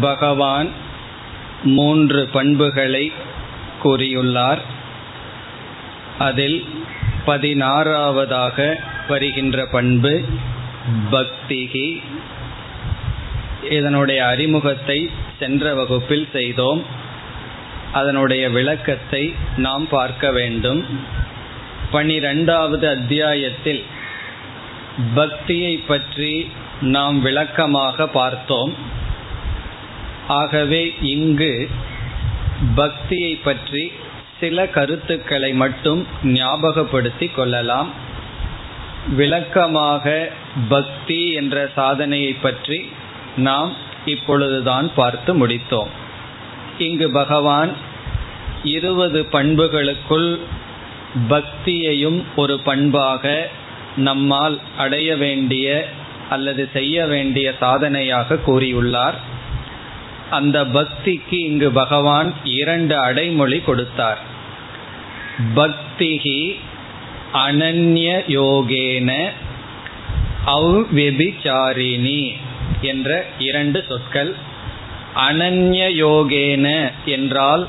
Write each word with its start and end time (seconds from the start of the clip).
பகவான் 0.00 0.68
மூன்று 1.62 2.26
பண்புகளை 2.26 3.12
கூறியுள்ளார். 3.84 4.58
அதில் 6.18 6.64
பதினாறாவதாக 7.26 8.74
வருகின்ற 9.08 9.66
பண்பு 9.66 10.24
பக்திகி. 11.10 12.02
இதனுடைய 13.70 14.26
அறிமுகத்தை 14.26 15.28
சென்ற 15.40 15.74
வகுப்பில் 15.74 16.28
செய்தோம். 16.32 16.82
அதனுடைய 17.92 18.44
விளக்கத்தை 18.50 19.22
நாம் 19.56 19.86
பார்க்க 19.88 20.30
வேண்டும். 20.30 20.82
பனிரெண்டாவது 21.90 22.88
அத்தியாயத்தில் 22.88 23.82
பக்தியை 25.14 25.74
பற்றி 25.76 26.32
நாம் 26.80 27.16
விளக்கமாக 27.20 28.06
பார்த்தோம். 28.18 28.72
ஆகவே 30.28 30.82
இங்கு 31.14 31.54
பக்தியை 32.74 33.32
பற்றி 33.44 33.84
சில 34.40 34.66
கருத்துக்களை 34.68 35.50
மட்டும் 35.52 36.00
ஞாபகப்படுத்தி 36.24 37.26
கொள்ளலாம். 37.28 37.90
விளக்கமாக 39.16 40.04
பக்தி 40.68 41.20
என்ற 41.32 41.56
சாதனையை 41.74 42.32
பற்றி 42.32 42.78
நாம் 43.36 43.70
இப்பொழுதுதான் 44.06 44.90
பார்த்து 44.94 45.46
முடித்தோம். 45.46 45.88
இங்கு 46.78 47.12
பகவான் 47.12 47.72
இருபது 48.64 49.26
பண்புகளுக்குள் 49.32 50.38
பக்தியையும் 51.30 52.22
ஒரு 52.36 52.60
பண்பாக 52.60 53.48
நம்மால் 53.96 54.58
அடைய 54.78 55.16
வேண்டிய 55.16 55.88
அல்லது 56.30 56.68
செய்ய 56.72 57.06
வேண்டிய 57.06 57.54
சாதனையாக 57.60 58.38
கூறியுள்ளார். 58.46 59.14
அந்த 60.30 60.64
பக்திக்கு 60.64 61.32
இங்கு 61.32 61.70
பகவான் 61.70 62.34
இரண்டு 62.44 62.98
அடைமொழி 62.98 63.60
கொடுத்தார். 63.60 64.18
பக்திகி 65.54 66.56
அனன்ய 67.32 68.22
யோகேன 68.28 69.28
அவ்விபிச்சாரிணி. 70.46 72.36
என்ற 72.82 73.26
இரண்டு 73.38 73.84
சொற்கள். 73.88 74.34
அனன்ய 75.28 75.88
யோகேன 75.88 76.92
என்றால் 77.04 77.68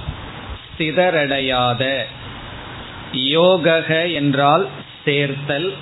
சிதறடையாத. 0.77 2.05
யோகக 3.13 4.13
என்றால் 4.13 4.67
சேர்த்தல். 5.05 5.73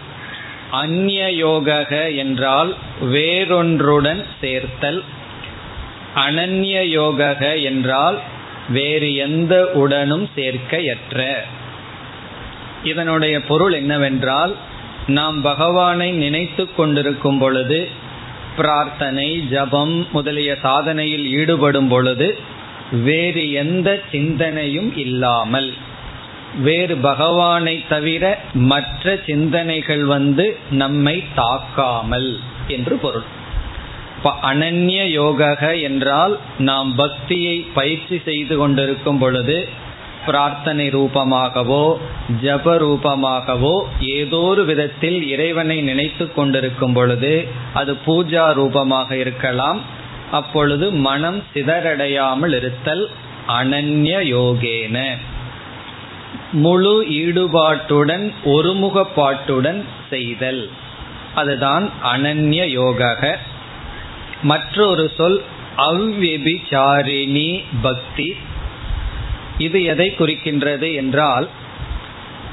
அந்நிய 0.71 1.45
யோகக 1.45 2.15
என்றால் 2.15 2.75
வேறொன்றுடன் 3.01 4.25
சேர்த்தல். 4.41 5.03
அனன்ய 6.15 6.81
யோகக 6.81 7.63
என்றால் 7.63 8.19
வேறு 8.69 9.15
எந்த 9.15 9.71
உடனும் 9.73 10.29
சேர்க்கையற்ற. 10.35 11.41
இதனுடைய 12.83 13.41
பொருள் 13.41 13.73
என்னவென்றால் 13.73 14.55
நாம் 15.07 15.41
பகவானை 15.41 16.11
நினைத்து 16.11 16.75
கொண்டிருக்கும் 16.75 17.37
பொழுது 17.37 17.89
பிரார்த்தனை 18.59 19.27
ஜபம் 19.49 19.95
முதலிய 20.11 20.51
சாதனையில் 20.63 21.27
ஈடுபடும் 21.37 21.87
பொழுது 21.87 22.27
வேறு 23.05 23.43
எந்த 23.53 23.89
சிந்தனையும் 24.11 24.91
இல்லாமல் 24.97 25.69
வேறு 26.59 26.95
பகவானை 26.99 27.75
தவிர 27.89 28.23
மற்ற 28.69 29.15
சிந்தனைகள் 29.25 30.05
வந்து 30.05 30.45
நம்மை 30.81 31.17
தாக்காமல் 31.35 32.31
என்று 32.67 32.95
பொருள். 32.97 33.27
அனன்ய 34.43 35.01
யோக 35.11 35.41
என்றால் 35.81 36.33
நாம் 36.59 36.89
பக்தியை 36.95 37.57
பயிற்சி 37.73 38.17
செய்து 38.25 38.55
கொண்டிருக்கும் 38.57 39.19
பொழுது 39.19 39.57
பிரார்த்தனை 40.29 40.85
ரூபமாகவோ 40.95 41.83
ஜப 42.41 42.73
ரூபமாகவோ 42.85 43.75
ஏதோ 44.15 44.41
ஒரு 44.51 44.63
விதத்தில் 44.71 45.19
இறைவனை 45.33 45.77
நினைத்து 45.89 46.25
கொண்டிருக்கும் 46.33 46.95
பொழுது 46.97 47.33
அது 47.79 47.93
பூஜா 48.07 48.45
ரூபமாக 48.59 49.09
இருக்கலாம். 49.23 49.79
அப்பொழுது 50.31 50.87
மனம் 51.05 51.37
சிதறடையாமல் 51.53 52.53
இருத்தல் 52.57 53.03
அனன்ய 53.59 54.17
யோகேன. 54.33 54.97
முழு 56.63 56.93
ஈடுபாட்டுடன் 57.21 58.25
ஒருமுகப்பாட்டுடன் 58.55 59.79
செய்தல். 60.09 60.61
அதுதான் 61.35 61.85
அனன்ய 62.11 62.61
யோக 62.71 63.31
மற்றொரு 64.51 65.05
சொல் 65.17 65.39
அவ்வெபிச்சாரிணி 65.87 67.49
பக்தி. 67.81 68.27
இது 69.59 69.79
எதை 69.83 70.07
குறிக்கின்றது 70.17 70.89
என்றால் 70.95 71.47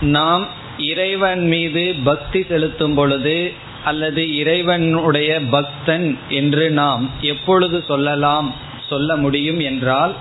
நாம் 0.01 0.45
இறைவன் 0.79 1.45
மீது 1.47 1.95
பக்தி 2.05 2.41
செலுத்தும் 2.43 2.95
பொழுது 2.95 3.39
அல்லது 3.85 4.23
இறைவனுடைய 4.37 5.41
பக்தன் 5.51 6.09
என்று 6.29 6.65
நாம் 6.71 7.05
எப்பொழுது 7.21 7.79
சொல்லலாம் 7.89 8.49
சொல்ல 8.89 9.17
முடியும் 9.17 9.61
என்றால் 9.61 10.15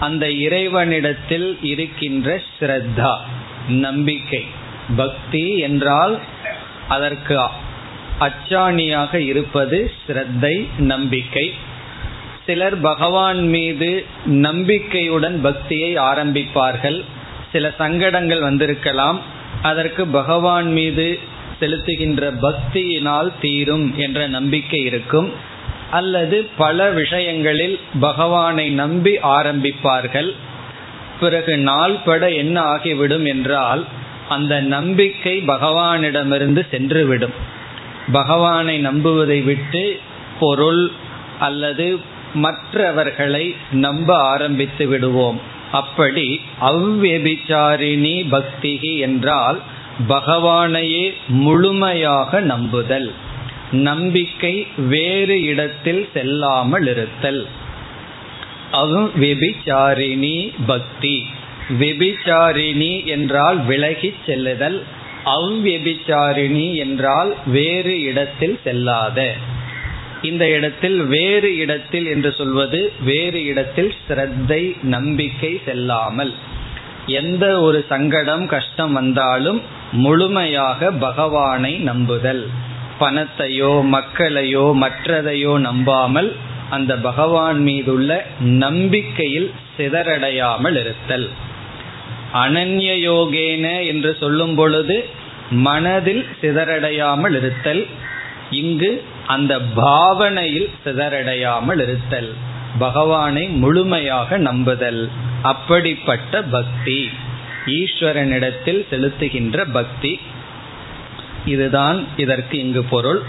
அந்த 0.00 0.24
இறைவனிடத்தில் 0.44 1.48
இருக்கின்ற 1.62 2.28
ஸ்ரத்தா 2.54 3.12
நம்பிக்கை. 3.68 4.42
பக்தி 4.96 5.44
என்றால் 5.58 6.14
அதற்கு 6.88 7.36
அச்சாணியாக 8.20 9.14
இருப்பது 9.14 9.78
ஸ்ரத்தை 10.02 10.54
நம்பிக்கை. 10.78 11.46
சிலர் 12.46 12.80
பகவான் 12.80 13.48
மீது 13.48 14.04
நம்பிக்கையுடன் 14.24 15.40
பக்தியை 15.40 15.96
ஆரம்பிப்பார்கள். 15.96 17.04
சில 17.52 17.74
சங்கடங்கள் 17.78 18.40
வந்திருக்கலாம். 18.40 19.20
அதற்கு 19.62 20.06
பகவான் 20.06 20.72
மீது 20.72 21.18
செலுத்துகின்ற 21.60 22.32
பக்தியினால் 22.42 23.32
தீரும் 23.40 23.94
என்ற 23.96 24.28
நம்பிக்கை 24.28 24.80
இருக்கும். 24.80 25.32
அல்லது 25.90 26.48
பல 26.56 26.90
விஷயங்களில் 26.90 27.80
பகவானை 28.00 28.70
நம்பி 28.70 29.16
ஆரம்பிப்பார்கள். 29.16 30.34
பிறகு 31.20 31.56
நாள்பட 31.56 32.30
என்ன 32.30 32.60
ஆகிவிடும் 32.60 33.26
என்றால் 33.26 33.84
அந்த 34.28 34.60
நம்பிக்கை 34.60 35.42
பகவானிடமிருந்து 35.46 36.66
சென்றுவிடும். 36.70 37.36
பகவானை 38.12 38.86
நம்புவதை 38.86 39.44
விட்டு 39.44 40.00
பொருள் 40.40 40.90
அல்லது 41.38 42.10
மற்றவர்களை 42.34 43.54
நம்ப 43.72 44.18
ஆரம்பித்து 44.18 44.86
விடுவோம். 44.86 45.40
அப்படி 45.72 46.40
அவ்வெபிச்சாரிணி 46.60 48.26
பக்திகி 48.30 48.98
என்றால் 48.98 49.60
பகவானையே 50.08 51.14
முழுமையாக 51.28 52.40
நம்புதல். 52.40 53.12
நம்பிக்கை 53.72 54.66
வேறு 54.76 55.42
இடத்தில் 55.42 56.08
செல்லாமல் 56.12 56.86
இருத்தல். 56.86 57.46
அவ்வெபிச்சாரிணி 58.72 60.52
பக்தி. 60.66 61.26
வெபிச்சாரிணி 61.80 63.04
என்றால் 63.04 63.66
விலகிச் 63.66 64.24
செல்லுதல். 64.26 64.82
அவ்வெபிச்சாரிணி 65.24 66.74
என்றால் 66.74 67.34
வேறு 67.46 68.00
இடத்தில் 68.00 68.58
செல்லாத. 68.64 69.32
இந்த 70.22 70.44
இடத்தில் 70.48 70.98
வேறு 71.06 71.50
இடத்தில் 71.56 72.06
என்று 72.06 72.30
சொல்வது 72.32 72.92
வேறு 73.00 73.44
இடத்தில் 73.44 73.92
ஸ்ரத்தை 74.02 74.62
நம்பிக்கை 74.82 75.60
செல்லாமல். 75.64 76.32
எந்த 77.06 77.44
ஒரு 77.60 77.84
சங்கடம் 77.88 78.46
கஷ்டம் 78.46 78.92
வந்தாலும் 78.92 79.60
முழுமையாக 79.92 80.90
பகவானை 80.90 81.72
நம்புதல். 81.78 82.44
பணத்தையோ 83.00 83.72
மக்களையோ 83.94 84.64
மற்றதையோ 84.82 85.54
நம்பாமல் 85.58 86.30
அந்த 86.70 86.92
பகவான் 86.96 87.58
மீதுள்ள 87.58 88.10
நம்பிக்கையில் 88.40 89.50
சிதறடையாமல் 89.78 90.76
இருத்தல். 90.80 91.26
அனன்ய 92.32 92.90
யோகேன 93.08 93.66
என்று 93.86 94.16
சொல்லும் 94.20 94.54
பொழுது 94.54 94.96
மனதில் 95.50 96.24
சிதறடையாமல் 96.40 97.34
இருத்தல். 97.36 97.82
இங்கு 98.50 98.90
அந்த 99.32 99.52
பாவனையில் 99.60 100.70
சிதறடையாமல் 100.84 101.80
இருத்தல் 101.82 102.32
பகவானை 102.78 103.44
முழுமையாக 103.62 104.38
நம்புதல் 104.38 105.02
அப்படிப்பட்ட 105.42 106.42
பக்தி. 106.42 107.00
ஈஸ்வரனிடத்தில் 107.66 108.80
செலுத்துகின்ற 108.90 109.58
பக்தி. 109.72 110.12
இதுதான் 111.46 111.98
இதற்கு 112.16 112.56
இங்கு 112.58 112.82
பொருள். 112.84 113.20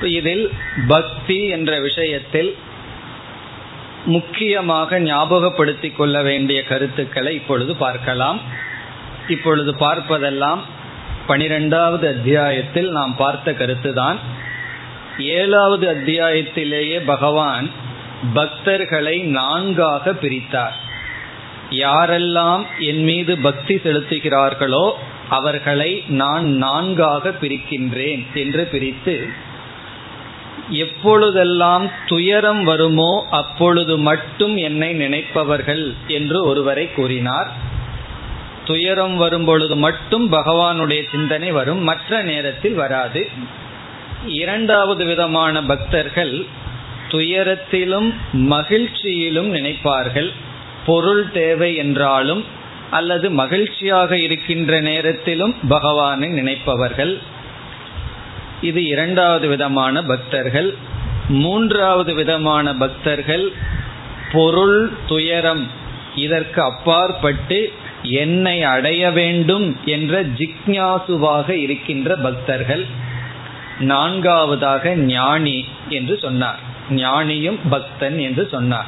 இதில் 0.00 0.46
பக்தி 0.88 1.38
என்ற 1.48 1.70
விஷயத்தில் 1.80 2.50
முக்கியமாக 4.06 4.98
ஞாபகப்படுத்திக் 5.00 5.96
கொள்ள 5.96 6.16
வேண்டிய 6.22 6.58
கருத்துக்களை 6.64 7.34
இப்பொழுது 7.34 7.72
பார்க்கலாம். 7.76 8.40
இப்பொழுது 9.28 9.72
பார்ப்பதெல்லாம் 9.72 10.62
பனிரெண்டாவது 11.26 12.06
அத்தியாயத்தில் 12.08 12.90
நாம் 12.90 13.14
பார்த்த 13.16 13.52
கருத்துதான். 13.52 14.18
ஏழாவது 15.18 15.86
அத்தியாயத்திலேயே 15.94 17.04
பகவான் 17.04 17.70
பக்தர்களை 18.34 19.20
நான்காக 19.20 20.12
பிரித்தார். 20.12 20.76
யாரெல்லாம் 21.70 22.62
என் 22.78 23.02
மீது 23.02 23.38
பக்தி 23.38 23.74
செலுத்துகிறார்களோ 23.74 24.92
அவர்களை 25.28 26.04
நான் 26.08 26.46
நான்காக 26.46 27.34
பிரிக்கின்றேன் 27.40 28.26
என்று 28.34 28.64
பிரித்து 28.64 29.28
எப்பொழுதெல்லாம் 30.70 31.90
துயரம் 32.06 32.64
வருமோ 32.64 33.26
அப்பொழுது 33.30 33.98
மட்டும் 33.98 34.56
என்னை 34.56 34.94
நினைப்பவர்கள் 34.94 35.94
என்று 36.06 36.44
ஒருவரை 36.44 36.92
கூறினார். 36.92 37.52
துயரம் 38.64 39.16
வரும் 39.16 39.44
பொழுது 39.44 39.76
மட்டும் 39.76 40.32
பகவானுடைய 40.32 41.02
சிந்தனை 41.10 41.50
வரும் 41.50 41.82
மற்ற 41.82 42.22
நேரத்தில் 42.22 42.74
வராது. 42.74 43.28
இரண்டாவது 44.26 45.04
விதமான 45.04 45.62
பக்தர்கள் 45.62 46.44
துயரத்திலும் 47.10 48.14
மகிழ்ச்சியிலும் 48.32 49.54
நினைப்பார்கள். 49.54 50.32
பொருள் 50.86 51.30
தேவை 51.30 51.74
என்றாலும் 51.74 52.44
அல்லது 52.90 53.30
மகிழ்ச்சியாக 53.30 54.18
இருக்கின்ற 54.18 54.80
நேரத்திலும் 54.80 55.54
பகவானை 55.68 56.28
நினைப்பவர்கள். 56.28 57.18
இது 58.60 58.84
இரண்டாவது 58.84 59.48
விதமான 59.48 60.02
பக்தர்கள். 60.02 60.74
மூன்றாவது 61.28 62.14
விதமான 62.14 62.74
பக்தர்கள் 62.74 63.52
பொருள் 64.32 64.90
துயரம் 65.06 65.70
இதற்கு 66.14 66.62
அப்பாற்பட்டு 66.62 67.72
என்னை 68.02 68.62
அடைய 68.62 69.10
வேண்டும் 69.10 69.76
என்ற 69.84 70.22
ஜிக்ஞாசுவாக 70.22 71.50
இருக்கின்ற 71.50 72.16
பக்தர்கள். 72.16 73.04
நான்காவதாக 73.80 74.94
ஞானி 74.94 75.64
என்று 75.88 76.18
சொன்னார். 76.22 76.58
ஞானியும் 76.90 77.58
பக்தன் 77.70 78.18
என்று 78.18 78.48
சொன்னார். 78.50 78.86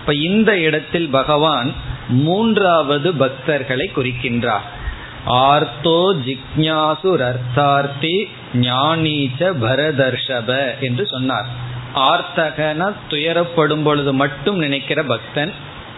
இப்ப 0.00 0.14
இந்த 0.14 0.58
இடத்தில் 0.58 1.08
பகவான் 1.08 1.72
மூன்றாவது 2.08 3.12
பக்தர்களை 3.12 3.90
குறிக்கின்றார். 3.96 4.66
ஆர்த்தோ 5.26 6.20
ஜிக்ஞாசு 6.24 7.32
அர்த்தார்த்தி 7.32 8.28
ஞானீச்ச 8.54 9.38
பரதர்ஷப 9.38 10.78
என்று 10.80 11.06
சொன்னார். 11.06 11.46
ஆர்த்தகன 11.94 12.92
துயரப்படும் 13.10 13.82
பொழுது 13.82 14.12
மட்டும் 14.12 14.58
நினைக்கிற 14.58 15.02
பக்தன் 15.02 15.52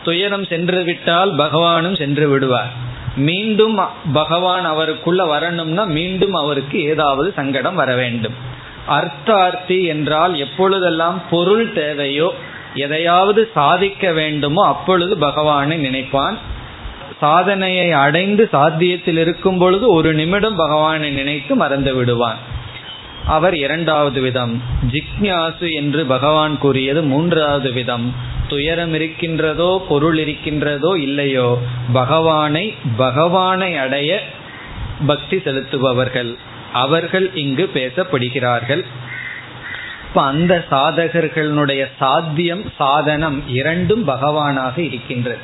துயரம் 0.05 0.45
சென்று 0.45 0.83
விட்டால் 0.83 1.35
பகவானும் 1.35 1.97
சென்று 1.97 2.29
விடுவார். 2.29 2.89
மீண்டும் 3.17 3.81
பகவான் 4.13 4.65
அவருக்குள்ள 4.65 5.25
வரணும்னா 5.25 5.85
மீண்டும் 5.85 6.35
அவருக்கு 6.35 6.83
ஏதாவது 6.83 7.33
சங்கடம் 7.37 7.75
வர 7.75 7.95
வேண்டும். 7.95 8.35
அர்த்தார்த்தி 8.89 9.87
என்றால் 9.87 10.39
எப்பொழுதெல்லாம் 10.39 11.23
பொருள் 11.31 11.73
தேவையோ 11.73 12.35
எதையாவது 12.75 13.51
சாதிக்க 13.55 14.13
வேண்டுமோ 14.13 14.67
அப்பொழுது 14.67 15.17
பகவானை 15.17 15.77
நினைப்பான். 15.77 16.39
சாதனையை 17.21 17.93
அடைந்து 17.93 18.49
சாத்தியத்தில் 18.53 19.17
இருக்கும் 19.17 19.59
பொழுது 19.59 19.93
ஒரு 19.93 20.15
நிமிடம் 20.15 20.57
பகவானை 20.57 21.11
நினைத்து 21.11 21.55
மறந்து 21.55 21.95
விடுவான். 21.95 22.37
அவர் 23.27 23.57
இரண்டாவது 23.57 24.21
விதம். 24.21 24.63
ஜிக்ஞாசு 24.91 25.73
என்று 25.73 26.05
பகவான் 26.05 26.59
கூறியது 26.59 27.03
மூன்றாவது 27.03 27.73
விதம். 27.73 28.15
துயரம் 28.51 28.95
இருக்கின்றதோ 28.95 29.71
பொருள் 29.89 30.19
இருக்கின்றதோ 30.19 30.93
இல்லையோ 30.99 31.49
பகவானை 31.93 32.65
பகவானை 32.97 33.71
அடைய 33.85 34.11
பக்தி 35.07 35.37
செலுத்துபவர்கள் 35.37 36.33
அவர்கள் 36.73 37.27
இங்கு 37.35 37.65
பேசப்படுகிறார்கள். 37.75 38.83
இப்ப 40.07 40.23
அந்த 40.23 40.53
சாதகர்களுடைய 40.71 41.83
சாத்தியம் 41.99 42.65
சாதனம் 42.79 43.39
இரண்டும் 43.59 44.05
பகவானாக 44.09 44.77
இருக்கின்றது. 44.89 45.43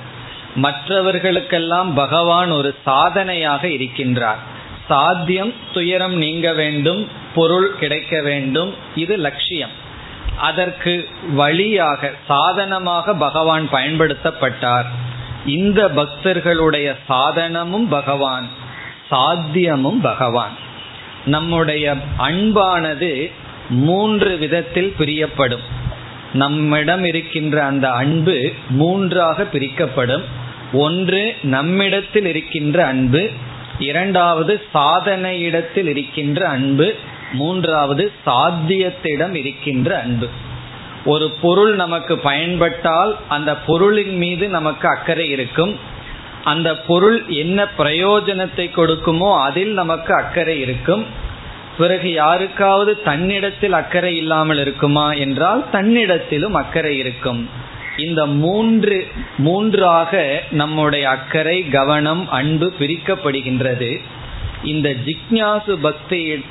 மற்றவர்களுக்கெல்லாம் 0.64 1.90
பகவான் 1.94 2.50
ஒரு 2.50 2.70
சாதனையாக 2.84 3.62
இருக்கின்றார். 3.76 4.40
சாத்தியம் 4.88 5.52
துயரம் 5.74 6.16
நீங்க 6.24 6.48
வேண்டும் 6.60 7.02
பொருள் 7.34 7.68
கிடைக்க 7.80 8.14
வேண்டும் 8.22 8.70
இது 8.94 9.14
லட்சியம். 9.26 9.74
அதற்கு 10.36 11.08
வழியாக 11.32 12.10
சாதனமாக 12.26 13.14
பகவான் 13.14 13.68
பயன்படுத்தப்பட்டார். 13.72 14.84
இந்த 15.46 15.88
பக்தர்களுடைய 15.88 16.96
சாதனமும் 17.08 17.88
பகவான் 17.88 18.48
சாத்தியமும் 19.10 20.00
பகவான். 20.02 20.52
நம்முடைய 21.24 21.94
அன்பானது 22.18 23.32
மூன்று 23.68 24.36
விதத்தில் 24.36 24.94
பிரியப்படும். 24.98 25.62
நம்மிடம் 26.32 27.04
இருக்கின்ற 27.04 27.64
அந்த 27.64 27.90
அன்பு 27.90 28.52
மூன்றாக 28.68 29.44
பிரிக்கப்படும். 29.44 30.24
ஒன்று 30.72 31.34
நம்மிடத்தில் 31.42 32.26
இருக்கின்ற 32.26 32.86
அன்பு 32.86 33.30
இரண்டாவது 33.78 34.62
சாதனையிடத்தில் 34.74 35.86
இருக்கின்ற 35.86 36.48
அன்பு 36.48 36.94
மூன்றாவது 37.32 38.12
சாத்தியத்திடம் 38.26 39.34
இருக்கின்ற 39.34 40.00
அன்பு. 40.00 40.28
ஒரு 41.04 41.30
பொருள் 41.30 41.74
நமக்கு 41.74 42.18
பயன்பட்டால் 42.18 43.16
அந்த 43.28 43.56
பொருளின் 43.56 44.16
மீது 44.16 44.48
நமக்கு 44.48 44.88
அக்கறை 44.88 45.28
இருக்கும். 45.28 45.78
அந்த 46.44 46.76
பொருள் 46.76 47.28
என்ன 47.28 47.68
பிரயோஜனத்தை 47.78 48.70
கொடுக்குமோ 48.76 49.40
அதில் 49.40 49.72
நமக்கு 49.72 50.14
அக்கறை 50.14 50.60
இருக்கும். 50.60 51.06
பிறகு 51.78 52.12
யாருக்காவது 52.12 53.02
தன்னிடத்தில் 53.02 53.72
அக்கறை 53.72 54.16
இல்லாமல் 54.16 54.58
இருக்குமா 54.58 55.12
என்றால் 55.12 55.64
தன்னிடத்திலும் 55.72 56.52
அக்கறை 56.52 56.98
இருக்கும். 56.98 57.48
இந்த 57.96 58.26
மூன்று 58.26 59.06
மூன்றாக 59.38 60.42
நம்முடைய 60.50 61.08
அக்கறை 61.08 61.68
கவனம் 61.68 62.28
அன்பு 62.28 62.72
பிரிக்கப்படுகின்றது. 62.78 64.00
இந்த 64.64 64.94
ஜிக்ஞாசு 65.06 65.72
பக்தி 65.72 66.44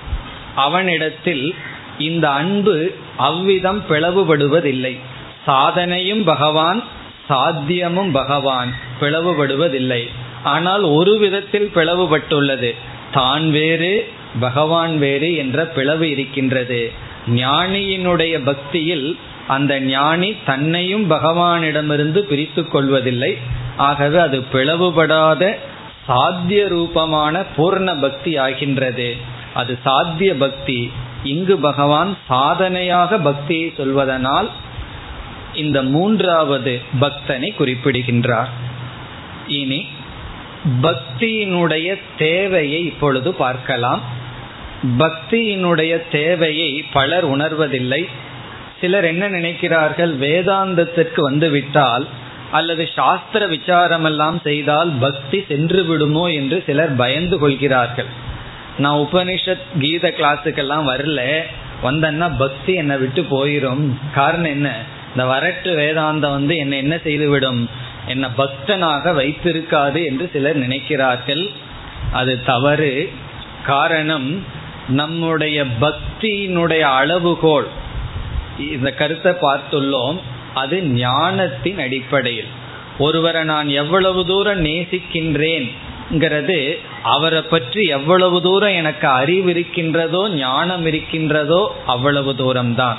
அவனிடத்தில் 0.56 1.56
இந்த 1.98 2.30
அன்பு 2.30 2.96
அவ்விதம் 3.18 3.84
பிளவுபடுவதில்லை. 3.90 5.00
சாதனையும் 5.48 6.24
பகவான் 6.24 6.84
சாத்தியமும் 7.30 8.12
பகவான் 8.12 8.74
பிளவுபடுவதில்லை. 9.02 10.10
ஆனால் 10.44 10.82
ஒரு 10.82 11.18
விதத்தில் 11.18 11.72
பிளவுபட்டுள்ளது. 11.76 12.76
தான் 13.12 13.52
வேறு 13.52 14.10
பகவான் 14.40 14.98
வேறு 14.98 15.36
என்ற 15.36 15.66
பிளவு 15.66 16.10
இருக்கின்றது. 16.10 16.92
ஞானியினுடைய 17.28 18.44
பக்தியில் 18.44 19.18
அந்த 19.48 19.80
ஞானி 19.80 20.36
தன்னையும் 20.46 21.12
பகவானிடமிருந்து 21.12 22.20
பிரித்து 22.20 22.68
கொள்வதில்லை. 22.68 23.38
ஆகவே 23.78 24.20
அது 24.20 24.44
பிளவுபடாத 24.54 25.58
சாத்திய 26.08 26.68
ரூபமான 26.68 27.44
பூர்ண 27.58 28.02
பக்தி 28.02 28.38
ஆகின்றது. 28.38 29.16
அது 29.56 29.74
சாத்திய 29.84 30.32
பக்தி. 30.36 30.80
இங்கு 31.24 31.56
பகவான் 31.58 32.12
சாதனையாக 32.28 33.18
பக்தியை 33.20 33.68
சொல்வதனால் 33.78 34.50
இந்த 35.54 35.78
மூன்றாவது 35.94 36.74
பக்தனை 37.02 37.50
குறிப்பிடுகின்றார். 37.56 38.52
இனி 39.60 39.80
பக்தியினுடைய 40.82 41.90
தேவையை 42.18 42.82
இப்பொழுது 42.86 43.30
பார்க்கலாம். 43.34 44.02
பக்தியினுடைய 45.00 45.94
தேவையை 46.12 46.72
பலர் 46.98 47.28
உணர்வதில்லை. 47.38 48.02
சிலர் 48.82 49.06
என்ன 49.06 49.24
நினைக்கிறார்கள்? 49.30 50.14
வேதாந்தத்திற்கு 50.26 51.22
வந்துவிட்டால் 51.22 52.06
அல்லது 52.52 52.84
சாஸ்திர 52.96 53.44
விசாரமெல்லாம் 53.48 54.38
செய்தால் 54.44 54.92
பக்தி 55.00 55.40
சென்று 55.48 55.82
விடுமோ 55.86 56.26
என்று 56.40 56.58
சிலர் 56.66 56.94
பயந்து 56.96 57.38
கொள்கிறார்கள். 57.38 58.12
நான் 58.78 58.98
உபனிஷத் 58.98 59.80
கீத 59.80 60.14
கிளாஸுக்கெல்லாம் 60.18 60.88
வரல. 60.88 61.42
வந்தன்னா 61.84 62.38
பக்தி 62.38 62.74
என்னை 62.74 62.98
விட்டு 62.98 63.22
போயிடும் 63.22 63.94
காரணம் 64.14 64.44
என்ன? 64.44 64.84
இந்த 65.10 65.26
வரட்டு 65.26 65.68
வேதாந்தம் 65.68 66.30
வந்து 66.30 66.58
என்னை 66.58 66.78
என்ன 66.78 66.98
செய்துவிடும்? 66.98 67.70
என்னை 68.08 68.30
பக்தனாக 68.38 69.12
வைத்திருக்காது 69.12 70.06
என்று 70.06 70.30
சிலர் 70.34 70.68
நினைக்கிறார்கள். 70.68 71.50
அது 72.12 72.44
தவறு. 72.44 73.12
காரணம் 73.66 74.46
நம்முடைய 74.90 75.66
பக்தியினுடைய 75.82 76.80
அளவுகோல். 76.80 77.68
இந்த 78.60 78.92
கருத்தை 78.92 79.34
பார்த்துள்ளோம். 79.42 80.20
அது 80.54 80.84
ஞானத்தின் 80.84 81.80
அடிப்படையில். 81.80 82.48
ஒருவரை 82.98 83.44
நான் 83.44 83.70
எவ்வளவு 83.70 84.26
தூரம் 84.26 84.66
நேசிக்கின்றேன் 84.66 85.72
ங்கிறது 86.12 86.78
அவரை 87.04 87.42
பற்றி 87.42 87.84
எவ்வளவு 87.84 88.42
தூரம் 88.42 88.70
எனக்கு 88.70 89.08
அறிவு 89.08 89.50
இருக்கின்றதோ 89.50 90.30
ஞானம் 90.30 90.86
இருக்கின்றதோ 90.86 91.76
அவ்வளவு 91.86 92.34
தூரம்தான். 92.34 92.96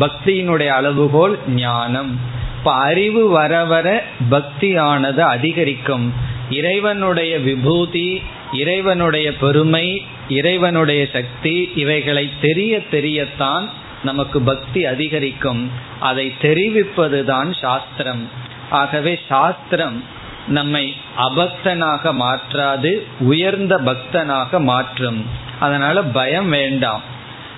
பக்தியினுடைய 0.00 0.66
அளவுகோல் 0.66 1.38
ஞானம். 1.48 2.20
இப்ப 2.58 2.72
அறிவு 2.72 3.28
வர 3.28 3.64
வர 3.64 4.04
பக்தியானது 4.30 5.18
அதிகரிக்கும். 5.18 6.12
இறைவனுடைய 6.50 7.38
விபூதி 7.38 8.22
இறைவனுடைய 8.52 9.36
பெருமை 9.36 10.02
இறைவனுடைய 10.28 11.06
சக்தி 11.12 11.72
இவைகளை 11.74 12.30
தெரிய 12.40 12.80
தெரியத்தான் 12.90 13.68
நமக்கு 14.02 14.40
பக்தி 14.40 14.84
அதிகரிக்கும். 14.84 15.70
அதை 16.00 16.32
தெரிவிப்பதுதான் 16.42 17.58
சாஸ்திரம். 17.60 18.30
ஆகவே 18.70 19.20
சாஸ்திரம் 19.28 20.04
நம்மை 20.48 20.96
அபக்தனாக 21.18 22.12
மாற்றாது 22.12 23.06
உயர்ந்த 23.18 23.78
பக்தனாக 23.78 24.60
மாற்றும். 24.60 25.26
அதனால 25.58 26.02
பயம் 26.02 26.48
வேண்டாம். 26.48 27.02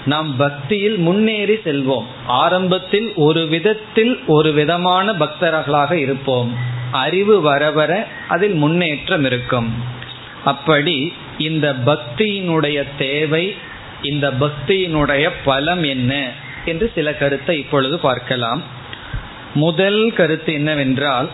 நாம் 0.04 0.36
பக்தியில் 0.36 0.98
முன்னேறி 0.98 1.54
செல்வோம். 1.54 2.04
ஆரம்பத்தில் 2.26 3.12
ஒரு 3.14 3.46
விதத்தில் 3.46 4.20
ஒரு 4.26 4.52
விதமான 4.52 5.12
பக்தர்களாக 5.12 5.92
இருப்போம். 5.92 6.56
அறிவு 6.90 7.40
வர 7.40 7.70
வர 7.70 8.06
அதில் 8.28 8.54
முன்னேற்றம் 8.54 9.24
இருக்கும். 9.24 9.74
அப்படி 10.44 11.12
இந்த 11.38 11.74
பக்தியினுடைய 11.86 12.84
தேவை 12.98 13.56
இந்த 14.02 14.30
பக்தியினுடைய 14.30 15.30
பலம் 15.44 15.82
என்ன 15.82 16.30
என்று 16.64 16.92
சில 16.94 17.14
கருத்தை 17.14 17.58
இப்பொழுது 17.58 17.98
பார்க்கலாம். 17.98 18.62
முதல் 19.54 20.12
கருத்து 20.12 20.52
என்னவென்றால் 20.52 21.28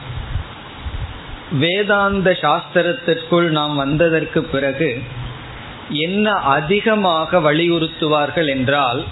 வேதாந்த 1.60 2.30
சாஸ்திரத்திற்குள் 2.40 3.48
நாம் 3.48 3.76
வந்ததற்கு 3.76 4.42
பிறகு 4.42 5.02
என்ன 5.88 6.32
அதிகமாக 6.32 7.38
வலியுறுத்துவார்கள் 7.38 8.48
என்றால் 8.48 9.04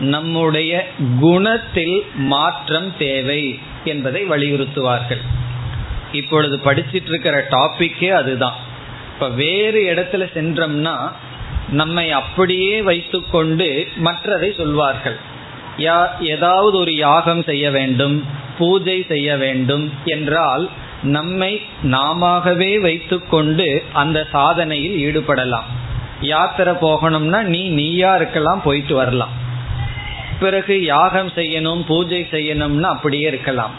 நம்முடைய 0.00 0.72
குணத்தில் 1.20 2.04
மாற்றம் 2.14 2.92
தேவை 2.98 3.58
என்பதை 3.84 4.28
வலியுறுத்துவார்கள். 4.28 5.22
இப்பொழுது 6.12 6.56
படிச்சிட்டு 6.64 7.08
இருக்கிற 7.08 7.46
டாபிக்கே 7.50 8.10
அதுதான். 8.10 8.54
இப்ப 9.12 9.28
வேறு 9.28 9.80
இடத்துல 9.82 10.24
சென்றோம்னா 10.34 10.96
நம்மை 11.70 12.10
அப்படியே 12.10 12.82
வைத்துக்கொண்டு 12.82 13.86
மற்றதை 14.04 14.56
சொல்வார்கள். 14.56 15.18
யா 15.78 15.98
ஏதாவது 16.20 16.78
ஒரு 16.78 16.94
யாகம் 16.96 17.42
செய்ய 17.42 17.70
வேண்டும் 17.70 18.24
பூஜை 18.58 19.04
செய்ய 19.08 19.36
வேண்டும் 19.36 19.92
என்றால் 20.04 20.68
நம்மை 21.02 21.62
நாமவே 21.82 22.80
வைத்துக்கொண்டு 22.80 23.82
அந்த 23.92 24.26
சாதனையில் 24.32 24.96
ஈடுபடலாம். 25.06 25.68
யாத்திரை 26.20 26.74
போகணும்னா 26.86 27.42
நீ 27.42 27.68
நீயா 27.68 28.14
இருக்கலாம் 28.14 28.64
போயிட்டு 28.66 28.94
வரலாம். 28.94 29.34
பிறகு 30.40 30.84
யாகம் 30.84 31.30
செய்யணும் 31.36 31.82
பூஜை 31.86 32.26
செய்யணும்னா 32.30 32.90
அப்படியே 32.96 33.26
இருக்கலாம். 33.26 33.74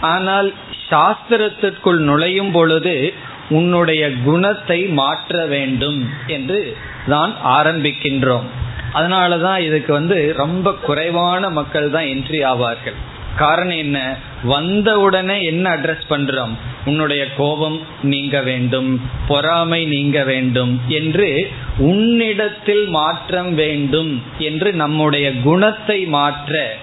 ஆனால் 0.00 0.54
சாஸ்திரத்திற்குள் 0.90 1.98
நுழையும் 1.98 2.52
பொழுது 2.52 3.14
உன்னுடைய 3.48 4.10
குணத்தை 4.26 4.88
மாற்ற 5.00 5.46
வேண்டும் 5.46 6.00
என்று 6.26 6.76
தான் 7.06 7.34
ஆரம்பிக்கின்றோம். 7.42 8.46
அதனால 8.92 9.38
தான் 9.38 9.60
இதுக்கு 9.60 9.92
வந்து 9.92 10.34
ரொம்ப 10.36 10.72
குறைவான 10.86 11.50
மக்கள் 11.50 11.90
தான் 11.90 12.08
என்ட்ரி 12.14 12.40
ஆவார்கள். 12.52 12.98
காரணம் 13.36 13.76
என்ன? 13.76 13.98
வந்த 14.44 14.98
உடனே 15.00 15.44
என்ன 15.44 15.70
அட்ரஸ் 15.76 16.06
பண்றோம்? 16.10 16.54
உன்னுடைய 16.84 17.22
கோபம் 17.36 17.80
நீங்க 18.02 18.42
வேண்டும் 18.42 19.00
பொறாமை 19.28 19.84
நீங்க 19.84 20.24
வேண்டும் 20.24 20.80
என்று 20.88 21.48
உன்னிடத்தில் 21.78 22.88
மாற்றம் 22.88 23.54
வேண்டும் 23.54 24.22
என்று 24.38 24.72
நம்முடைய 24.72 25.32
குணத்தை 25.42 26.04
மாற்ற 26.06 26.76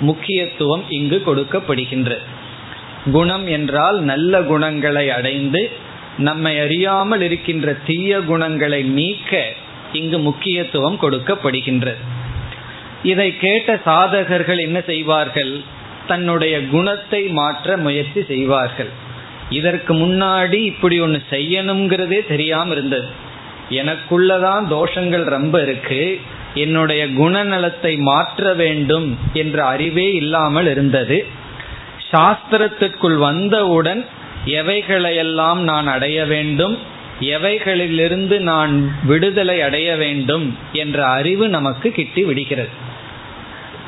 முக்கியத்துவம் 0.00 0.84
இங்கு 0.88 1.22
கொடுக்கப்படுகின்றது. 1.26 2.24
குணம் 3.12 3.46
என்றால் 3.46 4.00
நல்ல 4.00 4.42
குணங்களை 4.42 5.10
அடைந்து 5.10 5.70
நம்மை 6.18 6.58
அறியாமல் 6.60 7.20
இருக்கின்ற 7.20 7.72
தீய 7.72 8.20
குணங்களை 8.20 8.82
நீக்க 8.82 9.52
இங்கு 9.92 10.18
முக்கியத்துவம் 10.18 10.98
கொடுக்கப்படுகின்றது. 11.02 12.00
இதை 13.02 13.36
கேட்ட 13.36 13.80
சாதகர்கள் 13.86 14.60
என்ன 14.60 14.80
செய்வார்கள்? 14.86 15.78
தன்னுடைய 16.06 16.66
குணத்தை 16.66 17.22
மாற்ற 17.28 17.76
முயற்சி 17.76 18.24
செய்வார்கள். 18.24 18.88
இதற்கு 19.50 19.94
முன்னாடி 19.94 20.52
இப்படி 20.52 21.00
ஒன்று 21.00 21.22
செய்யணுங்கிறதே 21.30 22.26
தெரியாம 22.26 22.72
இருந்தது. 22.72 23.06
எனக்குள்ளதான் 23.70 24.64
தோஷங்கள் 24.70 25.24
ரொம்ப 25.24 25.62
இருக்கு. 25.62 26.20
என்னுடைய 26.54 27.06
குணநலத்தை 27.06 27.98
மாற்ற 27.98 28.54
வேண்டும் 28.54 29.18
என்ற 29.32 29.64
அறிவே 29.64 30.12
இல்லாமல் 30.14 30.66
இருந்தது. 30.66 31.26
சாஸ்திரத்திற்குள் 32.12 33.18
வந்தவுடன் 33.18 34.06
எவைகளையெல்லாம் 34.46 35.56
நான் 35.56 35.86
அடைய 35.86 36.24
வேண்டும் 36.24 36.78
எவைகளிலிருந்து 37.20 38.38
நான் 38.38 38.92
விடுதலை 39.06 39.60
அடைய 39.60 39.96
வேண்டும் 39.96 40.56
என்ற 40.72 41.06
அறிவு 41.06 41.48
நமக்கு 41.48 41.90
கிட்டி 41.90 42.24
விடுகிறது. 42.24 42.88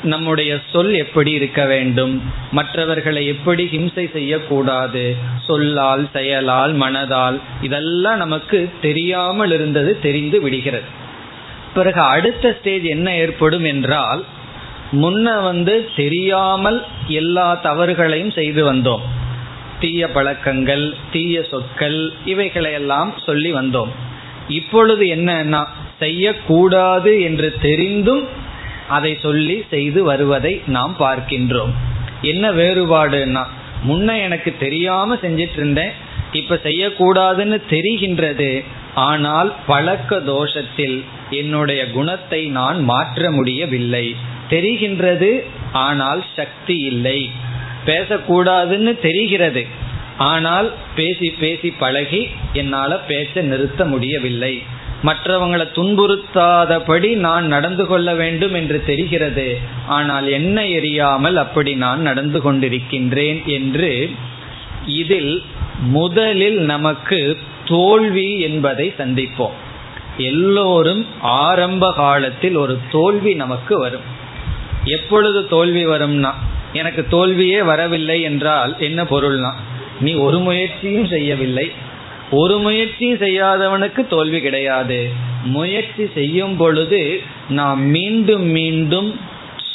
நம்முடைய 0.03 0.59
சொல் 0.73 0.95
எப்படி 0.95 1.31
இருக்க 1.31 1.65
வேண்டும்? 1.65 2.23
மற்றவர்களை 2.53 3.27
எப்படி 3.27 3.65
ஹிம்சை 3.65 4.11
செய்யக்கூடாது? 4.11 5.17
சொல்லால் 5.47 6.09
செயலால் 6.13 6.75
மனதால் 6.77 7.41
இதெல்லாம் 7.61 8.17
நமக்கு 8.17 8.71
தெரியாமல் 8.81 9.51
இருந்தது 9.51 10.01
தெரிந்து 10.01 10.41
விடுகிறது. 10.41 10.85
பிறகு 11.75 12.01
அடுத்த 12.01 12.57
ஸ்டேஜ் 12.61 12.83
என்ன 12.83 13.17
ஏற்படும் 13.17 13.65
என்றால் 13.65 14.25
முன்ன 14.93 15.43
வந்து 15.43 15.89
தெரியாமல் 15.97 16.85
எல்லா 17.09 17.61
தவறுகளையும் 17.63 18.33
செய்து 18.33 18.73
வந்தோம். 18.73 19.01
தீய 19.81 20.09
பழக்கங்கள் 20.09 20.95
தீய 21.13 21.43
சொற்கள் 21.43 22.13
இவைகளையெல்லாம் 22.25 23.15
சொல்லி 23.19 23.53
வந்தோம். 23.53 23.89
இப்பொழுது 24.49 25.05
என்னன்னா 25.05 25.65
செய்யக்கூடாது 25.99 27.23
என்று 27.23 27.55
தெரிந்தும் 27.61 28.29
அதை 28.97 29.13
சொல்லி 29.25 29.57
செய்து 29.71 30.01
வருவதை 30.05 30.55
நாம் 30.77 30.95
பார்க்கின்றோம். 30.99 31.73
என்ன 32.31 32.45
வேறுபாடுன்னா 32.53 33.45
முன்ன 33.89 34.09
எனக்கு 34.27 34.51
தெரியாம 34.65 35.15
செஞ்சிட்டு 35.23 35.59
இருந்தேன் 35.61 35.93
இப்ப 36.41 36.59
செய்யக்கூடாதுன்னு 36.65 37.57
தெரிகின்றது. 37.71 38.51
ஆனால் 39.03 39.51
பழக்க 39.67 40.19
தோஷத்தில் 40.27 40.97
என்னுடைய 41.41 41.81
குணத்தை 41.91 42.41
நான் 42.59 42.79
மாற்ற 42.91 43.31
முடியவில்லை. 43.31 44.07
தெரிகின்றது 44.51 45.31
ஆனால் 45.85 46.21
சக்தி 46.37 46.77
இல்லை. 46.91 47.19
பேசக்கூடாதுன்னு 47.87 48.93
தெரிகிறது. 49.07 49.63
ஆனால் 50.31 50.69
பேசி 50.97 51.29
பேசி 51.43 51.69
பழகி 51.83 52.23
என்னால 52.61 52.99
பேச்ச 53.09 53.43
நிறுத்த 53.51 53.85
முடியவில்லை. 53.93 54.55
மற்றவங்களை 55.03 55.67
துன்புறுத்தாதபடி 55.75 57.15
நான் 57.15 57.47
நடந்து 57.47 57.87
கொள்ள 57.87 58.15
வேண்டும் 58.15 58.55
என்று 58.55 58.85
தெரிகிறது. 58.85 59.59
ஆனால் 59.87 60.29
என்ன 60.29 60.63
எரியாமல் 60.63 61.35
அப்படி 61.35 61.75
நான் 61.75 62.01
நடந்து 62.01 62.39
கொண்டிருக்கின்றேன் 62.39 63.45
என்று 63.45 64.11
இதில் 64.87 65.43
முதலில் 65.79 66.59
நமக்கு 66.59 67.39
தோல்வி 67.69 68.41
என்பதை 68.41 68.95
சந்திப்போம். 68.99 69.59
எல்லோரும் 70.17 71.07
ஆரம்ப 71.21 71.93
காலத்தில் 71.93 72.57
ஒரு 72.57 72.79
தோல்வி 72.91 73.35
நமக்கு 73.35 73.79
வரும். 73.79 74.07
எப்பொழுது 74.85 75.49
தோல்வி 75.49 75.87
வரும்னா? 75.87 76.33
எனக்கு 76.73 77.07
தோல்வியே 77.11 77.63
வரவில்லை 77.63 78.23
என்றால் 78.23 78.77
என்ன 78.79 79.03
பொருள்னா? 79.03 79.53
நீ 80.01 80.13
ஒரு 80.13 80.39
முயற்சியும் 80.39 81.07
செய்யவில்லை. 81.07 81.73
ஒரு 82.33 82.59
முயற்சியும் 82.59 83.19
செய்யாதவனுக்கு 83.19 84.07
தோல்வி 84.09 84.41
கிடையாது. 84.41 84.99
முயற்சி 85.45 86.05
செய்யும் 86.15 86.57
பொழுது 86.57 87.03
நாம் 87.49 87.83
மீண்டும் 87.87 88.47
மீண்டும் 88.49 89.11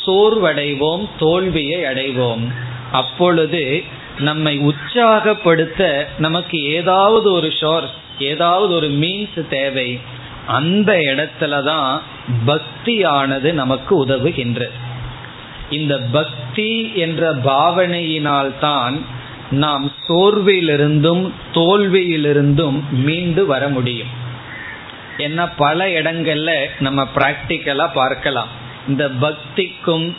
சோர்வடைவோம் 0.06 1.06
தோல்வியை 1.20 1.80
அடைவோம். 1.84 2.44
அப்பொழுது 2.92 3.84
நம்மை 4.20 4.58
உற்சாகப்படுத்த 4.58 6.08
நமக்கு 6.18 6.58
ஏதாவது 6.74 7.32
ஒரு 7.32 7.48
ஷோர்ஸ் 7.62 7.96
ஏதாவது 8.20 8.74
ஒரு 8.74 8.88
மீன்ஸ் 8.88 9.48
தேவை. 9.48 10.00
அந்த 10.48 10.92
இடத்துல 10.94 11.64
தான் 11.64 12.02
பக்தியானது 12.48 13.50
நமக்கு 13.54 13.94
உதவுகின்றது 14.06 14.78
இந்த 15.70 15.94
பக்தி 16.12 16.92
என்ற 16.96 17.34
பாவனையினால்தான் 17.34 18.96
நாம் 19.50 19.92
சோர்விலிருந்தும் 20.08 21.32
தோல்வியிலிருந்தும் 21.54 22.82
மீண்டு 22.92 23.46
வர 23.46 23.70
முடியும். 23.70 24.08
என்ன 25.18 25.50
பல 25.50 25.88
இடங்கள்ல 25.88 26.70
நம்ம 26.80 27.08
பிராக்டிக்கலா 27.16 27.94
பார்க்கலாம். 27.94 28.48
இந்த 28.88 29.10
பக்திக்கும் 29.22 30.16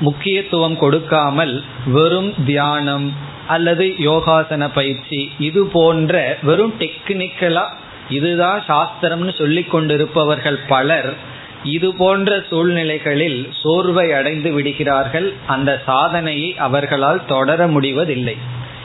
முக்கியத்துவம் 0.00 0.76
கொடுக்காமல் 0.76 1.64
வெறும் 1.86 2.34
தியானம் 2.44 3.12
அல்லது 3.46 3.84
யோகாசன 3.84 4.68
பயிற்சி 4.74 5.32
இது 5.38 5.64
போன்ற 5.64 6.38
வெறும் 6.42 6.74
டெக்னிக்கலா 6.78 7.64
இதுதான் 8.08 8.62
சாஸ்திரம்னு 8.68 9.38
சொல்லி 9.38 9.62
கொண்டிருப்பவர்கள் 9.62 10.58
பலர் 10.68 11.14
இது 11.64 11.94
போன்ற 11.94 12.44
சூழ்நிலைகளில் 12.50 13.48
சோர்வை 13.62 14.12
அடைந்து 14.12 14.52
விடுகிறார்கள். 14.52 15.34
அந்த 15.46 15.82
சாதனையை 15.86 16.58
அவர்களால் 16.58 17.26
தொடர 17.26 17.66
முடிவதில்லை. 17.66 18.36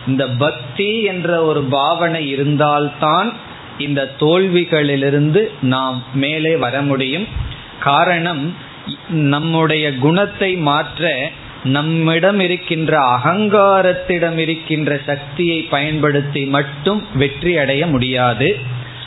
இந்த 0.07 0.27
பக்தி 0.27 1.01
என்ற 1.01 1.43
ஒரு 1.43 1.63
பாவனை 1.63 2.29
இருந்தால்தான் 2.29 3.33
இந்த 3.77 4.13
தோல்விகளிலிருந்து 4.19 5.49
நாம் 5.61 6.03
மேலே 6.13 6.55
வர 6.55 6.81
முடியும். 6.81 7.27
காரணம் 7.79 8.55
நம்முடைய 9.09 9.97
குணத்தை 9.97 10.55
மாற்ற 10.55 11.31
நம்மிடம் 11.63 12.39
இருக்கின்ற 12.39 12.99
அகங்காரத்திடம் 12.99 14.37
இருக்கின்ற 14.37 14.99
சக்தியை 15.05 15.61
பயன்படுத்தி 15.61 16.45
மட்டும் 16.45 17.07
வெற்றி 17.13 17.57
அடைய 17.57 17.87
முடியாது. 17.87 18.57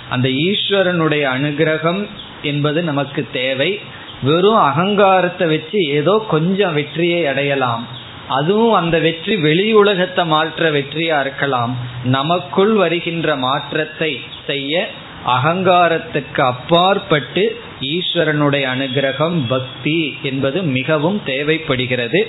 அந்த 0.09 0.29
ஈஸ்வரனுடைய 0.29 1.25
அனுகிரகம் 1.37 2.09
என்பது 2.43 2.83
நமக்கு 2.83 3.27
தேவை. 3.33 3.81
வெறும் 4.23 4.57
அகங்காரத்தை 4.57 5.49
வச்சு 5.49 5.79
ஏதோ 5.87 6.25
கொஞ்சம் 6.29 6.75
வெற்றியை 6.75 7.27
அடையலாம். 7.27 7.87
அதுவும் 8.29 8.73
அந்த 8.73 8.99
வெற்றி 8.99 9.37
வெளி 9.37 9.73
உலகத்தை 9.73 10.25
மாற்ற 10.25 10.71
வெற்றியா 10.71 11.21
இருக்கலாம். 11.21 11.77
நமக்குள் 12.05 12.73
வருகின்ற 12.73 13.37
மாற்றத்தை 13.37 14.21
செய்ய 14.47 14.89
அகங்காரத்துக்கு 15.27 16.41
அப்பாற்பட்டு 16.41 17.61
ஈஸ்வரனுடைய 17.81 18.65
அனுகிரகம் 18.75 19.41
பக்தி 19.49 20.17
என்பது 20.23 20.63
மிகவும் 20.63 21.21
தேவைப்படுகிறது. 21.25 22.27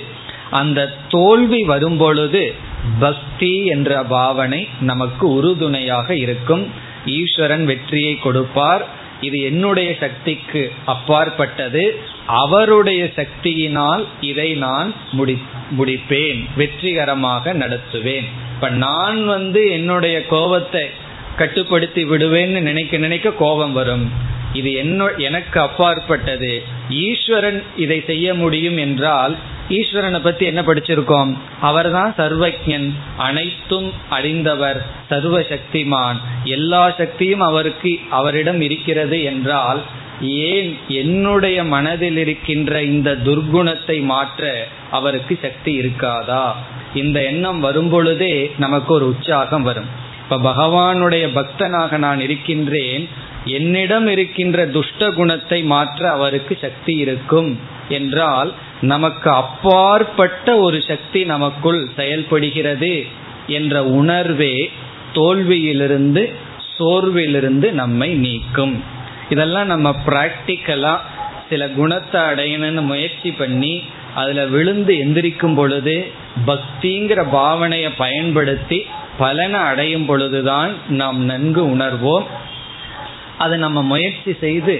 அந்த 0.50 0.94
தோல்வி 1.08 1.62
வரும்பொழுது 1.62 2.54
பக்தி 2.98 3.64
என்ற 3.64 4.02
பாவனை 4.02 4.68
நமக்கு 4.80 5.32
உறுதுணையாக 5.32 6.14
இருக்கும். 6.14 6.68
ஈஸ்வரன் 7.06 7.64
வெற்றியை 7.64 8.18
கொடுப்பார். 8.18 8.86
இது 9.20 9.40
என்னுடைய 9.40 9.96
சக்திக்கு 10.00 10.72
அப்பாற்பட்டது. 10.84 11.96
அவருடைய 12.26 13.10
சக்தியினால் 13.16 14.04
இதை 14.20 14.54
நான் 14.54 14.94
முடி 15.12 15.38
முடிப்பேன். 15.78 16.44
வெற்றிகரமாக 16.56 17.54
நடத்துவேன். 17.54 18.28
இப்ப 18.54 18.68
நான் 18.68 19.26
வந்து 19.26 19.70
என்னுடைய 19.70 20.26
கோபத்தை 20.26 20.86
கட்டுப்படுத்தி 21.36 22.04
விடுவேன்னு 22.04 22.60
நினைக்க 22.60 22.96
நினைக்க 22.96 23.30
கோபம் 23.30 23.72
வரும். 23.72 24.10
இது 24.52 24.72
என்ன 24.72 25.08
எனக்கு 25.16 25.60
அப்பாற்பட்டது. 25.60 26.62
ஈஸ்வரன் 26.90 27.62
இதை 27.76 28.02
செய்ய 28.06 28.34
முடியும் 28.34 28.76
என்றால் 28.76 29.36
ஈஸ்வரனை 29.70 30.20
பத்தி 30.22 30.44
என்ன 30.44 30.60
படிச்சிருக்கோம்? 30.60 31.36
அவர்தான் 31.60 32.14
சர்வஜன் 32.16 32.92
அனைத்தும் 33.16 33.92
அறிந்தவர் 34.08 34.86
சர்வ 35.08 35.40
சக்திமான் 35.40 36.18
எல்லா 36.44 36.90
சக்தியும் 36.90 37.40
அவருக்கு 37.40 37.98
அவரிடம் 38.10 38.60
இருக்கிறது 38.60 39.22
என்றால் 39.22 39.82
ஏன் 40.20 40.76
என்னுடைய 40.88 41.64
மனதில் 41.64 42.16
இருக்கின்ற 42.16 42.82
இந்த 42.82 43.10
துர்குணத்தை 43.24 44.02
மாற்ற 44.02 44.68
அவருக்கு 44.90 45.38
சக்தி 45.42 45.72
இருக்காதா? 45.80 46.44
இந்த 46.94 47.24
எண்ணம் 47.24 47.64
வரும்பொழுதே 47.64 48.50
நமக்கு 48.58 48.94
ஒரு 48.94 49.06
உற்சாகம் 49.06 49.62
வரும். 49.62 49.88
இப்ப 50.22 50.52
பகவானுடைய 50.52 51.24
பக்தனாக 51.34 51.98
நான் 51.98 52.20
இருக்கின்றேன் 52.20 53.08
என்னிடம் 53.44 54.06
இருக்கின்ற 54.06 54.66
துஷ்ட 54.66 55.10
குணத்தை 55.10 55.62
மாற்ற 55.62 56.10
அவருக்கு 56.10 56.58
சக்தி 56.60 56.96
இருக்கும் 56.96 57.58
என்றால் 57.88 58.52
நமக்கு 58.80 59.30
அப்பாற்பட்ட 59.30 60.56
ஒரு 60.56 60.82
சக்தி 60.82 61.24
நமக்குள் 61.24 61.88
செயல்படுகிறது 61.96 63.06
என்ற 63.46 63.84
உணர்வே 63.84 64.70
தோல்வியிலிருந்து 65.12 66.32
சோர்விலிருந்து 66.78 67.70
நம்மை 67.70 68.14
நீக்கும். 68.14 68.84
இதெல்லாம் 69.30 69.66
நம்ம 69.66 69.94
பிராக்டிக்கலா 70.06 70.98
சில 71.48 71.68
குணத்தை 71.68 72.20
அடையணும்னு 72.20 72.80
முயற்சி 72.80 73.30
பண்ணி 73.32 73.82
அதுல 74.14 74.46
விழுந்து 74.46 74.94
எந்திரிக்கும் 74.94 75.54
பொழுது 75.54 76.10
பக்திங்கிற 76.46 77.24
பாவனையை 77.32 77.90
பயன்படுத்தி 77.96 78.86
பலனை 79.18 79.60
அடையும் 79.60 80.06
பொழுதுதான் 80.06 80.72
நாம் 80.88 81.24
நன்கு 81.24 81.76
உணர்வோம். 81.76 82.26
அதை 83.42 83.56
நம்ம 83.58 83.82
முயற்சி 83.92 84.32
செய்து 84.40 84.74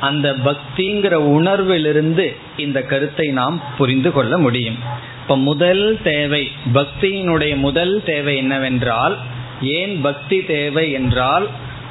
அந்த 0.00 0.26
பக்திங்கிற 0.46 1.14
உணர்விலிருந்து 1.36 2.26
இந்த 2.56 2.78
கருத்தை 2.90 3.26
நாம் 3.38 3.56
புரிந்து 3.78 4.10
கொள்ள 4.12 4.34
முடியும். 4.38 4.78
இப்ப 5.22 5.36
முதல் 5.50 5.86
தேவை 6.02 6.42
பக்தியினுடைய 6.74 7.54
முதல் 7.56 7.94
தேவை 8.04 8.34
என்னவென்றால் 8.36 9.16
ஏன் 9.62 9.94
பக்தி 10.00 10.38
தேவை 10.44 10.84
என்றால் 10.92 11.46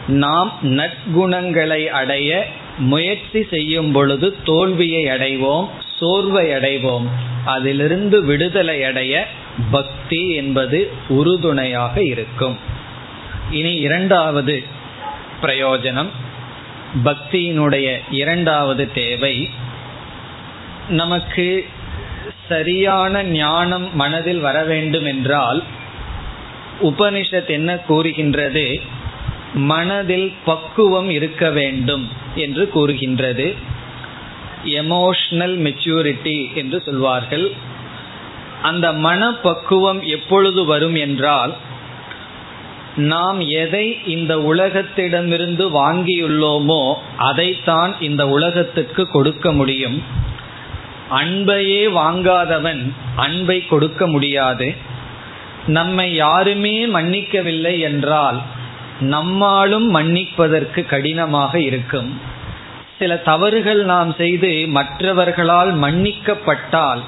நாம் 0.07 0.51
நற்குணங்களை 0.77 1.81
அடைய 2.01 2.29
முயற்சி 2.91 3.41
செய்யும் 3.51 3.91
பொழுது 3.91 4.27
தோல்வியை 4.43 5.03
அடைவோம் 5.15 5.67
சோர்வை 5.99 6.45
அடைவோம். 6.57 7.05
அதிலிருந்து 7.45 8.17
விடுதலை 8.25 8.79
அடைய 8.83 9.13
பக்தி 9.71 10.23
என்பது 10.41 10.79
உறுதுணையாக 11.17 11.95
இருக்கும். 12.13 12.57
இனி 13.51 13.73
இரண்டாவது 13.87 14.55
பிரயோஜனம். 15.41 16.09
பக்தியினுடைய 17.05 17.99
இரண்டாவது 18.11 18.91
தேவை 18.91 19.49
நமக்கு 20.89 21.65
சரியான 22.47 23.23
ஞானம் 23.23 23.95
மனதில் 23.95 24.39
வர 24.39 24.63
வேண்டும் 24.63 25.05
என்றால் 25.05 25.63
உபனிஷத் 26.81 27.49
என்ன 27.49 27.77
கூறுகின்றது? 27.77 28.81
மனதில் 29.53 30.33
பக்குவம் 30.45 31.09
இருக்க 31.09 31.49
வேண்டும் 31.49 32.09
என்று 32.35 32.69
கூறுகின்றது. 32.69 33.55
எமோஷனல் 34.65 35.55
மெச்சூரிட்டி 35.57 36.53
என்று 36.53 36.81
சொல்வார்கள். 36.81 37.51
அந்த 38.61 38.93
மனப்பக்குவம் 38.93 40.01
எப்பொழுது 40.01 40.65
வரும் 40.65 40.95
என்றால் 40.95 41.55
நாம் 42.97 43.39
எதை 43.39 43.97
இந்த 44.05 44.35
உலகத்திடமிருந்து 44.35 45.65
வாங்கியுள்ளோமோ 45.69 46.93
அதைத்தான் 47.17 47.95
இந்த 47.99 48.27
உலகத்துக்கு 48.27 49.07
கொடுக்க 49.07 49.51
முடியும். 49.51 50.03
அன்பையே 51.09 51.87
வாங்காதவன் 51.87 52.91
அன்பை 53.15 53.65
கொடுக்க 53.65 54.07
முடியாது. 54.07 54.75
நம்மை 55.67 56.15
யாருமே 56.15 56.87
மன்னிக்கவில்லை 56.87 57.79
என்றால் 57.79 58.41
நம்மாலும் 59.01 59.87
மன்னிப்பதற்கு 59.87 60.85
கடினமாக 60.85 61.59
இருக்கும். 61.59 62.21
சில 62.99 63.17
தவறுகள் 63.17 63.83
நாம் 63.83 64.13
செய்து 64.17 64.65
மற்றவர்களால் 64.67 65.79
மன்னிக்கப்பட்டால் 65.79 66.99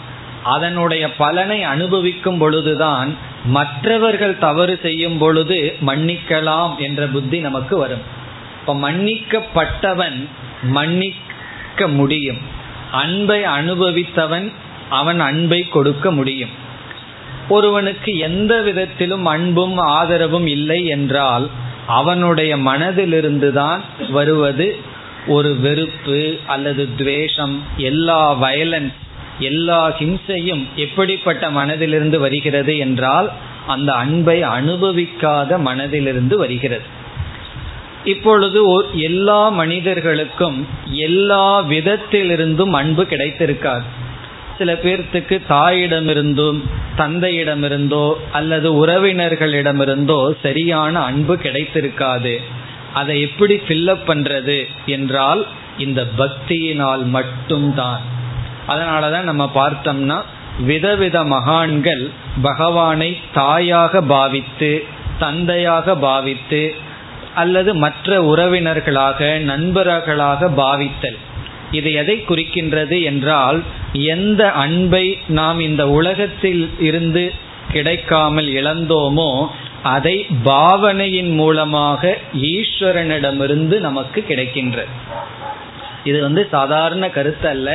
அதனுடைய 0.43 1.13
பலனை 1.13 1.63
அனுபவிக்கும் 1.63 2.38
பொழுதுதான் 2.38 3.15
மற்றவர்கள் 3.45 4.38
தவறு 4.38 4.80
செய்யும் 4.82 5.17
பொழுது 5.17 5.75
மன்னிக்கலாம் 5.88 6.78
என்ற 6.78 7.06
புத்தி 7.06 7.39
நமக்கு 7.39 7.78
வரும். 7.78 8.02
இப்ப 8.60 8.73
மன்னிக்கப்பட்டவன் 8.73 10.28
மன்னிக்க 10.62 11.88
முடியும். 11.88 12.38
அன்பை 12.91 13.41
அனுபவித்தவன் 13.43 14.52
அவன் 14.89 15.19
அன்பை 15.19 15.67
கொடுக்க 15.67 16.12
முடியும். 16.12 16.67
ஒருவனுக்கு 17.49 18.17
எந்த 18.17 18.62
விதத்திலும் 18.62 19.25
அன்பும் 19.25 19.78
ஆதரவும் 19.78 20.47
இல்லை 20.47 20.86
என்றால் 20.86 21.49
அவனுடைய 21.88 22.58
மனதிலிருந்துதான் 22.58 23.80
வருவது 24.10 24.80
ஒரு 25.28 25.56
வெறுப்பு 25.56 26.38
அல்லது 26.47 26.95
துவேஷம் 26.95 27.63
எல்லா 27.78 28.41
வயலன்ஸ் 28.43 28.93
எல்லா 29.39 29.91
ஹிம்சையும் 29.91 30.63
எப்படிப்பட்ட 30.75 31.49
மனதிலிருந்து 31.49 32.17
வருகிறது 32.17 32.78
என்றால் 32.78 33.32
அந்த 33.67 33.93
அன்பை 33.93 34.41
அனுபவிக்காத 34.41 35.58
மனதிலிருந்து 35.58 36.34
வருகிறது. 36.34 36.97
இப்பொழுது 38.06 38.84
எல்லா 38.93 39.49
மனிதர்களுக்கும் 39.49 40.67
எல்லா 40.91 41.62
விதத்திலிருந்தும் 41.62 42.71
அன்பு 42.71 43.04
கிடைத்திருக்காது. 43.04 43.84
சில 44.58 44.73
பேர்த்துக்கு 44.73 45.41
தாயிடமிருந்தும் 45.49 46.62
தந்தையிடமிருந்தோ 46.97 48.13
அல்லது 48.32 48.88
உறவினர்களிடமிருந்தோ 48.88 50.34
சரியான 50.41 50.99
அன்பு 50.99 51.36
கிடைத்திருக்காது. 51.36 52.38
அதை 52.93 53.21
எப்படி 53.21 53.56
ஃபில்லப் 53.56 54.06
பண்றது 54.08 54.65
என்றால் 54.86 55.47
இந்த 55.78 56.06
பக்தியினால் 56.17 57.06
மட்டும்தான். 57.06 58.17
அதனாலதான் 58.71 59.29
நம்ம 59.32 59.43
பார்த்தோம்னா 59.55 60.17
விதவித 60.65 61.17
மகான்கள் 61.34 62.03
பகவானை 62.41 63.10
தாயாக 63.34 64.01
பாவித்து 64.13 64.71
தந்தையாக 65.19 65.95
பாவித்து 66.05 66.62
அல்லது 67.34 67.71
மற்ற 67.75 68.10
உறவினர்களாக 68.32 69.19
நண்பர்களாக 69.51 70.49
பாவித்தல். 70.62 71.19
இது 71.71 71.89
எதை 71.93 72.15
குறிக்கின்றது 72.27 72.97
என்றால் 73.03 73.60
எந்த 74.13 74.41
அன்பை 74.63 75.05
நாம் 75.38 75.60
இந்த 75.60 75.84
உலகத்தில் 75.89 76.63
இருந்து 76.79 77.23
கிடைக்காமல் 77.71 78.49
இழந்தோமோ 78.60 79.32
அதை 79.84 80.15
பாவனையின் 80.43 81.32
மூலமாக 81.34 82.12
ஈஸ்வரனிடமிருந்து 82.53 83.75
நமக்கு 83.79 84.25
கிடைக்கின்றது. 84.29 84.93
இது 86.03 86.17
வந்து 86.21 86.41
சாதாரண 86.51 87.05
கருத்து 87.10 87.47
அல்ல. 87.49 87.69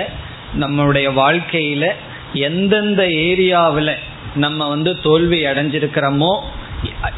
நம்மளுடைய 0.61 1.09
வாழ்க்கையில 1.17 1.93
எந்தெந்த 2.33 3.03
ஏரியாவில் 3.03 3.95
நம்ம 4.35 4.69
வந்து 4.69 5.01
தோல்வி 5.01 5.45
அடைஞ்சிருக்கிறோமோ 5.45 6.39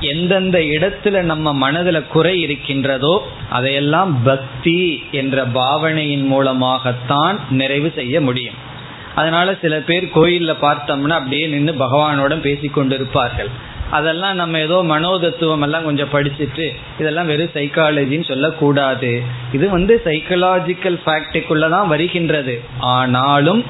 எந்தெந்த 0.00 0.58
இடத்துல 0.58 1.20
நம்ம 1.22 1.54
மனதில் 1.54 2.06
குறை 2.06 2.40
இருக்கின்றதோ 2.40 3.28
அதையெல்லாம் 3.50 4.22
பக்தி 4.22 5.02
என்ற 5.10 5.44
பாவனையின் 5.44 6.26
மூலமாகத்தான் 6.26 7.40
நிறைவு 7.50 7.92
செய்ய 7.94 8.20
முடியும். 8.20 8.54
அதனால 9.14 9.54
சில 9.60 9.78
பேர் 9.78 10.10
கோயிலில் 10.10 10.62
பார்த்தோம்னா 10.62 11.08
அப்படியே 11.08 11.46
நின்று 11.46 11.72
பகவானோட 11.72 12.40
பேசி 12.40 12.70
கொண்டிருப்பார்கள் 12.74 13.50
அதெல்லாம் 13.90 14.34
நம்ம 14.34 14.58
ஏதோ 14.58 14.82
மனோதத்துவம் 14.82 15.62
எல்லாம் 15.62 15.84
கொஞ்சம் 15.84 16.12
படிச்சுட்டு 16.12 16.68
இதெல்லாம் 16.98 17.26
வெறும் 17.26 17.54
சைக்காலஜின்னு 17.54 18.24
சொல்லக்கூடாது. 18.24 19.22
இது 19.52 19.70
வந்து 19.70 20.02
சைக்கலாஜிக்கல் 20.04 20.98
ஃபேக்டுக்குள்ள 21.04 21.68
தான் 21.70 21.88
வருகின்றது. 21.88 22.60
ஆனாலும் 22.78 23.64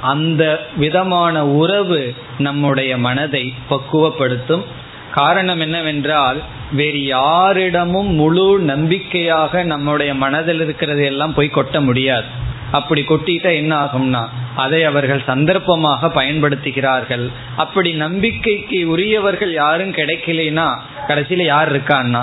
அந்த 0.00 0.60
விதமான 0.76 1.46
உறவு 1.46 2.14
நம்முடைய 2.38 2.98
மனதை 2.98 3.54
பக்குவப்படுத்தும் 3.68 4.64
காரணம் 5.10 5.60
என்னவென்றால் 5.60 6.38
வேறு 6.72 7.00
யாரிடமும் 7.04 8.10
முழு 8.14 8.58
நம்பிக்கையாக 8.70 9.62
நம்முடைய 9.62 10.14
மனதில் 10.14 10.60
இருக்கிறது 10.60 11.04
எல்லாம் 11.04 11.34
போய் 11.34 11.56
கொட்ட 11.56 11.84
முடியாது. 11.84 12.28
அப்படி 12.72 13.02
கொட்டிட்டா 13.08 13.50
என்ன 13.54 13.72
ஆகும்னா 13.84 14.22
அதை 14.56 14.84
அவர்கள் 14.84 15.22
சந்தர்ப்பமாக 15.26 16.10
பயன்படுத்துகிறார்கள். 16.18 17.24
அப்படி 17.56 17.92
நம்பிக்கைக்கு 17.92 18.78
உரியவர்கள் 18.88 19.52
யாரும் 19.52 19.92
கிடைக்கலைன்னா 19.92 20.66
கடைசியில 21.08 21.44
யார் 21.44 21.70
இருக்கான்னா? 21.72 22.22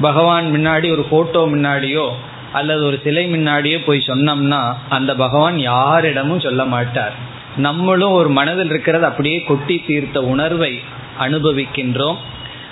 பகவான் 0.00 0.46
முன்னாடி 0.54 0.90
ஒரு 0.92 1.04
போட்டோ 1.10 1.42
முன்னாடியோ 1.46 2.06
அல்லது 2.52 2.82
ஒரு 2.84 3.00
சிலை 3.04 3.24
முன்னாடியோ 3.34 3.78
போய் 3.86 4.06
சொன்னோம்னா 4.06 4.62
அந்த 4.88 5.14
பகவான் 5.14 5.58
யாரிடமும் 5.58 6.40
சொல்ல 6.40 6.64
மாட்டார். 6.64 7.14
நம்மளும் 7.56 8.10
ஒரு 8.10 8.28
மனதில் 8.28 8.70
இருக்கிறது 8.70 9.04
அப்படியே 9.04 9.42
கொட்டி 9.42 9.76
தீர்த்த 9.86 10.18
உணர்வை 10.24 10.72
அனுபவிக்கின்றோம். 11.20 12.16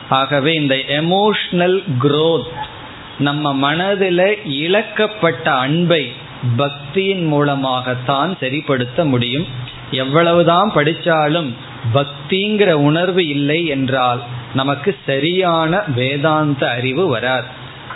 ஆகவே 0.09 0.55
இந்த 0.55 0.74
எமோஷனல் 0.74 1.83
குரோத் 2.03 2.50
நம்ம 3.18 3.55
மனதில் 3.55 4.38
இழக்கப்பட்ட 4.44 5.44
அன்பை 5.44 6.12
பக்தியின் 6.57 7.26
மூலமாகத்தான் 7.26 8.37
சரிப்படுத்த 8.40 9.05
முடியும். 9.05 9.46
எவ்வளவுதான் 9.90 10.72
படித்தாலும் 10.72 11.57
பக்திங்கிற 11.94 12.70
உணர்வு 12.72 13.29
இல்லை 13.29 13.66
என்றால் 13.66 14.22
நமக்கு 14.55 14.96
சரியான 15.07 15.83
வேதாந்த 15.94 16.70
அறிவு 16.70 17.09
வராது. 17.09 17.46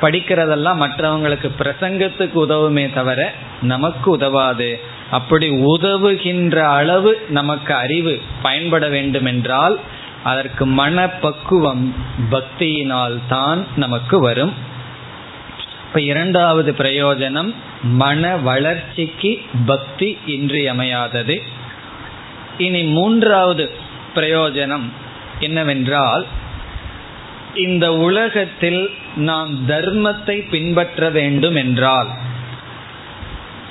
படிக்கிறதெல்லாம் 0.00 0.80
மற்றவங்களுக்கு 0.84 1.50
பிரசங்கத்துக்கு 1.58 2.34
உதவுமே 2.34 2.94
தவிர 2.94 3.32
நமக்கு 3.62 4.10
உதவாது. 4.10 4.80
அப்படி 5.10 5.48
உதவுகின்ற 5.48 6.56
அளவு 6.56 7.24
நமக்கு 7.28 7.74
அறிவு 7.74 8.20
பயன்பட 8.42 8.88
வேண்டும் 8.88 9.24
என்றால் 9.24 9.80
அதற்கு 10.24 10.66
மனப்பக்குவம் 10.66 11.84
பக்தியினால் 12.30 13.16
தான் 13.28 13.66
நமக்கு 13.76 14.20
வரும். 14.20 14.52
இப்ப 15.86 16.00
இரண்டாவது 16.00 16.70
பிரயோஜனம் 16.78 17.50
மன 17.82 18.36
வளர்ச்சிக்கு 18.36 19.32
பக்தி 19.66 20.18
இன்றியமையாதது. 20.26 21.36
இனி 22.58 22.82
மூன்றாவது 22.82 23.70
பிரயோஜனம் 24.14 24.86
என்னவென்றால் 25.40 26.24
இந்த 27.54 27.86
உலகத்தில் 27.92 28.82
நாம் 29.16 29.50
தர்மத்தை 29.68 30.36
பின்பற்ற 30.50 31.10
வேண்டும் 31.10 31.54
என்றால் 31.54 32.08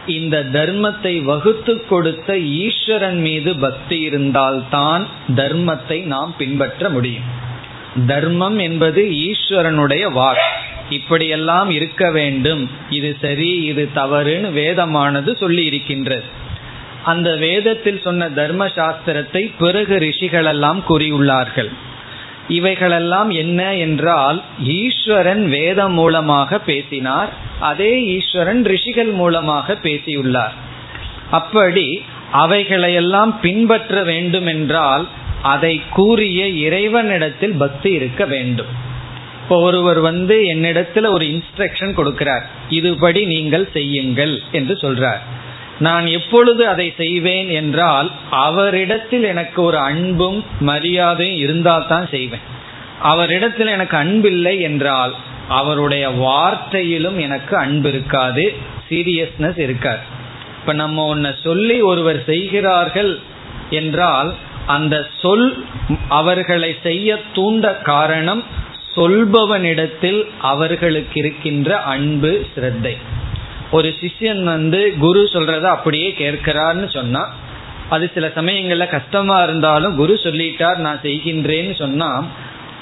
இந்த 0.08 0.46
தர்மத்தை 0.54 1.24
வகுத்து 1.24 1.86
கொடுத்த 1.86 2.38
ஈஸ்வரன் 2.38 3.20
மீது 3.20 3.56
பக்தி 3.56 4.00
இருந்தால்தான் 4.02 5.08
தர்மத்தை 5.28 6.04
நாம் 6.04 6.34
பின்பற்ற 6.38 6.90
முடியும். 6.90 7.24
தர்மம் 8.08 8.60
என்பது 8.60 9.02
ஈஸ்வரனுடைய 9.02 10.04
வாக் 10.20 10.46
இப்படியெல்லாம் 10.90 11.70
இருக்க 11.70 12.12
வேண்டும். 12.12 12.70
இது 12.90 13.18
சரி 13.22 13.64
இது 13.64 13.90
தவறுன்னு 13.96 14.52
வேதமானது 14.52 15.36
சொல்லி 15.36 15.66
இருக்கின்றது 15.66 16.24
அந்த 17.04 17.36
வேதத்தில் 17.36 18.02
சொன்ன 18.02 18.30
தர்ம 18.30 18.66
சாஸ்திரத்தை 18.66 19.52
பிறகு 19.60 19.96
ரிஷிகளெல்லாம் 20.00 20.80
கூறியுள்ளார்கள். 20.90 21.70
இவைகளெல்லாம் 22.48 23.30
என்ன 23.30 23.74
என்றால் 23.74 24.44
ஈஸ்வரன் 24.64 25.50
வேதம் 25.50 25.94
மூலமாக 25.94 26.60
பேசினார் 26.60 27.30
அதே 27.60 28.02
ஈஸ்வரன் 28.02 28.64
ரிஷிகள் 28.66 29.12
மூலமாக 29.12 29.76
பேசியுள்ளார். 29.76 30.54
அப்படி 31.32 32.04
அவைகளையெல்லாம் 32.32 33.40
பின்பற்ற 33.40 34.04
வேண்டும் 34.04 34.46
என்றால் 34.46 35.08
அதை 35.42 35.82
கூறிய 35.90 36.48
இறைவனிடத்தில் 36.48 37.54
பக்தி 37.54 37.92
இருக்க 37.92 38.26
வேண்டும். 38.26 38.68
இப்போ 39.42 39.60
ஒருவர் 39.60 40.00
வந்து 40.00 40.36
என்னிடத்துல 40.40 41.10
ஒரு 41.10 41.26
இன்ஸ்ட்ரக்ஷன் 41.26 41.94
கொடுக்கிறார். 41.94 42.44
இதுபடி 42.70 43.26
நீங்கள் 43.26 43.68
செய்யுங்கள் 43.72 44.42
என்று 44.52 44.74
சொல்றார். 44.74 45.22
நான் 45.86 46.06
எப்பொழுது 46.18 46.64
அதை 46.68 46.88
செய்வேன் 46.98 47.50
என்றால் 47.62 48.10
அவரிடத்தில் 48.48 49.26
எனக்கு 49.34 49.60
ஒரு 49.62 49.80
அன்பும் 49.90 50.40
மரியாதையும் 50.62 51.42
இருந்தால் 51.46 51.88
தான் 51.88 52.08
செய்வேன். 52.10 52.46
அவரிடத்தில் 53.12 53.72
எனக்கு 53.76 53.96
அன்பில்லை 53.98 54.56
என்றால் 54.62 55.14
அவருடைய 55.60 56.06
வார்த்தையிலும் 56.26 57.18
எனக்கு 57.20 57.54
அன்பு 57.58 57.90
இருக்காது 57.90 58.46
சீரியஸ்னஸ் 58.90 59.60
இருக்காது. 59.66 60.04
இப்ப 60.60 60.74
நம்ம 60.74 61.06
ஒன்ன 61.14 61.32
சொல்லி 61.42 61.78
ஒருவர் 61.82 62.20
செய்கிறார்கள் 62.24 63.14
என்றால் 63.80 64.30
அந்த 64.68 64.96
சொல் 65.22 65.48
அவர்களை 66.20 66.70
செய்ய 66.84 67.18
தூண்ட 67.34 67.74
காரணம் 67.90 68.44
சொல்பவனிடத்தில் 68.96 70.22
அவர்களுக்கு 70.52 71.18
இருக்கின்ற 71.20 71.70
அன்பு 71.94 72.32
சிரத்தை 72.54 72.96
ஒரு 73.76 73.90
சிஷ்யன் 74.02 74.44
வந்து 74.54 74.80
குரு 75.04 75.22
சொல்றத 75.34 75.66
அப்படியே 75.76 76.10
கேட்கிறார்னு 76.22 76.88
சொன்னா 76.98 77.24
அது 77.94 78.06
சில 78.16 78.26
சமயங்கள்ல 78.40 78.86
கஷ்டமா 78.96 79.38
இருந்தாலும் 79.44 79.96
குரு 80.02 80.14
சொல்லிட்டார் 80.26 80.80
நான் 80.86 81.04
செய்கின்றேன்னு 81.06 81.76
சொன்னா 81.84 82.10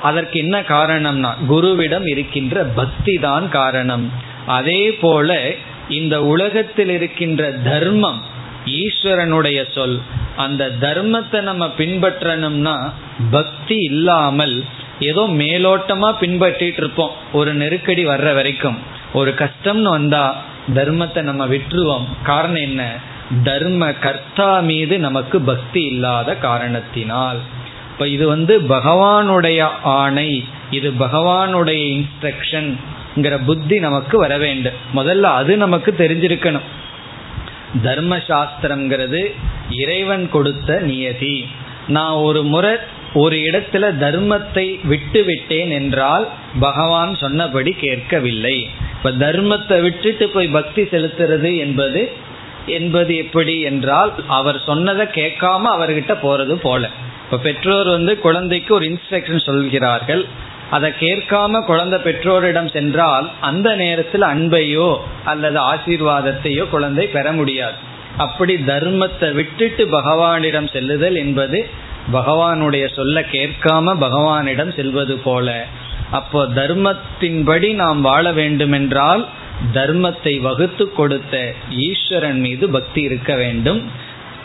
அதற்கு 0.09 0.37
என்ன 0.39 0.57
காரணம்னா 0.73 1.31
குருவிடம் 1.49 2.05
இருக்கின்ற 2.11 2.63
பக்தி 2.79 3.15
தான் 3.25 3.45
காரணம். 3.57 4.05
அதே 4.57 4.81
போல 5.01 5.29
இந்த 5.99 6.15
உலகத்தில் 6.33 6.91
இருக்கின்ற 6.97 7.41
தர்மம் 7.69 8.19
ஈஸ்வரனுடைய 8.81 9.59
சொல் 9.75 9.97
அந்த 10.35 10.63
தர்மத்தை 10.85 11.39
நம்ம 11.49 11.65
பின்பற்றணும்னா 11.79 12.75
பக்தி 13.31 13.77
இல்லாமல் 13.91 14.55
ஏதோ 15.09 15.23
மேலோட்டமா 15.41 16.09
பின்பற்றிட்டு 16.23 16.81
இருப்போம் 16.83 17.13
ஒரு 17.39 17.51
நெருக்கடி 17.61 18.03
வர்ற 18.05 18.29
வரைக்கும். 18.39 18.79
ஒரு 19.19 19.31
கஷ்டம்னு 19.41 19.89
வந்தா 19.97 20.25
தர்மத்தை 20.67 21.21
நம்ம 21.21 21.47
விட்டுருவோம். 21.47 22.05
காரணம் 22.23 22.55
என்ன? 22.55 22.95
தர்ம 23.43 23.93
கர்த்தா 23.93 24.59
மீது 24.59 24.99
நமக்கு 24.99 25.41
பக்தி 25.41 25.83
இல்லாத 25.83 26.35
காரணத்தினால். 26.35 27.37
இப்ப 27.91 28.07
இது 28.07 28.27
வந்து 28.27 28.59
பகவானுடைய 28.59 29.67
ஆணை 29.83 30.43
இது 30.71 30.91
பகவானுடைய 30.91 32.03
இன்ஸ்ட்ரக்ஷன்ங்கிற 32.03 33.39
புத்தி 33.45 33.79
நமக்கு 33.79 34.17
வர 34.17 34.37
வேண்டும். 34.37 34.73
முதல்ல 34.95 35.21
அது 35.21 35.57
நமக்கு 35.57 35.95
தெரிஞ்சிருக்கணும். 35.97 36.61
தர்ம 37.83 38.17
சாஸ்திரம்ங்கிறது 38.17 39.35
இறைவன் 39.69 40.29
கொடுத்த 40.29 40.79
நியதி. 40.79 41.47
நான் 41.87 42.11
ஒரு 42.11 42.43
முறை 42.43 42.75
ஒரு 43.13 43.35
இடத்துல 43.35 43.85
தர்மத்தை 43.99 44.65
விட்டு 44.83 45.21
விட்டேன் 45.23 45.69
என்றால் 45.69 46.25
பகவான் 46.59 47.15
சொன்னபடி 47.15 47.71
கேட்கவில்லை. 47.71 48.69
இப்ப 48.97 49.11
தர்மத்தை 49.11 49.81
விட்டுட்டு 49.81 50.29
போய் 50.29 50.47
பக்தி 50.47 50.81
செலுத்துறது 50.81 51.57
என்பது 51.57 52.09
என்பது 52.65 53.15
எப்படி 53.15 53.61
என்றால் 53.61 54.11
அவர் 54.27 54.59
சொன்னதை 54.65 55.05
கேட்காம 55.05 55.63
அவர்கிட்ட 55.75 56.13
போறது 56.21 56.55
போல. 56.55 56.89
இப்ப 57.25 57.37
பெற்றோர் 57.37 57.87
வந்து 57.87 58.19
குழந்தைக்கு 58.19 58.73
ஒரு 58.73 58.85
இன்ஸ்ட்ரக்ஷன் 58.85 59.45
சொல்கிறார்கள். 59.45 60.25
அதை 60.69 60.89
கேட்காம 60.99 61.63
குழந்தை 61.65 61.99
பெற்றோரிடம் 61.99 62.69
சென்றால் 62.69 63.29
அந்த 63.39 63.75
நேரத்தில் 63.75 64.21
அன்பையோ 64.21 64.97
அல்லது 65.23 65.59
ஆசீர்வாதத்தையோ 65.59 66.69
குழந்தை 66.69 67.07
பெற 67.07 67.31
முடியாது. 67.31 67.77
அப்படி 68.17 68.55
தர்மத்தை 68.55 69.33
விட்டுட்டு 69.33 69.83
பகவானிடம் 69.85 70.69
செல்லுதல் 70.71 71.15
என்பது 71.15 71.59
பகவானுடைய 72.13 72.93
சொல்ல 72.95 73.21
கேட்காம 73.21 73.95
பகவானிடம் 74.01 74.75
செல்வது 74.75 75.17
போல. 75.17 75.65
அப்போ 76.11 76.45
தர்மத்தின்படி 76.45 77.73
நாம் 77.73 78.01
வாழ 78.01 78.31
வேண்டுமென்றால் 78.31 79.27
தர்மத்தை 79.73 80.41
வகுத்து 80.41 80.93
கொடுத்த 80.93 81.53
ஈஸ்வரன் 81.69 82.39
மீது 82.39 82.69
பக்தி 82.69 83.01
இருக்க 83.01 83.35
வேண்டும். 83.35 83.91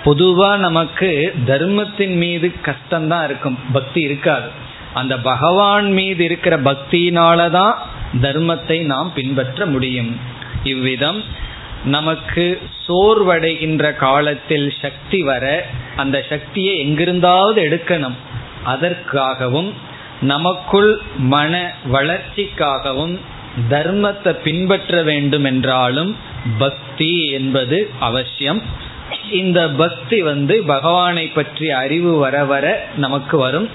பொதுவா 0.05 0.57
நமக்கு 0.57 1.35
தர்மத்தின் 1.47 2.16
மீது 2.16 2.53
கஷ்டம்தான் 2.64 3.25
இருக்கும். 3.25 3.59
பக்தி 3.73 4.01
இருக்காது. 4.01 4.49
அந்த 4.95 5.19
பகவான் 5.19 5.92
மீது 5.92 6.25
இருக்கிற 6.25 6.59
பக்தியினாலதான் 6.59 7.75
தர்மத்தை 8.21 8.85
நாம் 8.85 9.12
பின்பற்ற 9.14 9.66
முடியும். 9.66 10.16
இவ்விதம் 10.64 11.23
நமக்கு 11.87 12.44
சோர்வடைகின்ற 12.87 13.85
காலத்தில் 13.96 14.68
சக்தி 14.83 15.20
வர 15.22 15.44
அந்த 15.96 16.16
சக்தியை 16.29 16.72
எங்கிருந்தாவது 16.79 17.59
எடுக்கணும். 17.66 18.16
அதற்காகவும் 18.64 19.70
நமக்குள் 20.20 20.90
மன 21.16 21.53
வளர்ச்சிக்காகவும் 21.92 23.14
தர்மத்தை 23.70 24.33
பின்பற்ற 24.46 25.03
வேண்டும் 25.03 25.44
என்றாலும் 25.44 26.12
பக்தி 26.59 27.12
என்பது 27.31 27.79
அவசியம். 28.01 28.61
இந்த 29.31 29.61
பக்தி 29.83 30.18
வந்து 30.22 30.55
பகவானை 30.62 31.27
பற்றி 31.29 31.70
அறிவு 31.70 32.12
வர 32.18 32.44
வர 32.44 32.66
நமக்கு 32.96 33.37
வரும். 33.38 33.68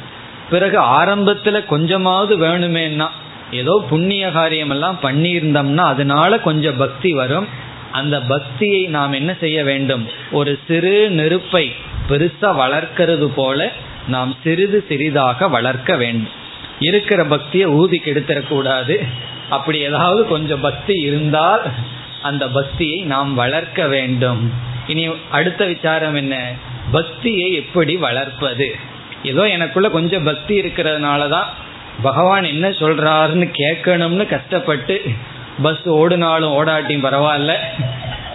பிறகு 0.49 0.79
ஆரம்பத்துல 0.99 1.57
கொஞ்சமாவது 1.65 2.33
வேணுமேன்னா 2.37 3.07
ஏதோ 3.51 3.73
புண்ணிய 3.89 4.25
காரியமெல்லாம் 4.31 4.97
பண்ணியிருந்தோம்னா 5.03 5.85
அதனால 5.93 6.39
கொஞ்சம் 6.39 6.77
பக்தி 6.77 7.11
வரும். 7.13 7.47
அந்த 7.91 8.21
பக்தியை 8.21 8.87
நாம் 8.87 9.11
என்ன 9.11 9.35
செய்ய 9.39 9.63
வேண்டும்? 9.63 10.09
ஒரு 10.31 10.59
சிறு 10.67 11.09
நெருப்பை 11.09 11.71
பெருசா 12.09 12.55
வளர்க்கிறது 12.55 13.29
போல 13.29 13.71
நாம் 14.07 14.35
சிறிது 14.43 14.85
சிறிதாக 14.87 15.47
வளர்க்க 15.47 15.95
வேண்டும். 15.95 16.29
இருக்கிற 16.79 17.23
பக்தியை 17.25 17.67
ஊதி 17.67 18.01
கெடுத்துடக்கூடாது 18.05 19.07
அப்படி 19.49 19.79
ஏதாவது 19.79 20.27
கொஞ்சம் 20.27 20.59
பக்தி 20.59 20.93
இருந்தால் 20.93 21.61
அந்த 22.21 22.47
பக்தியை 22.47 23.01
நாம் 23.01 23.33
வளர்க்க 23.33 23.87
வேண்டும். 23.87 24.53
இனி 24.87 25.09
அடுத்த 25.31 25.65
விசாரம் 25.65 26.15
என்ன? 26.15 26.53
பக்தியை 26.91 27.53
எப்படி 27.53 27.95
வளர்ப்பது? 27.95 28.75
ஏதோ 29.23 29.47
எனக்குள்ள 29.47 29.89
கொஞ்சம் 29.89 30.23
பக்தி 30.23 30.61
இருக்கிறதுனால 30.61 31.29
தான் 31.29 31.49
பகவான் 32.01 32.43
என்ன 32.43 32.69
சொல்றாருன்னு 32.69 33.47
கேட்கணும்னு 33.57 34.27
கஷ்டப்பட்டு 34.27 35.01
பஸ் 35.61 35.89
ஓடுனாலும் 35.89 36.53
ஓடாட்டியும் 36.53 37.05
பரவாயில்ல. 37.05 37.53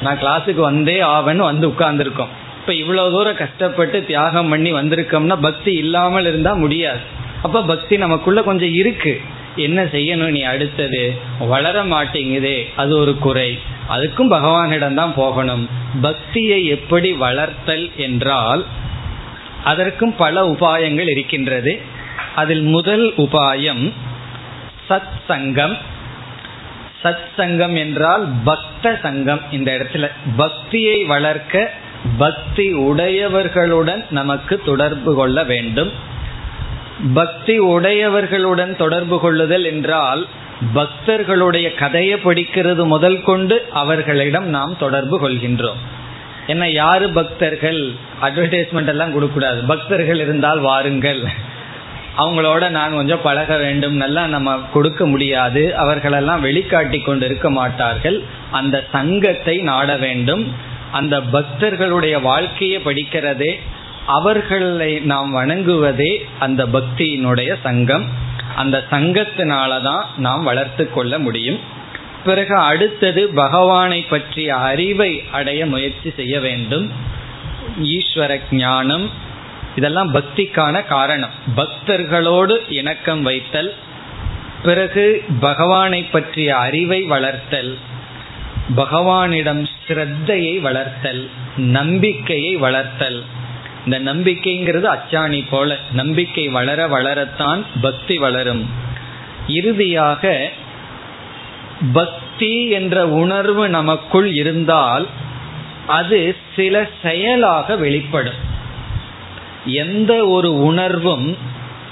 நான் 0.03 0.19
கிளாஸுக்கு 0.19 0.61
வந்தே 0.61 1.01
ஆவன்னு 1.01 1.37
வந்து 1.37 1.69
உட்கார்ந்துருக்கோம். 1.69 2.29
இப்ப 2.61 2.75
இவ்வளவு 2.75 3.11
தூரம் 3.11 3.37
கஷ்டப்பட்டு 3.37 4.05
தியாகம் 4.05 4.49
பண்ணி 4.49 4.73
வந்திருக்கோம்னா 4.73 5.41
பக்தி 5.41 5.73
இல்லாமல் 5.73 6.27
இருந்தா 6.27 6.53
முடியாது. 6.53 6.99
அப்ப 7.43 7.63
பக்தி 7.63 7.97
நமக்குள்ள 7.97 8.43
கொஞ்சம் 8.43 8.75
இருக்கு. 8.75 9.21
என்ன 9.57 9.85
செய்யணும் 9.85 10.31
நீ 10.31 10.43
அடுத்தது? 10.43 11.19
வளர 11.39 11.85
மாட்டேங்குதே. 11.85 12.67
அது 12.77 12.97
ஒரு 12.97 13.19
குறை. 13.19 13.59
அதுக்கும் 13.89 14.31
பகவானிடம் 14.31 14.95
தான் 14.95 15.15
போகணும். 15.15 15.69
பக்தியை 16.01 16.67
எப்படி 16.67 17.13
வளர்த்தல் 17.13 17.91
என்றால் 17.97 18.65
அதற்கும் 19.65 20.17
பல 20.17 20.47
உபாயங்கள் 20.47 21.09
இருக்கின்றது. 21.09 21.81
அதில் 22.35 22.63
முதல் 22.63 23.13
உபாயம் 23.17 23.93
சத் 24.89 25.21
சங்கம். 25.29 25.77
சத் 27.07 27.27
சங்கம் 27.37 27.77
என்றால் 27.77 28.29
பக்த 28.45 28.99
சங்கம் 29.03 29.41
இந்த 29.51 29.73
இடத்துல. 29.73 30.11
பக்தியை 30.37 31.05
வளர்க்க 31.05 31.73
பக்தி 32.19 32.75
உடையவர்களுடன் 32.75 34.05
நமக்கு 34.11 34.61
தொடர்பு 34.65 35.15
கொள்ள 35.15 35.45
வேண்டும். 35.45 35.93
பக்தி 37.15 37.61
உடையவர்களுடன் 37.61 38.77
தொடர்பு 38.77 39.21
கொள்ளுதல் 39.21 39.65
என்றால் 39.65 40.27
பக்தர்களுடைய 40.75 41.75
கதையை 41.75 42.19
படிக்கிறது 42.25 42.85
முதல் 42.85 43.23
கொண்டு 43.23 43.67
அவர்களிடம் 43.73 44.49
நாம் 44.49 44.77
தொடர்பு 44.79 45.29
கொள்கின்றோம். 45.29 45.81
என்ன 46.47 46.71
யாரு 46.71 47.11
பக்தர்கள்? 47.11 47.93
அட்வர்டைஸ்மெண்ட் 48.23 48.87
எல்லாம் 48.87 49.13
கொடுக்கூடாது 49.13 49.63
பக்தர்கள் 49.63 50.21
இருந்தால் 50.21 50.59
வாருங்கள். 50.59 51.23
அவங்களோட 52.17 52.69
நான் 52.69 52.95
கொஞ்சம் 52.95 53.23
பழக 53.23 53.57
வேண்டும் 53.57 53.95
நல்லா 53.95 54.27
நம்ம 54.27 54.59
கொடுக்க 54.73 55.07
முடியாது 55.07 55.77
அவர்களெல்லாம் 55.77 56.45
வெளிக்காட்டி 56.45 57.05
கொண்டு 57.05 57.25
இருக்க 57.25 57.51
மாட்டார்கள். 57.51 58.23
அந்த 58.51 58.87
சங்கத்தை 58.93 59.59
நாட 59.59 59.97
வேண்டும். 59.97 60.53
அந்த 60.93 61.21
பக்தர்களுடைய 61.21 62.21
வாழ்க்கையை 62.21 62.81
படிக்கிறதே 62.85 63.59
அவர்களை 64.07 64.99
நாம் 64.99 65.37
வணங்குவதே 65.37 66.25
அந்த 66.39 66.67
பக்தியினுடைய 66.67 67.57
சங்கம். 67.63 68.05
அந்த 68.57 68.85
சங்கத்தினாலதான் 68.91 70.03
நாம் 70.17 70.43
வளர்த்து 70.43 70.91
கொள்ள 70.91 71.19
முடியும். 71.19 71.59
பிறகு 72.25 72.57
அடுத்தது 72.57 73.29
பகவானை 73.29 74.01
பற்றிய 74.03 74.57
அறிவை 74.57 75.23
அடைய 75.33 75.67
முயற்சி 75.67 76.13
செய்ய 76.17 76.41
வேண்டும். 76.41 76.93
ஈஸ்வர 77.83 78.41
ஞானம் 78.51 79.25
இதெல்லாம் 79.77 80.15
பக்திக்கான 80.15 80.87
காரணம். 80.87 81.31
பக்தர்களோடு 81.57 82.57
இணக்கம் 82.69 83.23
வைத்தல் 83.23 83.75
பிறகு 84.63 85.25
பகவானை 85.41 86.03
பற்றிய 86.05 86.57
அறிவை 86.57 87.03
வளர்த்தல் 87.03 87.79
பகவானிடம் 88.77 89.67
ஸ்ரத்தையை 89.87 90.61
வளர்த்தல் 90.61 91.29
நம்பிக்கையை 91.57 92.57
வளர்த்தல். 92.57 93.23
இந்த 93.85 94.15
நம்பிக்கைங்கிறது 94.15 94.87
அச்சாணி 94.97 95.45
போல 95.51 95.79
நம்பிக்கை 95.93 96.49
வளர 96.49 96.89
வளரத்தான் 96.89 97.65
பக்தி 97.81 98.19
வளரும். 98.19 98.71
இறுதியாக 99.47 100.51
பக்தி 101.93 102.69
என்ற 102.69 103.09
உணர்வு 103.09 103.69
நமக்குள் 103.69 104.33
இருந்தால் 104.33 105.07
அது 105.87 106.37
சில 106.57 106.89
செயலாக 107.03 107.77
வெளிப்படும். 107.77 108.55
எந்த 109.67 110.27
ஒரு 110.27 110.63
உணர்வும் 110.63 111.37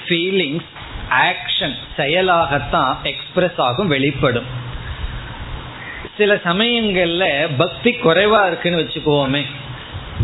ஃபீலிங்ஸ் 0.05 0.73
ஆக்ஷன் 1.11 1.75
செயலாகத்தான் 1.97 2.97
எக்ஸ்பிரஸ் 3.03 3.57
ஆகும் 3.57 3.87
வெளிப்படும். 3.87 4.45
சில 6.19 6.35
சமயங்கள்ல 6.35 7.49
பக்தி 7.57 7.91
குறைவா 7.91 8.47
இருக்குன்னு 8.47 8.79
வச்சுக்கோமே. 8.79 9.43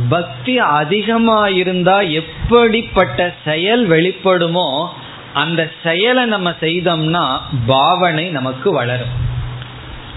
பக்தி 0.08 0.58
அதிகமா 0.58 1.48
இருந்தா 1.48 2.00
எப்படிப்பட்ட 2.00 3.34
செயல் 3.44 3.88
வெளிப்படுமோ 3.88 4.88
அந்த 5.34 5.70
செயலை 5.82 6.24
நம்ம 6.24 6.50
செய்தோம்னா 6.50 7.40
பாவனை 7.66 8.28
நமக்கு 8.28 8.72
வளரும். 8.72 9.28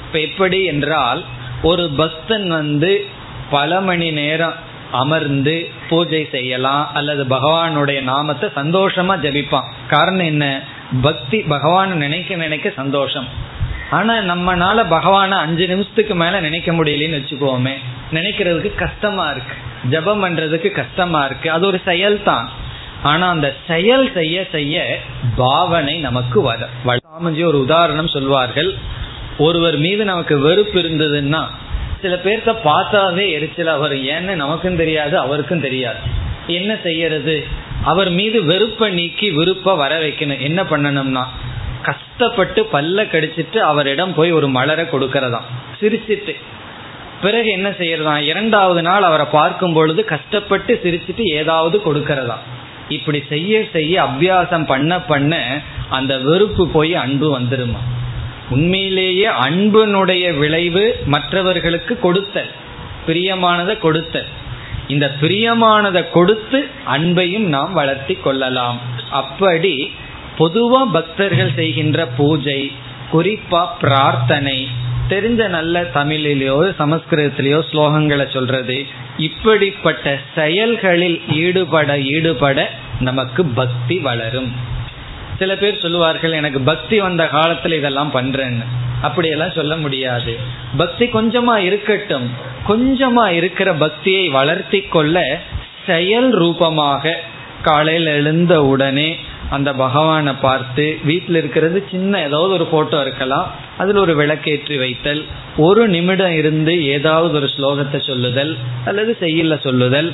இப்ப 0.05 0.19
எப்படி 0.19 0.63
என்றால் 0.63 1.23
ஒரு 1.61 1.89
பக்தன் 1.89 2.47
வந்து 2.47 3.05
பல 3.49 3.81
மணி 3.81 4.11
நேரம் 4.11 4.71
அமர்ந்து 4.93 5.55
பூஜை 5.89 6.27
செய்யலாம் 6.31 6.93
அல்லது 6.93 7.23
பகவானுடைய 7.23 8.01
நாமத்தை 8.01 8.49
சந்தோஷமா 8.55 9.15
ஜபிப்பான். 9.25 9.71
காரணம் 9.89 10.25
என்ன? 10.25 10.61
பக்தி 11.01 11.37
பகவான் 11.37 11.97
நினைக்க 11.97 12.35
நினைக்க 12.35 12.71
சந்தோஷம். 12.75 13.27
ஆனா 13.89 14.13
நம்மனால 14.13 14.77
பகவான 14.85 15.29
அஞ்சு 15.29 15.67
நிமிஷத்துக்கு 15.67 16.15
மேல 16.15 16.39
நினைக்க 16.39 16.71
முடியலன்னு 16.71 17.19
வச்சுக்கோமே. 17.19 17.73
நினைக்கிறதுக்கு 18.11 18.75
கஷ்டமா 18.75 19.29
இருக்கு. 19.29 19.55
ஜபம் 19.89 20.23
பண்றதுக்கு 20.23 20.71
கஷ்டமா 20.71 21.25
இருக்கு. 21.25 21.51
அது 21.51 21.67
ஒரு 21.67 21.79
செயல் 21.85 22.23
தான் 22.23 22.49
ஆனா 23.03 23.29
அந்த 23.29 23.55
செயல் 23.67 24.11
செய்ய 24.13 24.47
செய்ய 24.51 24.99
பாவனை 25.35 25.99
நமக்கு 25.99 26.41
வர 26.41 26.67
சாமிஜி 26.85 27.45
ஒரு 27.45 27.59
உதாரணம் 27.59 28.07
சொல்வார்கள். 28.07 28.75
ஒருவர் 29.37 29.77
மீது 29.77 30.05
நமக்கு 30.05 30.39
வெறுப்பு 30.39 30.79
இருந்ததுன்னா 30.79 31.41
சில 32.03 32.15
பேர்த்த 32.23 32.55
பார்த்தாவே 32.63 33.25
எரிச்சல் 33.31 33.67
அவர் 33.67 33.91
ஏன்னு 33.91 34.33
நமக்கும் 34.35 34.75
தெரியாது 34.75 35.15
அவருக்கும் 35.17 35.61
தெரியாது. 35.61 35.97
என்ன 36.47 36.77
செய்யறது? 36.83 37.35
அவர் 37.83 38.09
மீது 38.09 38.45
வெறுப்பை 38.45 38.91
நீக்கி 38.91 39.31
விருப்ப 39.31 39.75
வர 39.75 39.93
வைக்கணும். 39.99 40.39
என்ன 40.39 40.63
பண்ணணும்னா 40.63 41.23
கஷ்டப்பட்டு 41.81 42.61
பல்ல 42.73 43.05
கடிச்சிட்டு 43.05 43.57
அவரிடம் 43.57 44.13
போய் 44.13 44.31
ஒரு 44.31 44.47
மலரை 44.49 44.85
கொடுக்கறதாம். 44.85 45.47
சிரிச்சிட்டு. 45.81 46.35
பிறகு 47.21 47.49
என்ன 47.49 47.69
செய்யறதா 47.69 48.15
இரண்டாவது 48.17 48.81
நாள் 48.81 49.03
அவரை 49.03 49.25
பார்க்கும் 49.31 49.73
பொழுது 49.73 50.05
கஷ்டப்பட்டு 50.05 50.79
சிரிச்சிட்டு 50.83 51.23
ஏதாவது 51.33 51.81
கொடுக்கறதா 51.85 52.37
இப்படி 52.89 53.23
செய்ய 53.29 53.65
செய்ய 53.73 54.03
அபியாசம் 54.03 54.65
பண்ண 54.65 55.01
பண்ண 55.01 55.61
அந்த 55.89 56.13
வெறுப்பு 56.19 56.67
போய் 56.67 56.95
அன்பு 56.95 57.39
வந்துருமா 57.39 57.81
உண்மையிலேயே 58.49 59.27
அன்பினுடைய 59.27 60.37
விளைவு 60.37 60.95
மற்றவர்களுக்கு 61.05 61.99
கொடுத்தல். 61.99 62.51
பிரியமானதை 63.07 63.77
கொடுத்தல். 63.77 64.25
இந்த 64.87 65.11
பிரியமானதை 65.21 66.09
கொடுத்து 66.09 66.67
அன்பையும் 66.87 67.47
நாம் 67.47 67.73
வளர்த்தி 67.73 68.13
கொள்ளலாம். 68.13 68.79
அப்படி 69.11 69.91
பொதுவா 70.37 70.83
பக்தர்கள் 70.91 71.53
செய்கின்ற 71.55 72.05
பூஜை 72.05 72.71
குறிப்பா 73.13 73.67
பிரார்த்தனை 73.79 74.67
தெரிஞ்ச 75.09 75.47
நல்ல 75.47 75.81
தமிழிலேயோ 75.81 76.73
சமஸ்கிருதத்திலேயோ 76.79 77.61
ஸ்லோகங்களை 77.71 78.29
சொல்றது 78.29 78.85
இப்படிப்பட்ட 79.17 80.19
செயல்களில் 80.35 81.21
ஈடுபட 81.27 81.99
ஈடுபட 81.99 82.71
நமக்கு 82.99 83.45
பக்தி 83.45 83.97
வளரும். 83.97 84.81
சில 85.37 85.55
பேர் 85.55 85.79
சொல்லுவார்கள் 85.79 86.31
எனக்கு 86.31 86.59
பக்தி 86.59 86.99
வந்த 86.99 87.23
காலத்துல 87.23 87.73
இதெல்லாம் 87.73 88.11
பண்றேன்னு. 88.13 88.65
அப்படியெல்லாம் 89.01 89.55
சொல்ல 89.55 89.77
முடியாது. 89.77 90.37
பக்தி 90.77 91.05
கொஞ்சமா 91.05 91.55
இருக்கட்டும். 91.55 92.31
கொஞ்சமா 92.67 93.27
இருக்கிற 93.27 93.73
பக்தியை 93.73 94.29
வளர்த்தி 94.29 94.81
கொள்ள 94.81 95.39
செயல் 95.85 96.29
ரூபமாக 96.29 97.19
காலையில் 97.61 98.05
எழுந்த 98.05 98.63
உடனே 98.63 99.17
அந்த 99.49 99.73
பகவானை 99.73 100.33
பார்த்து 100.33 100.99
வீட்டில் 101.03 101.35
இருக்கிறது 101.35 101.87
சின்ன 101.91 102.21
ஏதாவது 102.21 102.53
ஒரு 102.53 102.65
போட்டோ 102.65 103.01
இருக்கலாம். 103.01 103.51
அதில் 103.77 103.95
ஒரு 103.95 104.13
விளக்கேற்றி 104.21 104.77
வைத்தல். 104.77 105.25
ஒரு 105.57 105.87
நிமிடம் 105.87 106.35
இருந்து 106.35 106.85
ஏதாவது 106.85 107.33
ஒரு 107.33 107.49
ஸ்லோகத்தை 107.57 107.99
சொல்லுதல் 108.07 108.57
அல்லது 108.85 109.17
செய்யல 109.19 109.59
சொல்லுதல். 109.59 110.13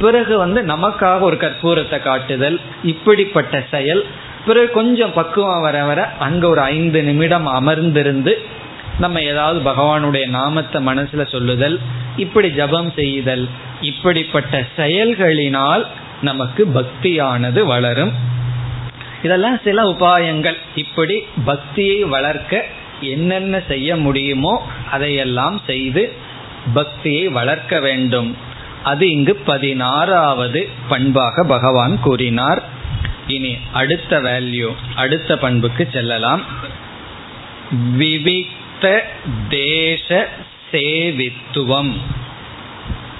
பிறகு 0.00 0.38
வந்து 0.38 0.62
நமக்காக 0.62 1.20
ஒரு 1.20 1.36
கற்பூரத்தை 1.36 1.98
காட்டுதல். 2.02 2.60
இப்படிப்பட்ட 2.82 3.64
செயல் 3.70 4.04
பிறகு 4.46 4.70
கொஞ்சம் 4.70 5.12
பக்குவம் 5.12 5.60
வர 5.60 5.84
வர 5.84 6.12
அங்க 6.18 6.48
ஒரு 6.48 6.60
ஐந்து 6.60 7.02
நிமிடம் 7.02 7.48
அமர்ந்திருந்து 7.48 8.32
நம்ம 8.98 9.22
ஏதாவது 9.22 9.70
பகவானுடைய 9.70 10.26
நாமத்தை 10.28 10.86
மனசுல 10.86 11.28
சொல்லுதல் 11.28 11.80
இப்படி 12.16 12.50
ஜபம் 12.50 12.92
செய்தல் 12.96 13.48
இப்படிப்பட்ட 13.80 14.66
செயல்களினால் 14.76 15.86
நமக்கு 16.22 16.66
பக்தியானது 16.74 17.64
வளரும். 17.64 18.12
இதெல்லாம் 19.22 19.60
சில 19.64 19.82
உபாயங்கள். 19.82 20.58
இப்படி 20.74 21.24
பக்தியை 21.44 22.02
வளர்க்க 22.02 22.64
என்னென்ன 23.00 23.60
செய்ய 23.68 23.96
முடியுமோ 23.96 24.66
அதையெல்லாம் 24.90 25.60
செய்து 25.66 26.12
பக்தியை 26.74 27.28
வளர்க்க 27.28 27.80
வேண்டும். 27.80 28.36
அது 28.84 29.10
இங்கு 29.10 29.34
பதினாறாவது 29.34 30.68
பண்பாக 30.88 31.44
பகவான் 31.44 32.00
கூறினார். 32.00 32.62
இனி 33.26 33.56
அடுத்த 33.72 34.20
வேல்யூ 34.20 34.74
அடுத்த 34.94 35.36
பண்புக்கு 35.36 35.88
செல்லலாம். 35.92 36.42
விவிக்த 37.98 39.00
தேச 39.48 40.28
சேவித்துவம். 40.72 41.92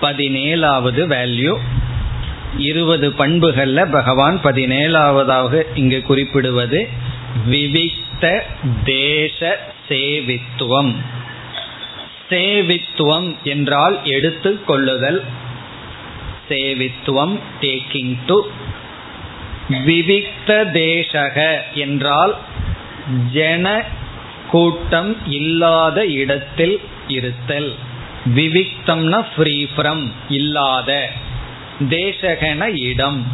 பதினேழாவது 0.02 1.02
வேல்யூ 1.14 1.58
இருபது 2.58 3.10
பண்புகள்ல 3.10 3.92
பகவான் 3.92 4.40
பதினேழாவதாக 4.44 5.62
இங்கு 5.74 6.02
குறிப்பிடுவது 6.02 6.88
விவிக்த 7.50 8.42
தேச 8.84 9.58
சேவித்துவம். 9.88 10.94
சேவித்துவம் 12.30 13.34
என்றால் 13.44 14.00
எடுத்து 14.04 14.64
கொள்ளுதல். 14.64 15.24
சேவித்துவம் 16.48 17.38
டேக்கிங் 17.60 18.16
டு 18.26 18.46
விவிக்த 19.70 20.46
தேசக 20.46 21.56
என்றால் 21.74 22.36
ஜன 23.32 23.84
கூட்டம் 24.50 25.16
இல்லாத 25.26 26.06
இடத்தில் 26.06 26.80
இருத்தல். 27.08 27.74
விவிக்தம்னா 28.34 29.24
ஃப்ரீ 29.36 29.66
ஃப்ரம் 29.76 30.10
இல்லாத. 30.28 31.10
தேசகன 31.80 32.76
இடம். 32.76 33.26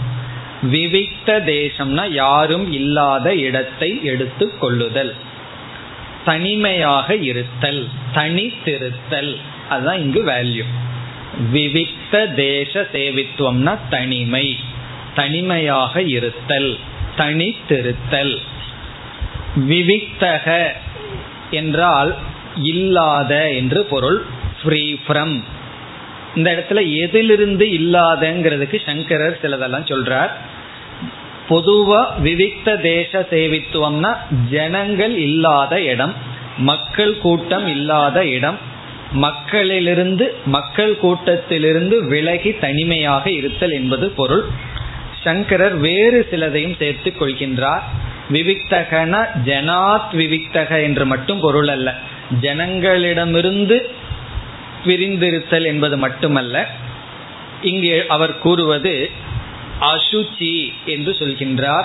விவிக்த 0.63 1.27
தேசம்னா 1.27 2.13
யாரும் 2.13 2.73
இல்லாத 2.73 3.35
இடத்தை 3.35 4.05
எடுத்து 4.05 4.59
கொள்ளுதல். 4.59 5.15
தனிமையாக 6.25 7.17
இருத்தல் 7.17 7.89
தனித்திருத்தல். 8.15 9.37
அதுதான் 9.69 10.01
இங்கு 10.01 10.25
வேல்யூ 10.25 10.65
விவிக்த 11.53 12.35
தேச 12.35 12.87
சேவித்துவம்னா 12.93 13.79
தனிமை. 13.91 14.57
தனிமையாக 15.15 16.03
இருத்தல் 16.03 16.77
தனித்திருத்தல். 17.17 18.35
விவிக்தக 19.69 20.47
என்றால் 21.51 22.15
இல்லாத 22.63 23.51
என்று 23.51 23.85
பொருள். 23.85 24.25
ஃப்ரீ 24.63 24.97
ஃப்ரம் 25.07 25.35
இந்த 26.35 26.49
இடத்துல 26.55 26.81
எதிலிருந்து 26.97 27.67
இல்லாதங்கிறதுக்கு 27.67 28.79
சங்கரர் 28.85 29.39
சிலதெல்லாம் 29.43 29.91
சொல்றார். 29.93 30.33
பொதுவா 31.49 32.01
விவிக்த 32.23 32.77
தேச 32.81 33.27
சேவித்துவம்னா 33.31 34.11
ஜனங்கள் 34.51 35.17
இல்லாத 35.19 35.83
இடம் 35.83 36.15
மக்கள் 36.59 37.19
கூட்டம் 37.19 37.67
இல்லாத 37.67 38.27
இடம் 38.27 38.59
மக்களிலிருந்து 39.13 40.35
மக்கள் 40.47 40.99
கூட்டத்திலிருந்து 41.03 41.97
விலகி 42.07 42.53
தனிமையாக 42.61 43.31
இருத்தல் 43.31 43.71
என்பது 43.71 44.09
பொருள். 44.11 44.45
சங்கரர் 45.25 45.77
வேறு 45.77 46.29
சிலதையும் 46.31 46.77
சேர்த்து 46.77 47.13
கொள்கின்றார். 47.21 47.81
விவிக்தகன 48.31 49.29
ஜனாத் 49.45 50.13
விவிக்தக 50.13 50.83
என்று 50.83 51.07
மட்டும் 51.07 51.41
பொருள் 51.41 51.69
அல்ல. 51.69 51.99
ஜனங்களிடமிருந்து 52.41 53.91
பிரிந்திருத்தல் 54.85 55.65
என்பது 55.65 55.99
மட்டுமல்ல. 55.99 56.67
இங்கே 57.63 58.07
அவர் 58.07 58.39
கூறுவது 58.39 59.11
அசுச்சி 59.81 60.73
என்று 60.85 61.17
சொல்கின்றார். 61.19 61.85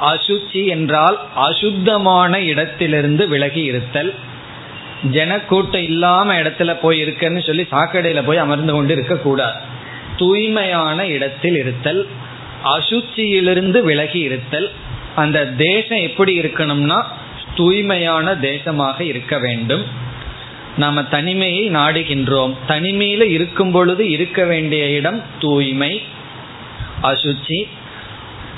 அசுச்சி 0.00 0.66
என்றால் 0.66 1.18
அசுத்தமான 1.34 2.40
இடத்திலிருந்து 2.40 3.28
விலகி 3.28 3.62
இருத்தல். 3.62 4.14
ஜனக்கூட்டம் 5.10 5.82
இல்லாம 5.82 6.34
இடத்துல 6.34 6.76
போய் 6.80 7.04
இருக்கன்னு 7.04 7.46
சொல்லி 7.46 7.66
சாக்கடையில 7.70 8.22
போய் 8.24 8.36
அமர்ந்து 8.36 8.72
கொண்டு 8.72 8.92
இருக்கக்கூடாது. 8.92 9.60
தூய்மையான 10.16 11.06
இடத்தில் 11.06 11.56
இருத்தல். 11.56 12.06
அசுச்சியிலிருந்து 12.64 13.82
விலகி 13.82 14.18
இருத்தல் 14.18 14.70
அந்த 15.14 15.46
தேசம் 15.46 15.98
எப்படி 15.98 16.38
இருக்கணும்னா 16.38 17.02
தூய்மையான 17.54 18.34
தேசமாக 18.34 19.00
இருக்க 19.00 19.38
வேண்டும். 19.38 19.84
நாம 20.76 21.02
தனிமையை 21.04 21.70
நாடுகின்றோம். 21.70 22.54
தனிமையில 22.68 23.22
இருக்கும் 23.22 23.70
பொழுது 23.70 24.10
இருக்க 24.10 24.44
வேண்டிய 24.44 24.86
இடம் 24.86 25.22
தூய்மை 25.40 26.02
அசுச்சி. 27.02 27.58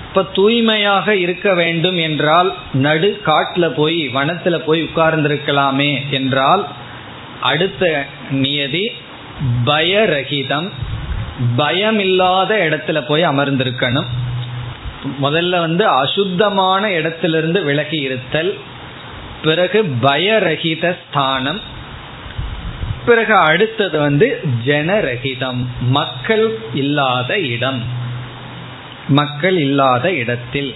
இப்ப 0.09 0.23
தூய்மையாக 0.33 1.17
இருக்க 1.17 1.55
வேண்டும் 1.55 1.97
என்றால் 1.97 2.55
நடு 2.73 3.21
காட்டுல 3.27 3.69
போய் 3.69 4.09
வனத்துல 4.09 4.59
போய் 4.59 4.83
உட்கார்ந்திருக்கலாமே 4.83 6.11
என்றால் 6.11 6.67
அடுத்த 7.41 8.07
நியதி 8.31 8.93
பயரகிதம். 9.65 10.69
பயம் 11.57 11.99
இல்லாத 11.99 12.55
இடத்துல 12.57 13.01
போய் 13.01 13.23
அமர்ந்திருக்கணும். 13.23 14.07
முதல்ல 15.23 15.59
வந்து 15.59 15.87
அசுத்தமான 15.87 16.91
இடத்திலிருந்து 16.91 17.65
விலகி 17.65 17.99
இருத்தல் 17.99 18.59
பிறகு 19.43 19.85
பயரகித 19.85 20.99
ஸ்தானம் 21.09 21.61
பிறகு 23.07 23.35
அடுத்தது 23.35 23.99
வந்து 23.99 24.41
ஜனரகிதம் 24.67 25.67
மக்கள் 25.81 26.59
இல்லாத 26.75 27.39
இடம். 27.39 27.83
மக்கள் 29.09 29.57
இல்லாத 29.57 30.13
இடத்தில். 30.13 30.75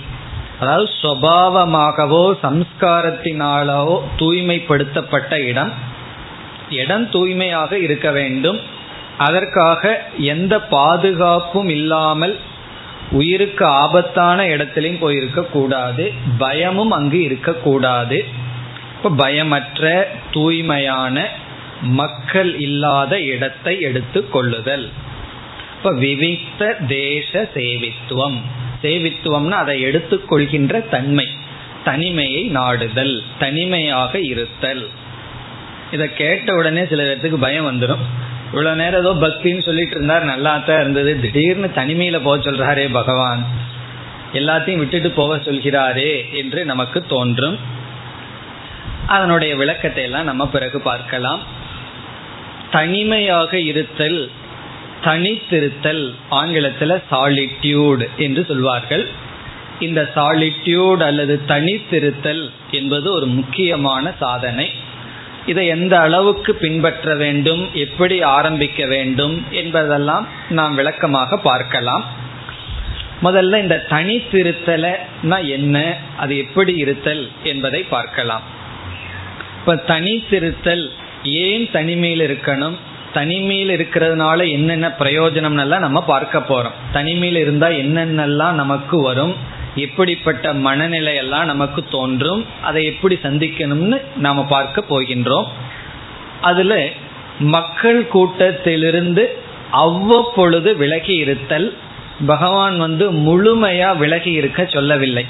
அதாவது 0.61 0.91
சுவாவமாகவோ 1.03 2.33
சம்ஸ்காரத்தினாலோ 2.43 4.01
தூய்மைப்படுத்தப்பட்ட 4.19 5.33
இடம். 5.33 5.73
இடம் 6.71 7.11
தூய்மையாக 7.11 7.79
இருக்க 7.79 8.11
வேண்டும். 8.11 8.61
அதற்காக 9.27 9.83
எந்த 10.19 10.55
பாதுகாப்பும் 10.61 11.69
இல்லாமல் 11.69 12.35
உயிருக்கு 13.11 13.65
ஆபத்தான 13.65 14.43
இடத்திலையும் 14.45 14.99
போயிருக்க 14.99 15.41
கூடாது. 15.43 16.05
பயமும் 16.39 16.91
அங்கு 16.91 17.23
இருக்கக்கூடாது 17.23 18.19
இப்போ 18.97 19.11
பயமற்ற 19.11 19.85
தூய்மையான 20.33 21.17
மக்கள் 21.83 22.51
இல்லாத 22.59 23.21
இடத்தை 23.21 23.81
எடுத்து 23.81 24.29
கொள்ளுதல். 24.29 24.87
இப்போ 25.77 25.93
விவித்த 25.93 26.87
தேச 26.87 27.49
சேவித்துவம். 27.55 28.39
சேவித்துவம்னா 28.83 29.59
அதை 29.65 29.77
எடுத்துக்கொள்கின்ற 29.85 30.89
தன்மை. 30.89 31.29
தனிமையை 31.85 32.43
நாடுதல். 32.43 33.23
தனிமையாக 33.39 34.13
இருத்தல். 34.19 34.85
இதை 35.91 36.09
கேட்ட 36.15 36.55
உடனே 36.55 36.83
சில 36.87 37.03
பேர்த்துக்கு 37.03 37.39
பயம் 37.41 37.69
வந்துடும் 37.71 38.05
இவ்வளவு 38.51 38.77
நேரம் 38.77 39.01
ஏதோ 39.01 39.13
பக்தின்னு 39.27 39.63
சொல்லிட்டு 39.63 39.97
இருந்தார். 39.97 40.25
நல்லா 40.25 40.53
தான் 40.59 40.81
இருந்தது. 40.81 41.21
திடீர்னு 41.21 41.69
தனிமையில 41.75 42.19
போக 42.23 42.51
சொல்றாரே 42.51 42.87
பகவான். 42.91 43.43
எல்லாத்தையும் 44.33 44.83
விட்டுட்டு 44.83 45.11
போக 45.11 45.37
சொல்கிறாரே 45.37 46.13
என்று 46.33 46.65
நமக்கு 46.65 47.07
தோன்றும். 47.07 47.59
அதனுடைய 49.07 49.57
விளக்கத்தை 49.57 50.03
எல்லாம் 50.05 50.25
நம்ம 50.25 50.49
பிறகு 50.49 50.81
பார்க்கலாம். 50.81 51.41
தனிமையாக 52.71 53.53
இருத்தல் 53.59 54.21
தனித்திருத்தல் 55.05 56.05
ஆங்கிலத்தில் 56.29 57.03
சாலிட்யூட் 57.11 58.09
என்று 58.17 58.45
சொல்வார்கள். 58.49 59.05
இந்த 59.81 60.01
சாலிட்யூட் 60.15 61.03
அல்லது 61.03 61.41
தனித்திருத்தல் 61.49 62.51
என்பது 62.71 63.13
ஒரு 63.13 63.27
முக்கியமான 63.27 64.13
சாதனை. 64.19 64.69
இதை 65.47 65.67
எந்த 65.67 66.01
அளவுக்கு 66.01 66.55
பின்பற்ற 66.55 67.15
வேண்டும் 67.15 67.69
எப்படி 67.75 68.23
ஆரம்பிக்க 68.23 68.87
வேண்டும் 68.87 69.45
என்பதெல்லாம் 69.51 70.27
நாம் 70.49 70.75
விளக்கமாக 70.75 71.37
பார்க்கலாம். 71.37 72.05
முதல்ல 73.23 73.59
இந்த 73.59 73.85
தனித்திருத்தலைனா 73.89 75.49
என்ன 75.49 75.97
அது 76.17 76.39
எப்படி 76.39 76.75
இருத்தல் 76.77 77.31
என்பதை 77.43 77.83
பார்க்கலாம். 77.83 78.43
இப்ப 79.59 79.75
தனித்திருத்தல் 79.75 80.91
ஏன் 81.23 81.71
தனிமையில் 81.71 82.21
இருக்கணும் 82.21 82.77
தனிமையில் 83.13 83.79
இருக்கிறதுனால 83.79 84.51
என்னென்ன 84.51 84.89
பிரயோஜனம்னெல்லாம் 84.99 85.79
நம்ம 85.79 86.03
பார்க்க 86.03 86.39
போறோம். 86.39 86.77
தனிமையில் 86.93 87.41
இருந்தா 87.41 87.69
என்னென்னலாம் 87.69 88.53
நமக்கு 88.53 89.03
வரும் 89.03 89.37
எப்படிப்பட்ட 89.75 90.53
மனநிலை 90.53 91.17
எல்லாம் 91.17 91.45
நமக்கு 91.45 91.85
தோன்றும். 91.91 92.47
அதை 92.63 92.85
எப்படி 92.85 93.19
சந்திக்கணும்னு 93.23 94.01
நாம 94.17 94.45
பார்க்க 94.45 94.85
போகின்றோம். 94.91 95.45
அதுல 96.41 96.89
மக்கள் 97.39 98.09
கூட்டத்திலிருந்து 98.15 99.27
அவ்வப்பொழுது 99.71 100.77
விலகி 100.77 101.15
இருத்தல் 101.17 101.77
பகவான் 102.27 102.79
வந்து 102.79 103.13
முழுமையா 103.13 103.97
விலகி 103.97 104.31
இருக்க 104.31 104.65
சொல்லவில்லை. 104.65 105.27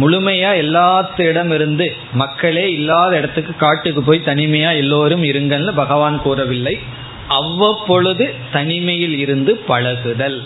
முழுமையா 0.00 0.50
எல்லாத்திடம் 0.54 1.54
இருந்து 1.54 1.92
மக்களே 2.12 2.72
இல்லாத 2.72 3.16
இடத்துக்கு 3.16 3.56
காட்டுக்கு 3.56 4.02
போய் 4.02 4.22
தனிமையா 4.24 4.76
எல்லோரும் 4.76 5.22
இருங்கள்னு 5.22 5.74
பகவான் 5.74 6.22
கூறவில்லை. 6.22 6.80
அவ்வப்பொழுது 7.28 8.34
தனிமையில் 8.52 9.18
இருந்து 9.18 9.56
பழகுதல். 9.56 10.42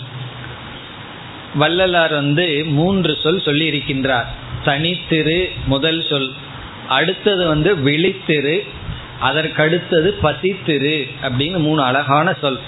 வள்ளலார் 1.57 2.13
வந்து 2.13 2.65
மூன்று 2.65 3.17
சொல் 3.23 3.41
சொல்லி 3.41 3.65
இருக்கின்றார் 3.69 4.27
தனித்திரு 4.65 5.49
முதல் 5.65 6.01
சொல். 6.09 6.29
அடுத்தது 6.89 7.47
வந்து 7.47 7.75
விழித்திரு 7.75 8.55
அதற்கடுத்தது 9.21 10.09
பசித்திரு 10.23 10.97
அப்படின்னு 11.21 11.57
மூணு 11.57 11.81
அழகான 11.81 12.33
சொல். 12.41 12.59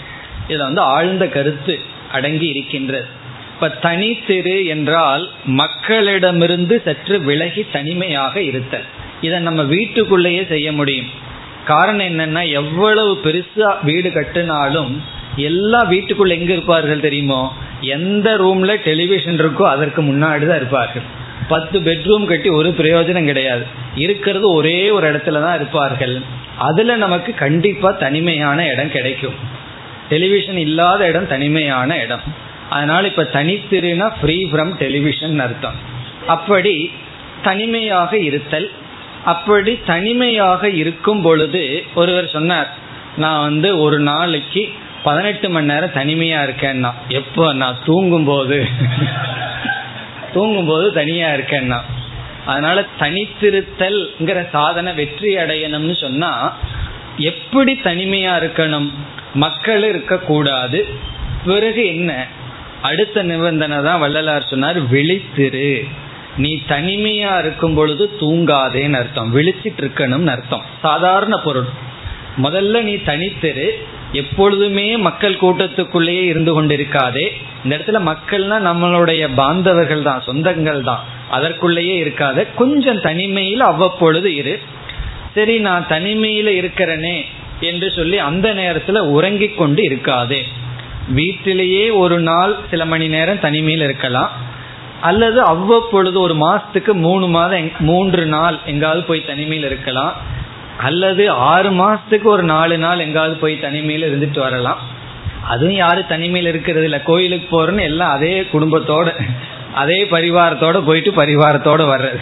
இதில் 0.45 0.67
வந்து 0.67 0.81
ஆழ்ந்த 0.81 1.27
கருத்து 1.27 1.79
அடங்கி 2.11 2.47
இருக்கின்றது. 2.47 3.05
இப்ப 3.53 3.67
தனித்திரு 3.81 4.65
என்றால் 4.65 5.29
மக்களிடமிருந்து 5.47 6.81
சற்று 6.83 7.19
விலகி 7.19 7.65
தனிமையாக 7.71 8.41
இருத்தல். 8.41 8.87
இதை 9.21 9.39
நம்ம 9.39 9.63
வீட்டுக்குள்ளேயே 9.63 10.45
செய்ய 10.49 10.71
முடியும். 10.71 11.09
காரணம் 11.65 12.05
என்னன்னா 12.05 12.51
எவ்வளவு 12.51 13.21
பெருசா 13.23 13.83
வீடு 13.83 14.09
கட்டினாலும் 14.09 15.03
எல்லா 15.35 15.85
வீட்டுக்குள்ள 15.89 16.29
எங்க 16.29 16.53
இருப்பார்கள் 16.53 16.99
தெரியுமோ? 16.99 17.53
எந்த 17.81 18.37
ரூம்ல 18.37 18.75
டெலிவிஷன் 18.83 19.39
இருக்கோ 19.39 19.61
அதற்கு 19.61 20.01
முன்னாடி 20.01 20.47
தான் 20.47 20.55
இருப்பார்கள். 20.55 21.01
பத்து 21.47 21.79
பெட்ரூம் 21.79 22.25
கட்டி 22.25 22.49
ஒரு 22.49 22.69
பிரயோஜனம் 22.69 23.25
கிடையாது. 23.25 23.65
இருக்கிறது 23.95 24.51
ஒரே 24.51 24.89
ஒரு 24.89 25.11
இடத்துல 25.11 25.41
தான் 25.41 25.55
இருப்பார்கள். 25.55 26.21
அதுல 26.57 26.95
நமக்கு 26.95 27.33
கண்டிப்பா 27.33 27.91
தனிமையான 27.91 28.67
இடம் 28.67 28.91
கிடைக்கும். 28.91 29.33
டெலிவிஷன் 30.09 30.57
இல்லாத 30.57 31.07
இடம் 31.07 31.27
தனிமையான 31.27 31.97
இடம். 31.97 32.21
அதனால 32.69 33.07
இப்ப 33.07 33.29
தனித்திருனா 33.33 34.11
ஃப்ரீ 34.21 34.45
ஃப்ரம் 34.45 34.75
டெலிவிஷன் 34.75 35.39
அர்த்தம். 35.39 35.75
அப்படி 36.27 36.91
தனிமையாக 37.43 38.17
இருத்தல் 38.17 38.71
அப்படி 39.25 39.79
தனிமையாக 39.85 40.69
இருக்கும் 40.69 41.21
பொழுது 41.21 41.83
ஒருவர் 41.95 42.27
சொன்னார் 42.27 42.73
நான் 43.17 43.41
வந்து 43.41 43.79
ஒரு 43.79 43.99
நாளைக்கு 43.99 44.69
பதினெட்டு 45.03 45.49
மணி 45.49 45.65
நேரம் 45.65 45.89
தனிமையா 45.89 46.49
இருக்கேன்னா. 46.49 46.91
எப்போ? 47.07 47.53
நான் 47.53 47.77
தூங்கும் 47.85 48.25
போது 48.25 48.67
தூங்கும் 50.33 50.65
போது 50.65 50.93
தனியா 50.93 51.29
இருக்கேன்னா. 51.29 51.79
அதனால 52.45 52.83
தனித்திருத்தல்ங்கிற 52.99 54.49
சாதனை 54.49 54.93
வெற்றி 54.93 55.35
அடையணும்னு 55.35 56.01
சொன்னா 56.01 56.57
எப்படி 57.17 57.79
தனிமையா 57.83 58.31
இருக்கணும்? 58.39 58.93
மக்கள் 59.33 59.83
இருக்கக்கூடாது. 59.83 60.87
பிறகு 61.45 61.85
என்ன? 61.85 62.25
அடுத்த 62.81 63.23
நிபந்தனை 63.23 63.83
தான் 63.83 63.99
வள்ளலார் 63.99 64.49
சொன்னார் 64.49 64.91
விழித்திரு. 64.91 65.87
நீ 66.37 66.61
தனிமையா 66.69 67.39
இருக்கும் 67.39 67.75
பொழுது 67.75 68.11
தூங்காதேன்னு 68.19 68.93
அர்த்தம். 68.93 69.37
விழிச்சிட்டு 69.37 69.81
இருக்கணும்னு 69.81 70.27
அர்த்தம். 70.27 70.63
சாதாரண 70.81 71.37
பொருள். 71.37 71.65
முதல்ல 72.41 72.81
நீ 72.81 72.95
தனித்தெரு. 72.95 73.69
எப்பொழுதுமே 74.11 74.97
மக்கள் 74.97 75.33
கூட்டத்துக்குள்ளேயே 75.33 76.23
இருந்து 76.23 76.63
கொண்டிருக்காதே. 76.63 77.27
இந்த 77.63 77.77
இடத்துல 77.77 77.99
மக்கள்னா 78.11 78.57
நம்மளுடைய 78.69 79.29
பாந்தவர்கள் 79.35 80.01
தான் 80.01 80.23
சொந்தங்கள் 80.27 80.83
தான். 80.83 81.03
அதற்குள்ளேயே 81.29 82.03
இருக்காத. 82.03 82.47
கொஞ்சம் 82.55 83.01
தனிமையில் 83.01 83.61
அவ்வப்பொழுது 83.61 84.35
இரு. 84.35 84.59
சரி 85.33 85.59
நான் 85.59 85.85
தனிமையில 85.89 86.47
இருக்கிறனே 86.47 87.21
என்று 87.59 87.91
சொல்லி 87.91 88.17
அந்த 88.17 88.53
நேரத்துல 88.53 88.97
உறங்கிக் 88.97 89.57
கொண்டு 89.57 89.83
இருக்காதே. 89.83 90.41
வீட்டிலேயே 91.09 91.89
ஒரு 91.89 92.19
நாள் 92.19 92.55
சில 92.69 92.85
மணி 92.85 93.07
நேரம் 93.07 93.39
தனிமையில் 93.39 93.83
இருக்கலாம். 93.83 94.31
அல்லது 95.01 95.41
அவ்வப்பொழுது 95.41 96.19
ஒரு 96.19 96.35
மாசத்துக்கு 96.35 96.93
மூணு 96.93 97.27
மாதம் 97.27 97.71
மூன்று 97.79 98.25
நாள் 98.25 98.59
எங்காவது 98.65 99.03
போய் 99.03 99.25
தனிமையில் 99.25 99.65
இருக்கலாம். 99.65 100.37
அல்லது 100.87 101.23
ஆறு 101.51 101.69
மாசத்துக்கு 101.79 102.27
ஒரு 102.35 102.43
நாலு 102.53 102.75
நாள் 102.77 103.03
எங்காவது 103.05 103.35
போய் 103.43 103.63
தனிமையில் 103.65 104.07
இருந்துட்டு 104.09 104.39
வரலாம். 104.45 104.81
அதுவும் 105.51 105.79
யாரு 105.83 106.01
தனிமையில் 106.13 106.49
இருக்கிறது 106.51 106.85
இல்லை. 106.89 106.99
கோயிலுக்கு 107.09 107.47
போறேன்னு 107.55 107.83
எல்லாம் 107.91 108.13
அதே 108.17 108.35
குடும்பத்தோட 108.53 109.09
அதே 109.81 109.99
பரிவாரத்தோட 110.13 110.77
போயிட்டு 110.87 111.11
பரிவாரத்தோட 111.21 111.81
வர்றது. 111.93 112.21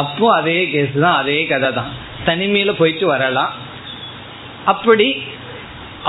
அப்போ 0.00 0.26
அதே 0.40 0.58
கேஸ் 0.72 0.94
தான் 1.04 1.18
அதே 1.22 1.38
கதை 1.52 1.70
தான். 1.78 1.90
தனிமையில 2.28 2.72
போயிட்டு 2.80 3.06
வரலாம். 3.06 3.52
அப்படி 4.72 5.08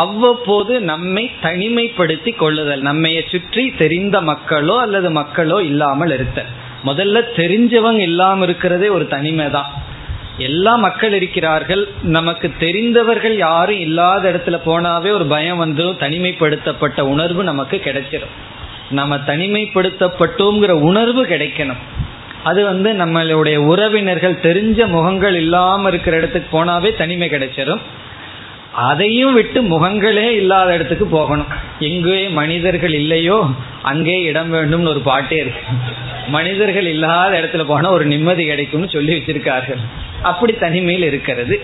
அவ்வப்போது 0.04 0.74
நம்மை 0.92 1.24
தனிமைப்படுத்தி 1.48 2.32
கொள்ளுதல் 2.36 2.82
நம்மைய 2.88 3.20
சுற்றி 3.32 3.64
தெரிந்த 3.82 4.18
மக்களோ 4.32 4.76
அல்லது 4.86 5.10
மக்களோ 5.20 5.58
இல்லாமல் 5.72 6.14
இருத்தல். 6.18 6.50
முதல்ல 6.90 7.22
தெரிஞ்சவங்க 7.40 8.02
இல்லாம 8.10 8.44
இருக்கிறதே 8.48 8.88
ஒரு 8.98 9.06
தனிமை 9.14 9.48
தான் 9.58 9.70
எல்லா 10.38 10.76
மக்கள் 10.76 11.14
இருக்கிறார்கள். 11.14 11.88
நமக்கு 12.02 12.54
தெரிந்தவர்கள் 12.60 13.38
யாரும் 13.38 13.80
இல்லாத 13.80 14.32
இடத்துல 14.32 14.60
போனாவே 14.66 15.12
ஒரு 15.12 15.26
பயம் 15.26 15.58
வந்து 15.58 15.84
தனிமைப்படுத்தப்பட்ட 15.84 17.02
உணர்வு 17.02 17.44
நமக்கு 17.44 17.82
கிடைச்சிடும் 17.86 18.34
நம்ம 18.90 19.16
தனிமைப்படுத்தப்பட்டோங்கிற 19.16 20.72
உணர்வு 20.72 21.26
கிடைக்கணும். 21.26 21.82
அது 22.44 22.64
வந்து 22.64 22.94
நம்மளுடைய 22.94 23.56
உறவினர்கள் 23.56 24.34
தெரிஞ்ச 24.34 24.88
முகங்கள் 24.88 25.36
இல்லாமல் 25.36 25.92
இருக்கிற 25.92 26.18
இடத்துக்கு 26.18 26.50
போனாவே 26.58 26.96
தனிமை 26.96 27.30
கிடைச்சிடும் 27.30 27.80
அதையும் 28.76 29.34
விட்டு 29.34 29.60
முகங்களே 29.62 30.30
இல்லாத 30.30 30.74
இடத்துக்கு 30.74 31.06
போகணும். 31.06 31.48
எங்கே 31.80 32.28
மனிதர்கள் 32.30 32.94
இல்லையோ 32.94 33.50
அங்கே 33.82 34.22
இடம் 34.22 34.54
வேண்டும்னு 34.54 34.88
ஒரு 34.88 35.00
பாட்டே 35.00 35.36
இருக்கு. 35.36 35.62
மனிதர்கள் 36.28 36.86
இல்லாத 36.86 37.40
இடத்துல 37.42 37.66
போனா 37.66 37.90
ஒரு 37.90 38.06
நிம்மதி 38.06 38.46
கிடைக்கும்னு 38.46 38.90
சொல்லி 38.90 39.14
வச்சிருக்கார்கள். 39.14 39.80
அப்படி 40.22 40.54
தனிமையில் 40.54 41.04
இருக்கிறது. 41.04 41.58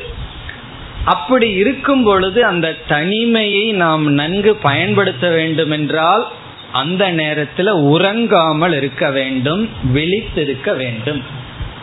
அப்படி 1.05 1.49
இருக்கும் 1.49 2.03
பொழுது 2.03 2.45
அந்த 2.45 2.75
தனிமையை 2.87 3.71
நாம் 3.71 4.13
நன்கு 4.13 4.55
பயன்படுத்த 4.55 5.29
வேண்டும் 5.29 5.71
என்றால் 5.71 6.27
அந்த 6.71 7.09
நேரத்தில் 7.09 7.71
உறங்காமல் 7.93 8.73
இருக்க 8.73 9.09
வேண்டும் 9.09 9.69
விழித்திருக்க 9.93 10.75
வேண்டும். 10.75 11.21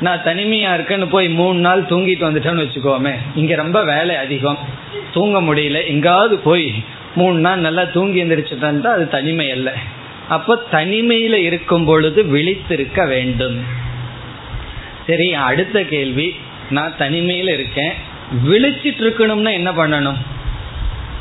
நான் 0.01 0.23
தனிமையா 0.25 0.77
இருக்கேன்னு 0.77 1.11
போய் 1.11 1.29
மூணு 1.29 1.59
நாள் 1.59 1.83
தூங்கிட்டு 1.83 2.27
வந்துட்டேன்னு 2.29 2.67
வச்சுக்கோமே. 2.67 3.15
இங்க 3.35 3.55
ரொம்ப 3.55 3.85
வேலை 3.85 4.17
அதிகம். 4.17 4.59
தூங்க 5.13 5.41
முடியல. 5.41 5.87
எங்காவது 5.87 6.39
போய் 6.39 6.85
மூணு 7.15 7.39
நாள் 7.39 7.59
நல்லா 7.59 7.85
தூங்கி 7.85 8.25
எந்திரிச்சுட்டா 8.25 8.83
அது 8.83 9.09
தனிமை 9.09 9.51
அல்ல. 9.51 9.75
அப்ப 10.29 10.63
தனிமையில 10.73 11.33
இருக்கும் 11.33 11.85
பொழுது 11.85 12.23
விழித்திருக்க 12.23 13.07
வேண்டும். 13.07 13.65
சரி 15.07 15.35
அடுத்த 15.35 15.83
கேள்வி. 15.83 16.35
நான் 16.71 16.95
தனிமையில 16.99 17.53
இருக்கேன். 17.53 17.93
விழிச்சிட்டு 18.47 19.03
இருக்கணும்னா 19.03 19.53
என்ன 19.53 19.73
பண்ணணும்? 19.73 20.17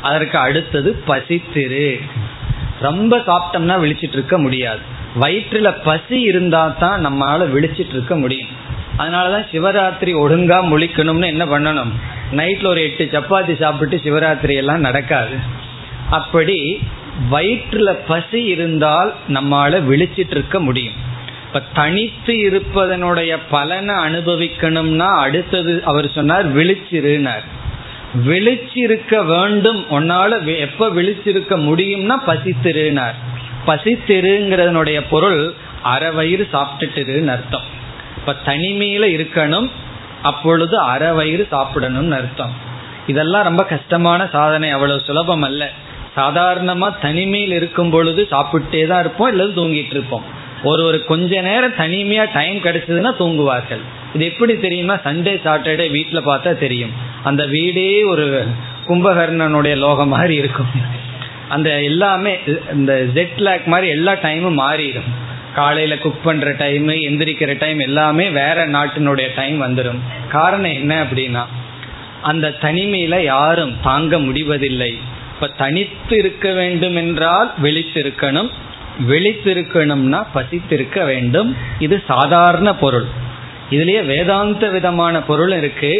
அதற்கு 0.02 0.38
அடுத்தது 0.38 1.02
பசித்திரு. 1.06 2.00
ரொம்ப 2.80 3.18
சாப்பிட்டோம்னா 3.18 3.80
விழிச்சிட்டு 3.80 4.12
இருக்க 4.12 4.38
முடியாது. 4.38 4.80
வயிற்றுல 5.20 5.74
பசி 5.84 6.20
இருந்தா 6.20 6.68
தான் 6.68 7.06
நம்மளால 7.06 7.42
விழிச்சிட்டு 7.56 7.88
இருக்க 7.88 8.16
முடியும். 8.16 8.66
அதனாலதான் 8.98 9.46
சிவராத்திரி 9.52 10.12
ஒழுங்கா 10.14 10.58
முழிக்கணும்னு 10.70 11.24
என்ன 11.24 11.44
பண்ணணும்? 11.44 11.92
நைட்ல 12.32 12.66
ஒரு 12.66 12.82
எட்டு 12.82 13.04
சப்பாத்தி 13.04 13.56
சாப்பிட்டு 13.56 14.00
சிவராத்திரி 14.04 14.54
எல்லாம் 14.54 14.80
நடக்காது. 14.80 15.36
அப்படி 16.10 16.78
வயிற்றுல 17.30 17.96
பசி 18.06 18.44
இருந்தால் 18.44 19.14
நம்மால 19.28 19.82
விழிச்சிட்டு 19.90 20.30
இருக்க 20.30 20.60
முடியும். 20.60 21.06
இப்ப 21.46 21.62
தனித்து 21.74 22.34
இருப்பதனுடைய 22.34 23.38
பலனை 23.50 23.94
அனுபவிக்கணும்னா 23.94 25.06
அடுத்தது 25.06 25.82
அவர் 25.84 26.10
சொன்னார் 26.10 26.56
விழிச்சிருனார் 26.56 27.44
விழிச்சிருக்க 28.26 29.24
வேண்டும். 29.24 29.84
உன்னால 29.90 30.58
எப்ப 30.58 30.88
விழிச்சிருக்க 30.88 31.56
முடியும்னா 31.68 32.14
பசித்திருனார் 32.26 33.16
பசித்திருங்கிறதனுடைய 33.66 35.02
பொருள் 35.10 35.52
அரை 35.82 36.10
வயிறு 36.10 36.48
சாப்பிட்டுட்டுன்னு 36.52 37.26
அர்த்தம். 37.26 37.76
இப்ப 38.16 38.36
தனிமையில 38.46 39.04
இருக்கணும் 39.18 39.70
அப்பொழுது 40.22 40.78
அரை 40.78 41.10
வயிறு 41.10 41.46
சாப்பிடணும்னு 41.52 42.10
அர்த்தம். 42.10 42.54
இதெல்லாம் 43.06 43.42
ரொம்ப 43.42 43.64
கஷ்டமான 43.64 44.28
சாதனை 44.32 44.70
அவ்வளவு 44.70 45.00
சுலபம் 45.00 45.42
அல்ல. 45.42 45.70
சாதாரணமா 46.16 46.94
தனிமையில் 47.00 47.52
இருக்கும் 47.52 47.90
பொழுது 47.90 48.28
சாப்பிட்டே 48.30 48.86
தான் 48.86 49.00
இருப்போம் 49.00 49.28
இல்லது 49.28 49.52
தூங்கிட்டு 49.62 49.90
இருப்போம். 49.90 50.24
ஒரு 50.62 50.84
ஒரு 50.84 51.04
கொஞ்ச 51.04 51.40
நேரம் 51.40 51.72
தனிமையா 51.72 52.28
டைம் 52.32 52.56
கிடைச்சதுன்னா 52.56 53.12
தூங்குவார்கள். 53.18 53.80
இது 54.14 54.24
எப்படி 54.24 54.58
தெரியுமா? 54.58 54.94
சண்டே 54.94 55.34
சாட்டர்டே 55.44 55.90
வீட்டில் 55.90 56.26
பார்த்தா 56.26 56.58
தெரியும். 56.58 56.90
அந்த 57.24 57.46
வீடே 57.46 58.02
ஒரு 58.02 58.46
கும்பகர்ணனுடைய 58.86 59.76
லோகம் 59.76 60.08
மாதிரி 60.08 60.34
இருக்கும். 60.34 60.66
அந்த 61.48 61.82
எல்லாமே 61.82 62.38
இந்த 62.72 63.04
ஜெட் 63.04 63.36
லேக் 63.36 63.64
மாதிரி 63.64 63.88
எல்லா 63.88 64.12
டைமும் 64.12 64.60
மாறிடும். 64.60 65.08
காலையில 65.58 65.98
குக் 65.98 66.24
பண்ற 66.24 66.52
டைம் 66.52 66.88
எந்திரிக்கிற 66.88 67.58
டைம் 67.58 67.78
எல்லாமே 67.78 68.26
வேற 68.30 68.68
நாட்டினுடைய 68.68 69.26
டைம் 69.36 69.62
வந்துடும் 69.62 70.00
காரணம் 70.28 70.72
என்ன 70.72 71.02
அப்படின்னா 71.02 71.44
அந்த 72.22 72.48
தனிமையில 72.60 73.22
யாரும் 73.22 73.76
தாங்க 73.82 74.18
முடிவதில்லை. 74.18 74.98
இப்ப 75.34 75.46
தனித்து 75.56 76.16
இருக்க 76.16 76.52
வேண்டும் 76.52 76.96
என்றால் 76.96 77.52
வெளித்திருக்கணும் 77.62 78.50
வெளித்திருக்கணும்னா 79.08 80.20
பசித்திருக்க 80.34 81.04
வேண்டும். 81.04 81.56
இது 81.78 82.02
சாதாரண 82.06 82.74
பொருள். 82.74 83.04
இதுலயே 83.70 84.06
வேதாந்த 84.06 84.68
விதமான 84.68 85.22
பொருள் 85.22 85.52
இருக்கு. 85.52 85.92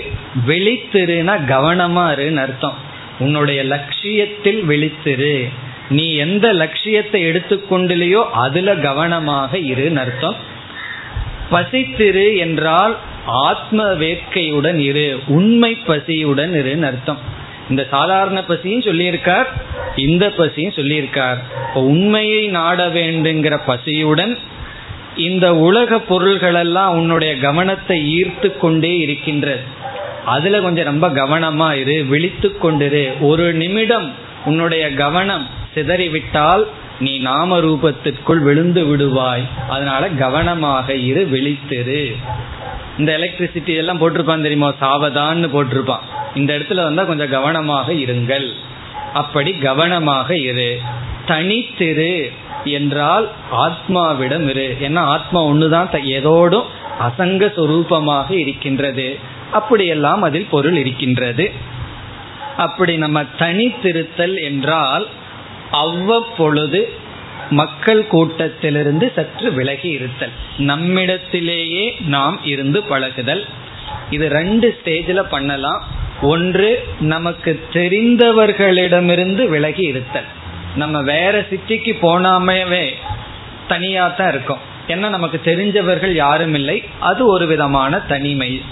வெளித்திருனா 0.47 1.35
கவனமா 1.47 2.05
இருன்னு 2.15 2.41
அர்த்தம். 2.41 2.77
உன்னுடைய 3.19 3.63
லட்சியத்தில் 3.65 4.61
விழித்திரு. 4.69 5.35
நீ 5.97 6.07
எந்த 6.25 6.47
லட்சியத்தை 6.53 7.21
எடுத்துக்கொண்டிலையோ 7.31 8.23
அதுல 8.45 8.75
கவனமாக 8.87 9.59
இருன்னு 9.73 10.01
அர்த்தம். 10.05 10.37
பசித்திரு 11.53 12.27
என்றால் 12.37 12.95
ஆத்ம 13.49 13.85
வேட்கையுடன் 14.03 14.79
இரு 14.89 15.09
உண்மை 15.27 15.73
பசியுடன் 15.87 16.53
இருன்னு 16.61 16.89
அர்த்தம். 16.91 17.21
இந்த 17.71 17.83
சாதாரண 17.91 18.39
பசியும் 18.43 18.87
சொல்லியிருக்கார் 18.87 19.49
இந்த 19.97 20.25
பசியும் 20.31 20.77
சொல்லியிருக்கார். 20.77 21.39
இப்போ 21.67 21.81
உண்மையை 21.95 22.43
நாட 22.59 22.87
வேண்டுங்கிற 22.89 23.55
பசியுடன் 23.67 24.33
இந்த 25.29 25.47
உலக 25.69 25.97
பொருள்களெல்லாம் 26.11 26.97
உன்னுடைய 26.99 27.33
கவனத்தை 27.39 27.99
ஈர்த்து 28.19 28.49
கொண்டே 28.57 28.93
இருக்கின்றது 28.97 29.63
அதுல 30.35 30.61
கொஞ்சம் 30.61 30.91
ரொம்ப 30.91 31.07
கவனமா 31.21 31.69
இரு 31.83 31.97
விழித்து 32.05 32.49
கொண்டிரு. 32.63 33.05
ஒரு 33.21 33.47
நிமிடம் 33.55 34.09
உன்னுடைய 34.45 34.85
கவனம் 34.95 35.47
சிதறிவிட்டால் 35.79 36.65
நீ 37.01 37.19
நாம 37.19 37.59
ரூபத்திற்குள் 37.59 38.43
விழுந்து 38.43 38.97
விடுவாய். 38.97 39.43
அதனால 39.69 40.09
கவனமாக 40.09 40.95
இரு 40.95 41.29
விழித்திரு. 41.33 42.17
இந்த 42.99 43.19
எலக்ட்ரிசிட்டி 43.19 43.77
எல்லாம் 43.77 44.01
போட்டிருப்பான் 44.01 44.43
தெரியுமா? 44.43 44.75
சாவதான்னு 44.81 45.49
போட்டிருப்பான். 45.55 46.35
இந்த 46.35 46.59
இடத்துல 46.59 46.83
வந்தா 46.83 47.05
கொஞ்சம் 47.05 47.31
கவனமாக 47.31 47.93
இருங்கள். 47.93 48.53
அப்படி 49.13 49.53
கவனமாக 49.53 50.37
இரு. 50.37 50.81
தனித்திரு 51.29 52.31
என்றால் 52.65 53.31
ஆத்மாவிடம் 53.53 54.49
இரு. 54.49 54.77
ஏன்னா 54.81 54.99
ஆத்மா 54.99 55.45
ஒண்ணுதான் 55.45 56.05
ஏதோடும் 56.05 56.67
அசங்க 57.01 57.47
சுரூபமாக 57.47 58.31
இருக்கின்றது. 58.31 59.19
அப்படியெல்லாம் 59.53 60.23
அதில் 60.23 60.47
பொருள் 60.51 60.77
இருக்கின்றது. 60.77 61.53
அப்படி 62.57 62.97
நம்ம 62.97 63.23
தனித்திருத்தல் 63.39 64.43
என்றால் 64.43 65.07
அவ்வப்பொழுது 65.71 66.93
மக்கள் 67.51 68.07
கூட்டத்திலிருந்து 68.07 69.13
சற்று 69.15 69.53
விலகி 69.53 69.89
இருத்தல். 69.89 70.31
நம்மிடத்திலேயே 70.59 71.97
நாம் 72.07 72.41
இருந்து 72.45 72.83
பழகுதல். 72.83 73.47
இது 74.11 74.29
ரெண்டு 74.29 74.79
ஸ்டேஜில் 74.85 75.23
பண்ணலாம். 75.23 75.87
ஒன்று 76.23 76.87
நமக்கு 77.01 77.61
தெரிந்தவர்களிடமிருந்து 77.73 79.49
விலகி 79.49 79.83
இருத்தல். 79.83 80.25
நம்ம 80.77 81.03
வேற 81.03 81.41
சிட்டிக்கு 81.41 81.97
போனாமவே 82.03 82.91
தனியாக 83.69 84.15
தான் 84.15 84.29
இருக்கோம். 84.29 84.59
ஏன்னா 84.89 85.09
நமக்கு 85.09 85.41
தெரிஞ்சவர்கள் 85.45 86.13
யாரும் 86.13 86.55
இல்லை. 86.55 86.85
அது 87.01 87.27
ஒரு 87.27 87.47
விதமான 87.47 87.99
தனிமை. 87.99 88.63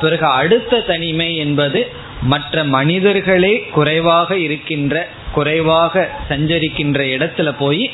பிறகு 0.00 0.26
அடுத்த 0.26 0.80
தனிமை 0.80 1.36
என்பது 1.36 1.90
மற்ற 2.22 2.64
மனிதர்களே 2.64 3.68
குறைவாக 3.72 4.38
இருக்கின்ற 4.38 5.08
குறைவாக 5.36 5.94
சஞ்சரிக்கின்ற 6.28 7.00
இடத்துல 7.14 7.48
போய் 7.58 7.84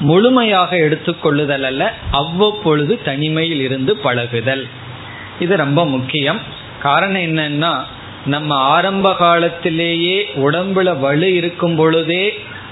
முழுமையாக 0.00 0.70
எடுத்துக்கொள்ளுதல் 0.76 1.66
அல்ல 1.70 1.82
அவ்வப்பொழுது 2.10 2.94
தனிமையில் 3.08 3.62
இருந்து 3.66 3.92
பழகுதல். 3.96 4.64
இது 5.40 5.54
ரொம்ப 5.56 5.80
முக்கியம். 5.86 6.40
காரணம் 6.82 7.24
என்னன்னா 7.28 7.72
நம்ம 8.26 8.50
ஆரம்ப 8.74 9.08
காலத்திலேயே 9.14 10.18
உடம்புல 10.36 10.88
வலு 11.00 11.28
இருக்கும் 11.34 11.76
பொழுதே 11.76 12.24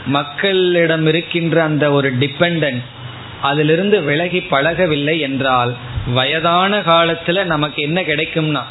மக்களிடம் 0.06 1.06
இருக்கின்ற 1.06 1.56
அந்த 1.62 1.84
ஒரு 1.90 2.08
டிபெண்டன்ஸ் 2.22 2.86
அதிலிருந்து 3.42 3.96
விலகி 4.02 4.40
பழகவில்லை 4.50 5.16
என்றால் 5.20 5.72
வயதான 6.14 6.80
காலத்துல 6.90 7.44
நமக்கு 7.44 7.80
என்ன 7.82 7.98
கிடைக்கும்னா 8.02 8.62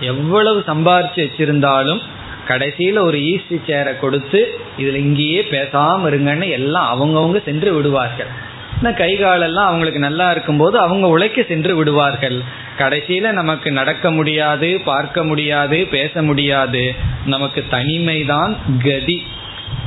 எவ்வளவு 0.00 0.60
சம்பாரிச்சு 0.66 1.20
வச்சிருந்தாலும் 1.24 2.00
கடைசியில 2.48 2.98
ஒரு 2.98 3.18
ஈஸ்டி 3.18 3.60
சேரை 3.66 3.98
கொடுத்து 3.98 4.58
இதுல 4.78 4.94
இங்கேயே 4.94 5.46
பேசாம 5.50 6.00
இருங்கன்னு 6.04 6.50
எல்லாம் 6.50 6.90
அவங்கவுங்க 6.96 7.44
சென்று 7.44 7.74
விடுவார்கள். 7.74 8.54
கை 8.96 9.16
காலெல்லாம் 9.16 9.66
அவங்களுக்கு 9.66 10.00
நல்லா 10.00 10.30
இருக்கும்போது 10.30 10.78
அவங்க 10.78 11.08
உழைக்க 11.08 11.42
சென்று 11.42 11.76
விடுவார்கள். 11.76 12.40
கடைசியில 12.78 13.32
நமக்கு 13.32 13.72
நடக்க 13.72 14.10
முடியாது 14.10 14.80
பார்க்க 14.84 15.24
முடியாது 15.24 15.86
பேச 15.90 16.22
முடியாது. 16.22 16.94
நமக்கு 17.26 17.64
தனிமைதான் 17.70 18.54
கதி. 18.84 19.26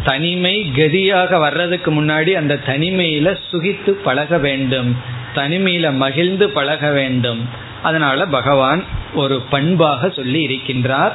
தனிமை 0.03 0.71
கதியாக 0.75 1.39
வர்றதுக்கு 1.39 1.91
முன்னாடி 1.91 2.33
அந்த 2.33 2.59
தனிமையில 2.65 3.37
சுகித்து 3.51 3.89
பழக 3.89 4.37
வேண்டும். 4.37 4.97
தனிமையில 5.35 5.93
மகிழ்ந்து 5.93 6.49
பழக 6.49 6.91
வேண்டும். 6.91 7.49
அதனால 7.81 8.25
பகவான் 8.25 8.83
ஒரு 9.15 9.41
பண்பாக 9.49 10.09
சொல்லி 10.09 10.41
இருக்கின்றார். 10.47 11.11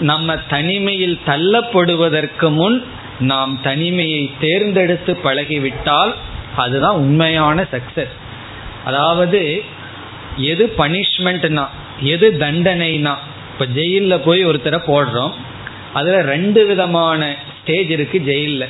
நம்ம 0.00 0.36
தனிமையில் 0.36 1.18
தள்ளப்படுவதற்கு 1.26 2.50
முன் 2.50 2.84
நாம் 3.20 3.58
தனிமையை 3.62 4.30
தேர்ந்தெடுத்து 4.40 5.18
பழகிவிட்டால் 5.24 6.14
அதுதான் 6.56 6.94
உண்மையான 6.94 7.66
சக்சஸ் 7.72 8.14
அதாவது 8.84 9.62
எது 10.36 10.74
பனிஷ்மெண்ட்னா 10.78 11.66
எது 12.00 12.36
தண்டனைனா 12.38 13.14
இப்போ 13.52 13.66
ஜெயிலில் 13.66 14.20
போய் 14.24 14.46
ஒருத்தரை 14.46 14.78
போடுறோம். 14.86 15.32
அதில் 15.92 16.20
ரெண்டு 16.20 16.66
விதமான 16.66 17.36
ஸ்டேஜ் 17.60 17.90
இருக்கு 17.90 18.18
ஜெயிலில். 18.18 18.68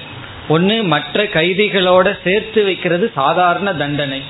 ஒன்று 0.49 0.83
மற்ற 0.83 1.25
கைதிகளோட 1.25 2.19
சேர்த்து 2.25 2.65
வைக்கிறது 2.65 3.11
சாதாரண 3.15 3.75
தண்டனை. 3.75 4.23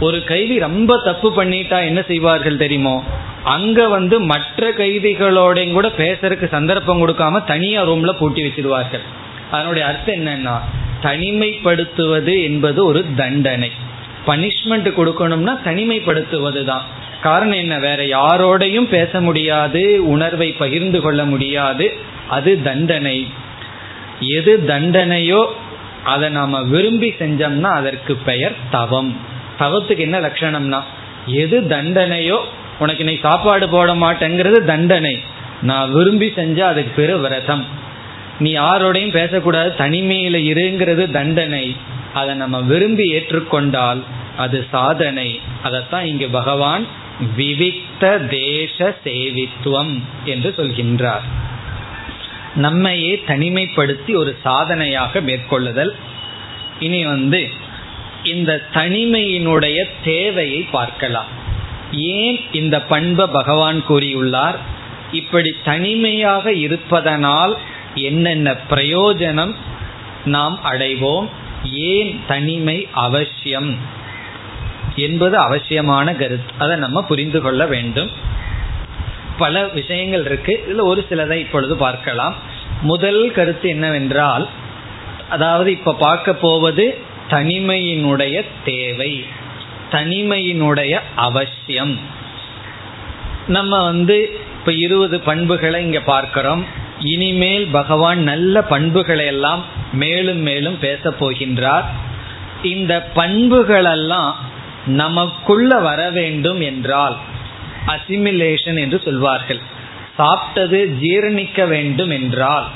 ஒரு 0.00 0.24
கைதி 0.24 0.58
ரொம்ப 0.58 1.00
தப்பு 1.04 1.44
பண்ணிட்டா 1.44 1.84
என்ன 1.84 2.02
செய்வார்கள் 2.02 2.56
தெரியுமோ? 2.56 3.04
அங்க 3.44 3.88
வந்து 3.88 4.20
மற்ற 4.20 4.70
கைதிகளோடையும் 4.70 5.72
கூட 5.72 5.88
பேசுறதுக்கு 5.88 6.48
சந்தர்ப்பம் 6.48 7.08
கொடுக்காம 7.08 7.44
தனியா 7.44 7.84
ரூம்ல 7.84 8.12
பூட்டி 8.12 8.42
வச்சிருவார்கள். 8.42 9.00
அதனுடைய 9.50 9.88
அர்த்தம் 9.88 10.14
என்னன்னா 10.14 10.60
தனிமைப்படுத்துவது 11.02 12.42
என்பது 12.42 12.84
ஒரு 12.84 13.14
தண்டனை. 13.16 13.70
பனிஷ்மெண்ட் 14.26 14.92
கொடுக்கணும்னா 14.98 15.58
தனிமைப்படுத்துவது 15.64 16.64
தான் 16.64 16.82
காரணம் 17.22 17.56
என்ன? 17.56 17.78
வேற 17.78 18.02
யாரோடையும் 18.04 18.88
பேச 18.88 19.20
முடியாது 19.20 20.08
உணர்வை 20.08 20.52
பகிர்ந்து 20.52 21.00
கொள்ள 21.00 21.24
முடியாது. 21.24 21.96
அது 22.28 22.62
தண்டனை. 22.62 23.28
எது 24.20 24.64
தண்டனையோ 24.66 25.46
அதை 26.04 26.28
நாம 26.28 26.62
விரும்பி 26.62 27.14
செஞ்சோம்னா 27.18 27.62
அதற்கு 27.62 28.14
பெயர் 28.14 28.54
தவம். 28.70 29.32
தவத்துக்கு 29.58 29.98
என்ன 29.98 30.20
லட்சணம்னா 30.20 30.80
எது 31.26 31.60
தண்டனையோ 31.60 32.38
உனக்கு 32.78 33.04
நீ 33.04 33.18
சாப்பாடு 33.20 33.68
போட 33.68 33.94
மாட்டேங்கிறது 33.94 34.64
தண்டனை. 34.64 35.20
நான் 35.62 35.92
விரும்பி 35.92 36.32
செஞ்சா 36.36 36.60
அதுக்கு 36.60 36.92
பேரு 36.96 37.20
விரதம். 37.20 37.64
நீ 38.38 38.58
யாரோடையும் 38.58 39.10
பேசக்கூடாது 39.10 39.74
தனிமையில 39.78 40.36
இருங்கிறது 40.52 41.10
தண்டனை. 41.10 41.76
அதை 42.14 42.34
நம்ம 42.34 42.60
விரும்பி 42.60 43.12
ஏற்றுக்கொண்டால் 43.12 44.02
அது 44.36 44.66
சாதனை. 44.70 45.40
அதைத்தான் 45.62 46.06
இங்கு 46.06 46.28
பகவான் 46.28 46.86
விவிக்த 47.36 48.26
தேச 48.26 48.96
சேவித்துவம் 49.04 50.00
என்று 50.24 50.54
சொல்கின்றார். 50.56 51.26
நம்மையே 52.54 53.22
தனிமைப்படுத்தி 53.26 54.14
ஒரு 54.14 54.38
சாதனையாக 54.42 55.20
மேற்கொள்ளுதல். 55.20 55.94
இனி 56.80 57.04
வந்து 57.04 57.50
இந்த 58.24 58.60
தனிமையினுடைய 58.74 59.84
தேவையை 60.04 60.60
பார்க்கலாம். 60.62 61.26
ஏன் 61.92 62.40
இந்த 62.52 62.82
பண்பை 62.82 63.26
பகவான் 63.32 63.84
கூறியுள்ளார்? 63.88 64.54
இப்படி 65.12 65.54
தனிமையாக 65.64 66.52
இருப்பதனால் 66.52 67.58
என்னென்ன 67.94 68.56
பிரயோஜனம் 68.70 69.54
நாம் 70.24 70.60
அடைவோம்? 70.70 71.28
ஏன் 71.64 72.20
தனிமை 72.26 72.88
அவசியம்? 72.92 73.76
என்பது 74.96 75.36
அவசியமான 75.36 76.14
கருத்து. 76.14 76.52
அதை 76.58 76.76
நம்ம 76.76 77.02
புரிந்து 77.02 77.40
கொள்ள 77.40 77.66
வேண்டும். 77.66 78.10
பல 79.38 79.68
விஷயங்கள் 79.68 80.24
இருக்கு. 80.24 80.62
இதில் 80.64 80.78
ஒரு 80.78 81.06
சிலதை 81.10 81.32
இப்பொழுது 81.32 81.76
பார்க்கலாம். 81.76 82.34
முதல் 82.82 83.32
கருத்து 83.32 83.68
என்னவென்றால் 83.68 84.48
அதாவது 85.28 85.70
இப்ப 85.70 85.94
பார்க்க 85.94 86.34
போவது 86.34 87.12
தனிமையினுடைய 87.30 88.44
தேவை 88.64 89.24
தனிமையினுடைய 89.90 91.00
அவசியம். 91.14 92.00
நம்ம 93.46 93.84
வந்து 93.84 94.40
இப்ப 94.58 94.72
இருபது 94.72 95.20
பண்புகளை 95.20 95.84
இங்க 95.84 96.00
பார்க்கிறோம். 96.00 96.64
இனிமேல் 97.00 97.66
பகவான் 97.66 98.22
நல்ல 98.22 98.62
பண்புகளை 98.62 99.26
எல்லாம் 99.26 99.64
மேலும் 99.92 100.38
மேலும் 100.38 100.78
பேச 100.78 101.10
போகின்றார். 101.10 101.84
இந்த 102.62 103.08
பண்புகளெல்லாம் 103.16 104.32
நமக்குள்ள 104.86 105.78
வர 105.78 106.10
வேண்டும் 106.10 106.60
என்றால் 106.60 107.16
அசிமிலேஷன் 107.86 108.78
என்று 108.80 109.00
சொல்வார்கள். 109.04 109.60
சாப்பிட்டது 110.18 110.80
ஜீரணிக்க 111.00 111.68
வேண்டும் 111.68 112.10
என்றால் 112.10 112.66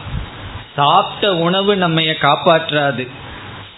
சாப்பிட்ட 0.77 1.37
உணவு 1.37 1.77
நம்மைய 1.77 2.15
காப்பாற்றாது. 2.19 3.07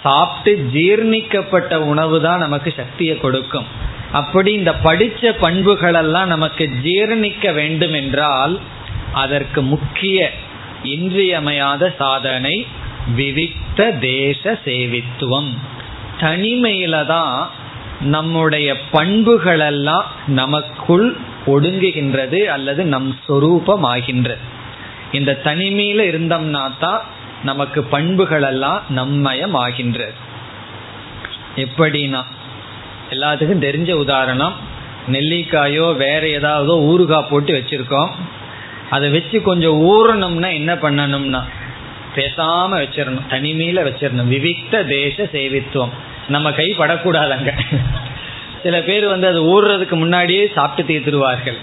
சாப்பிட்டு 0.02 0.52
ஜீர்ணிக்கப்பட்ட 0.74 1.74
உணவு 1.92 2.18
தான் 2.20 2.38
நமக்கு 2.38 2.70
சக்தியை 2.76 3.14
கொடுக்கும். 3.18 3.66
அப்படி 4.12 4.50
இந்த 4.52 4.72
படித்த 4.86 5.32
பண்புகளெல்லாம் 5.40 6.30
நமக்கு 6.34 6.64
ஜீரணிக்க 6.84 7.52
வேண்டும் 7.52 7.92
என்றால் 7.92 8.54
அதற்கு 9.12 9.60
முக்கிய 9.62 10.30
இன்றியமையாத 10.94 11.92
சாதனை 11.98 12.54
விவிக்த 13.16 13.98
தேச 13.98 14.52
சேவித்துவம். 14.64 15.50
தனிமையில 16.20 17.06
தான் 17.06 17.34
நம்முடைய 18.00 18.68
பண்புகளெல்லாம் 18.92 20.06
நமக்குள் 20.40 21.06
ஒடுங்குகின்றது 21.46 22.40
அல்லது 22.54 22.82
நம் 22.84 23.10
சொரூபமாகின்றது. 23.26 24.42
இந்த 25.12 25.38
தனிமையில 25.44 26.00
இருந்தோம்னா 26.10 26.64
தான் 26.78 27.00
நமக்கு 27.44 27.82
பண்புகள் 27.82 28.42
எல்லாம் 28.42 28.82
நம்மயம் 28.96 29.56
ஆகின்றது 29.62 30.16
எப்படின்னா 31.56 32.20
எல்லாத்துக்கும் 33.10 33.64
தெரிஞ்ச 33.66 33.92
உதாரணம் 33.92 34.56
நெல்லிக்காயோ 35.12 35.86
வேற 35.96 36.22
ஏதாவதோ 36.26 36.74
ஊறுகாய் 36.90 37.28
போட்டு 37.30 37.52
வச்சிருக்கோம். 37.54 38.10
அதை 38.90 39.10
வச்சு 39.10 39.42
கொஞ்சம் 39.42 39.78
ஊறணும்னா 39.92 40.48
என்ன 40.52 40.74
பண்ணணும்னா 40.74 41.40
பேசாம 42.16 42.70
வச்சிடணும் 42.82 43.28
தனிமையில 43.30 43.82
வச்சிடணும் 43.88 44.30
விவிக்த 44.34 44.84
தேச 44.86 45.24
சேவித்துவம். 45.32 45.92
நம்ம 46.28 46.52
கை 46.52 46.74
படக்கூடாதங்க. 46.78 47.52
சில 48.62 48.76
பேர் 48.82 49.06
வந்து 49.06 49.26
அது 49.26 49.40
ஊறுறதுக்கு 49.52 49.96
முன்னாடியே 49.96 50.46
சாப்பிட்டு 50.54 50.90
தீர்த்துருவார்கள். 50.90 51.58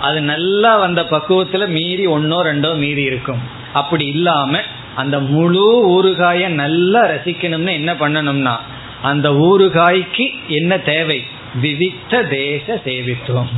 அது 0.00 0.20
நல்லா 0.20 0.76
வந்த 0.76 1.02
பக்குவத்துல 1.02 1.68
மீறி 1.68 2.06
ஒன்னோ 2.06 2.38
ரெண்டோ 2.50 2.70
மீறி 2.76 3.02
இருக்கும். 3.02 3.40
அப்படி 3.72 4.06
இல்லாம 4.06 4.60
அந்த 4.94 5.20
முழு 5.20 5.66
ஊறுகாய 5.88 6.48
நல்லா 6.48 7.06
ரசிக்கணும்னு 7.06 7.72
என்ன 7.72 7.92
பண்ணணும்னா 7.92 8.56
அந்த 9.02 9.30
ஊறுகாய்க்கு 9.30 10.34
என்ன 10.48 10.78
தேவை? 10.78 11.24
விவித்த 11.62 12.28
தேச 12.28 12.80
சேவித்துவம். 12.84 13.48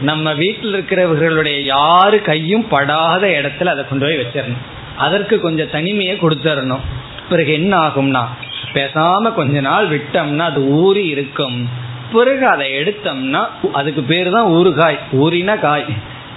நம்ம 0.00 0.34
வீட்டில் 0.34 0.74
இருக்கிறவர்களுடைய 0.74 1.62
யாரு 1.64 2.22
கையும் 2.22 2.68
படாத 2.68 3.26
இடத்துல 3.26 3.64
அதை 3.64 3.88
கொண்டு 3.88 4.06
போய் 4.06 4.18
வச்சிடணும். 4.18 4.64
அதற்கு 4.96 5.40
கொஞ்சம் 5.40 5.70
தனிமையை 5.70 6.16
கொடுத்துடணும். 6.16 6.80
பிறகு 7.28 7.52
என்ன 7.52 7.78
ஆகும்னா 7.78 8.26
பேசாம 8.74 9.34
கொஞ்ச 9.34 9.60
நாள் 9.60 9.88
விட்டோம்னா 9.88 10.38
அது 10.38 10.60
ஊறி 10.60 11.06
இருக்கும். 11.06 11.68
பிறகு 12.12 12.46
அதை 12.46 12.72
எடுத்தோம்னா 12.72 13.46
அதுக்கு 13.72 14.02
பேர் 14.02 14.30
தான் 14.30 14.46
ஊறுகாய். 14.46 14.98
ஊறின 15.12 15.60
காய். 15.60 15.84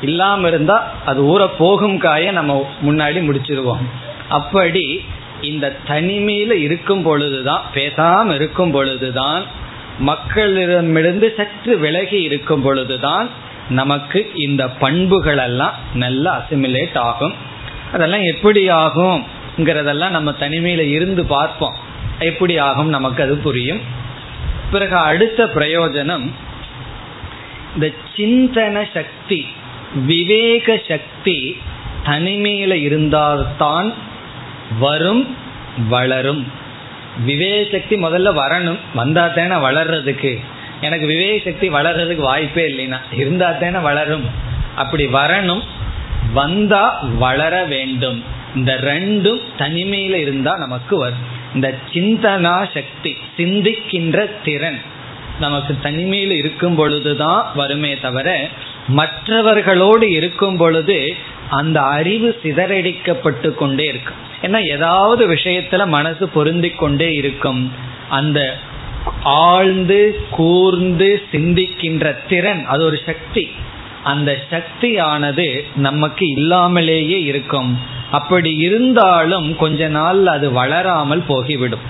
இல்லாம 0.01 0.47
இருந்தா 0.47 0.91
அது 1.05 1.39
ஊற 1.39 1.49
போகும் 1.57 1.97
காயை 1.97 2.31
நம்ம 2.31 2.69
முன்னாடி 2.85 3.19
முடிச்சிருவோம். 3.29 3.83
அப்படி 4.33 4.85
இந்த 5.41 5.65
தனிமையில 5.87 6.51
இருக்கும் 6.67 7.03
பொழுதுதான் 7.03 7.63
பேசாம 7.73 8.33
இருக்கும் 8.35 8.71
பொழுதுதான் 8.71 9.43
மக்களிடமிருந்து 9.99 11.27
சற்று 11.35 11.77
விலகி 11.77 12.19
இருக்கும் 12.21 12.61
பொழுதுதான் 12.61 13.27
நமக்கு 13.69 14.19
இந்த 14.35 14.63
பண்புகள் 14.69 15.37
எல்லாம் 15.37 15.75
நல்லா 15.93 16.31
அசிமிலேட் 16.39 16.97
ஆகும். 16.97 17.33
அதெல்லாம் 17.93 18.23
எப்படி 18.23 18.61
ஆகும்ங்கிறதெல்லாம் 18.69 20.15
நம்ம 20.17 20.31
தனிமையில 20.39 20.83
இருந்து 20.97 21.25
பார்ப்போம். 21.25 21.75
எப்படி 22.19 22.57
ஆகும் 22.57 22.89
நமக்கு 22.89 23.23
அது 23.23 23.35
புரியும். 23.37 23.81
பிறகு 24.71 24.97
அடுத்த 24.97 25.45
பிரயோஜனம் 25.55 26.25
இந்த 27.73 27.85
சிந்தன 28.15 28.85
சக்தி 28.93 29.39
விவேக 30.05 30.81
சக்தி 30.87 31.39
தனிமையில 32.05 32.73
இருந்தால்தான் 32.87 33.93
வரும் 34.79 35.37
வளரும். 35.89 36.47
விவேக 37.25 37.71
சக்தி 37.71 37.95
முதல்ல 37.95 38.33
வரணும். 38.33 38.77
வந்தா 38.93 39.27
தானே 39.27 39.55
வளர்றதுக்கு. 39.55 40.39
எனக்கு 40.81 41.05
விவேக 41.05 41.51
சக்தி 41.51 41.69
வளர்றதுக்கு 41.69 42.21
வாய்ப்பே 42.21 42.67
இல்லைன்னா. 42.67 42.97
இருந்தா 43.11 43.51
தானே 43.51 43.79
வளரும். 43.79 44.25
அப்படி 44.75 45.05
வரணும். 45.05 45.63
வந்தா 46.33 46.99
வளர 47.17 47.63
வேண்டும். 47.63 48.23
இந்த 48.55 48.79
ரெண்டும் 48.81 49.39
தனிமையில 49.57 50.13
இருந்தா 50.13 50.57
நமக்கு 50.57 50.97
வரும். 50.97 51.41
இந்த 51.53 51.73
சிந்தனா 51.93 52.67
சக்தி 52.73 53.17
சிந்திக்கின்ற 53.37 54.29
திறன் 54.43 54.81
நமக்கு 55.39 55.75
தனிமையில் 55.81 56.31
இருக்கும் 56.31 56.75
பொழுதுதான் 56.75 57.51
வருமே 57.55 57.97
தவிர 57.97 58.49
மற்றவர்களோடு 58.87 60.11
இருக்கும் 60.11 60.57
பொழுது 60.57 61.15
அந்த 61.49 61.81
அறிவு 61.81 62.39
சிதறடிக்கப்பட்டு 62.43 63.53
கொண்டே 63.53 63.85
இருக்கும். 63.85 64.15
ஏன்னா 64.41 64.71
ஏதாவது 64.71 65.33
விஷயத்துல 65.33 65.87
மனசு 65.87 66.27
பொருந்தி 66.27 66.69
கொண்டே 66.69 67.13
இருக்கும். 67.13 67.71
அந்த 68.09 68.57
ஆழ்ந்து 69.23 70.25
கூர்ந்து 70.29 71.21
சிந்திக்கின்ற 71.31 72.17
திறன் 72.29 72.65
அது 72.65 72.85
ஒரு 72.85 72.99
சக்தி. 73.05 73.51
அந்த 74.03 74.37
சக்தியானது 74.49 75.65
நமக்கு 75.75 76.31
இல்லாமலேயே 76.31 77.23
இருக்கும். 77.23 77.79
அப்படி 78.11 78.55
இருந்தாலும் 78.55 79.55
கொஞ்ச 79.55 79.87
நாள் 79.87 80.25
அது 80.25 80.51
வளராமல் 80.51 81.23
போகிவிடும். 81.27 81.85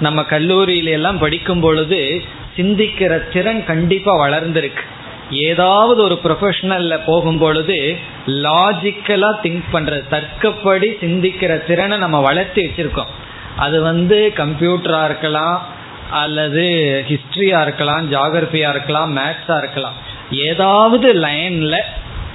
நம்ம 0.00 0.24
கல்லூரியில 0.30 0.84
எல்லாம் 0.84 1.18
படிக்கும் 1.18 1.60
பொழுது 1.60 2.22
சிந்திக்கிற 2.56 3.32
திறன் 3.32 3.64
கண்டிப்பா 3.64 4.26
வளர்ந்திருக்கு. 4.26 4.84
ஏதாவது 5.32 6.02
ஒரு 6.02 6.20
ப்ரொஃபஷனல்ல 6.24 7.00
போகும் 7.06 7.38
பொழுது 7.38 7.96
லாஜிக்கலா 8.26 9.30
திங்க் 9.42 9.62
பண்றது 9.72 10.02
தர்க்கப்படி 10.10 10.88
சிந்திக்கிற 11.00 11.66
திறனை 11.66 11.98
நம்ம 11.98 12.20
வளர்த்தி 12.20 12.66
வச்சிருக்கோம். 12.66 13.12
அது 13.56 13.82
வந்து 13.82 14.32
கம்ப்யூட்டரா 14.36 15.04
இருக்கலாம் 15.04 15.66
அல்லது 16.10 16.64
ஹிஸ்டரியா 17.08 17.62
இருக்கலாம் 17.62 18.12
ஜாகிரபியா 18.12 18.68
இருக்கலாம் 18.68 19.16
மேத்ஸா 19.16 19.58
இருக்கலாம். 19.58 19.94
ஏதாவது 20.30 21.08
லைன்ல 21.14 21.76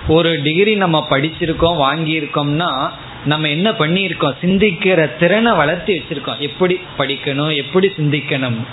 ஒரு 0.07 0.41
டிகிரி 0.43 0.75
நம்ம 0.75 1.07
படிச்சிருக்கோம் 1.09 1.79
வாங்கியிருக்கோம்னா 1.83 2.89
நம்ம 3.25 3.49
என்ன 3.49 3.71
பண்ணியிருக்கோம்? 3.71 4.35
சிந்திக்கிற 4.41 5.17
திறனை 5.17 5.51
வளர்த்தி 5.51 5.93
வச்சிருக்கோம். 5.93 6.37
எப்படி 6.37 6.79
படிக்கணும் 6.97 7.55
எப்படி 7.55 7.87
சிந்திக்கணும்? 7.87 8.65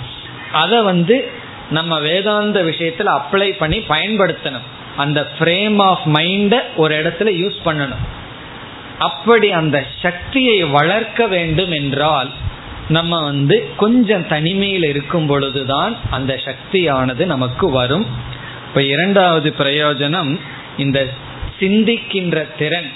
அதை 0.51 0.81
வந்து 0.81 1.31
நம்ம 1.69 1.99
வேதாந்த 1.99 2.63
விஷயத்துல 2.63 3.19
அப்ளை 3.19 3.57
பண்ணி 3.57 3.77
பயன்படுத்தணும். 3.77 4.65
அந்த 4.97 5.31
ஃப்ரேம் 5.39 5.81
ஆஃப் 5.81 6.07
மைண்ட 6.07 6.61
ஒரு 6.75 6.95
இடத்துல 7.03 7.25
யூஸ் 7.25 7.57
பண்ணணும். 7.65 8.03
அப்படி 8.99 9.51
அந்த 9.51 9.85
சக்தியை 10.01 10.63
வளர்க்க 10.63 11.27
வேண்டும் 11.27 11.71
என்றால் 11.71 12.31
நம்ம 12.89 13.23
வந்து 13.23 13.69
கொஞ்சம் 13.77 14.27
தனிமையில் 14.27 14.83
இருக்கும் 14.83 15.27
பொழுதுதான் 15.27 15.97
அந்த 16.11 16.39
சக்தியானது 16.45 17.25
நமக்கு 17.25 17.69
வரும். 17.69 18.05
இப்ப 18.67 18.83
இரண்டாவது 18.83 19.53
பிரயோஜனம் 19.57 20.39
இந்த 20.77 21.07
சிந்திக்கின்ற 21.59 22.47
திறன். 22.57 22.91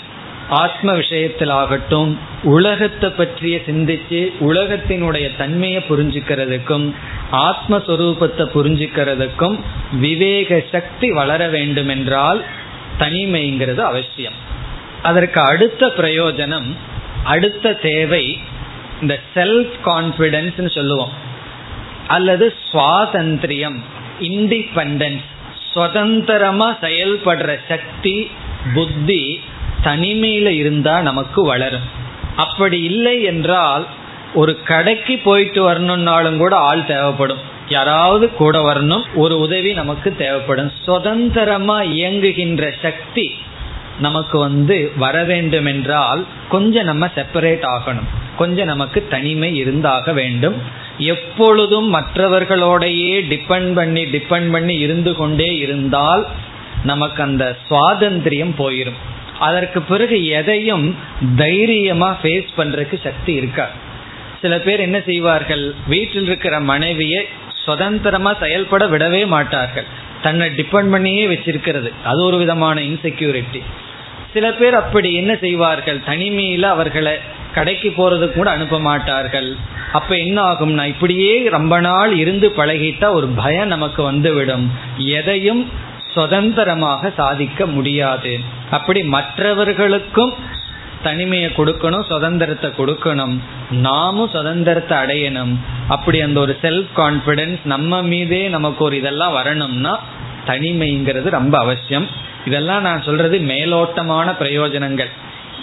ஆத்ம 0.49 0.93
விஷயத்தில் 0.93 1.49
ஆகட்டும் 1.49 2.19
உலகத்தை 2.43 3.09
பற்றிய 3.09 3.61
சிந்திச்சு 3.65 4.33
உலகத்தினுடைய 4.39 5.37
தன்மையை 5.37 5.83
புரிஞ்சுக்கிறதுக்கும் 5.89 6.93
ஆத்மஸ்வரூபத்தை 7.31 8.49
புரிஞ்சுக்கிறதுக்கும் 8.55 9.59
விவேக 9.91 10.63
சக்தி 10.71 11.11
வளர 11.11 11.47
வேண்டும் 11.47 11.87
என்றால் 11.87 12.43
தனிமைங்கிறது 12.99 13.77
அவசியம். 13.77 14.33
அதற்கு 15.03 15.41
அடுத்த 15.41 15.87
பிரயோஜனம் 15.87 16.75
அடுத்த 17.23 17.73
தேவை 17.73 18.39
இந்த 19.01 19.19
செல்ஃப் 19.35 19.71
கான்பிடன்ஸ் 19.85 20.69
சொல்லுவோம். 20.69 21.11
அல்லது 22.07 22.55
சுவாதந்திரியம் 22.73 23.79
இண்டிபெண்டன்ஸ் 24.19 25.23
சுதந்திரமா 25.73 26.77
செயல்படுற 26.81 27.59
சக்தி 27.67 28.31
புத்தி 28.73 29.39
தனிமையில 29.83 30.47
இருந்தா 30.47 31.01
நமக்கு 31.01 31.43
வளரும். 31.43 31.87
அப்படி 32.35 32.83
இல்லை 32.83 33.23
என்றால் 33.23 33.87
ஒரு 34.33 34.63
கடைக்கு 34.63 35.17
போயிட்டு 35.17 35.73
வரணும்னாலும் 35.73 36.37
கூட 36.37 36.55
ஆள் 36.55 36.85
தேவைப்படும். 36.85 37.37
யாராவது 37.69 38.33
கூட 38.33 38.73
வரணும் 38.73 39.03
ஒரு 39.15 39.39
உதவி 39.39 39.73
நமக்கு 39.73 40.15
தேவைப்படும். 40.15 40.71
சுதந்திரமா 40.83 41.81
இயங்குகின்ற 41.81 42.71
சக்தி 42.81 43.31
நமக்கு 43.99 44.37
வந்து 44.39 44.91
வர 44.95 45.23
வேண்டும் 45.23 45.65
என்றால் 45.65 46.25
கொஞ்சம் 46.49 46.83
நம்ம 46.83 47.05
செப்பரேட் 47.05 47.65
ஆகணும். 47.75 48.09
கொஞ்சம் 48.37 48.65
நமக்கு 48.65 49.07
தனிமை 49.09 49.57
இருந்தாக 49.57 50.13
வேண்டும். 50.13 50.57
எப்பொழுதும் 50.97 51.93
மற்றவர்களோடையே 51.93 53.13
டிபெண்ட் 53.31 53.73
பண்ணி 53.73 54.03
டிபெண்ட் 54.05 54.51
பண்ணி 54.51 54.75
இருந்து 54.75 55.15
கொண்டே 55.15 55.55
இருந்தால் 55.55 56.27
நமக்கு 56.83 57.23
அந்த 57.23 57.57
சுவாதந்திரியம் 57.69 58.53
போயிடும் 58.57 58.99
அதற்கு 59.39 59.81
பிறகு 59.81 60.27
எதையும் 60.27 60.95
தைரியமா 61.37 62.17
ஃபேஸ் 62.23 62.49
பண்றதுக்கு 62.57 62.97
சக்தி 63.03 63.33
இருக்கா? 63.33 63.67
சில 64.41 64.59
பேர் 64.59 64.79
என்ன 64.79 65.01
செய்வார்கள்? 65.05 65.73
வீட்டில் 65.87 66.25
இருக்கிற 66.25 66.59
மனைவியை 66.59 67.27
சுதந்திரமா 67.65 68.33
செயல்பட 68.33 68.87
விடவே 68.87 69.27
மாட்டார்கள். 69.27 69.87
தன்னை 70.21 70.49
டிபெண்ட் 70.49 70.91
பண்ணியே 70.91 71.25
வச்சிருக்கிறது. 71.27 71.89
அது 72.03 72.23
ஒரு 72.23 72.37
விதமான 72.37 72.81
இன்செக்யூரிட்டி 72.81 73.61
சில 74.33 74.53
பேர் 74.53 74.75
அப்படி 74.75 75.13
என்ன 75.13 75.35
செய்வார்கள்? 75.35 75.99
தனிமையில 76.07 76.61
அவர்களை 76.61 77.13
கடைக்கு 77.53 77.89
போறதுக்கு 77.89 78.31
கூட 78.31 78.49
அனுப்ப 78.51 78.79
மாட்டார்கள். 78.79 79.55
அப்ப 79.91 80.17
என்ன 80.17 80.43
ஆகும்னா 80.43 80.85
இப்படியே 80.85 81.49
ரொம்ப 81.49 81.79
நாள் 81.79 82.11
இருந்து 82.13 82.49
பழகிட்டா 82.57 83.07
ஒரு 83.11 83.27
பயம் 83.27 83.67
நமக்கு 83.67 84.03
வந்துவிடும். 84.03 84.71
எதையும் 84.97 85.69
சுதந்திரமாக 86.13 87.11
சாதிக்க 87.17 87.65
முடியாது. 87.65 88.39
அப்படி 88.71 89.03
மற்றவர்களுக்கும் 89.03 90.33
தனிமையை 91.03 91.49
கொடுக்கணும் 91.49 92.05
சுதந்திரத்தை 92.05 92.69
கொடுக்கணும். 92.69 93.37
நாமும் 93.71 94.29
சுதந்திரத்தை 94.29 94.97
அடையணும். 94.97 95.55
அப்படி 95.87 96.21
அந்த 96.21 96.39
ஒரு 96.39 96.57
செல்ஃப் 96.61 96.87
கான்பிடன்ஸ் 96.95 97.59
நம்ம 97.63 98.01
மீதே 98.01 98.47
நமக்கு 98.47 98.83
ஒரு 98.83 98.97
இதெல்லாம் 98.97 99.31
வரணும்னா 99.31 99.99
தனிமைங்கிறது 100.47 101.29
ரொம்ப 101.29 101.57
அவசியம். 101.57 102.07
இதெல்லாம் 102.45 102.81
நான் 102.81 103.01
சொல்றது 103.01 103.37
மேலோட்டமான 103.37 104.35
பிரயோஜனங்கள். 104.39 105.09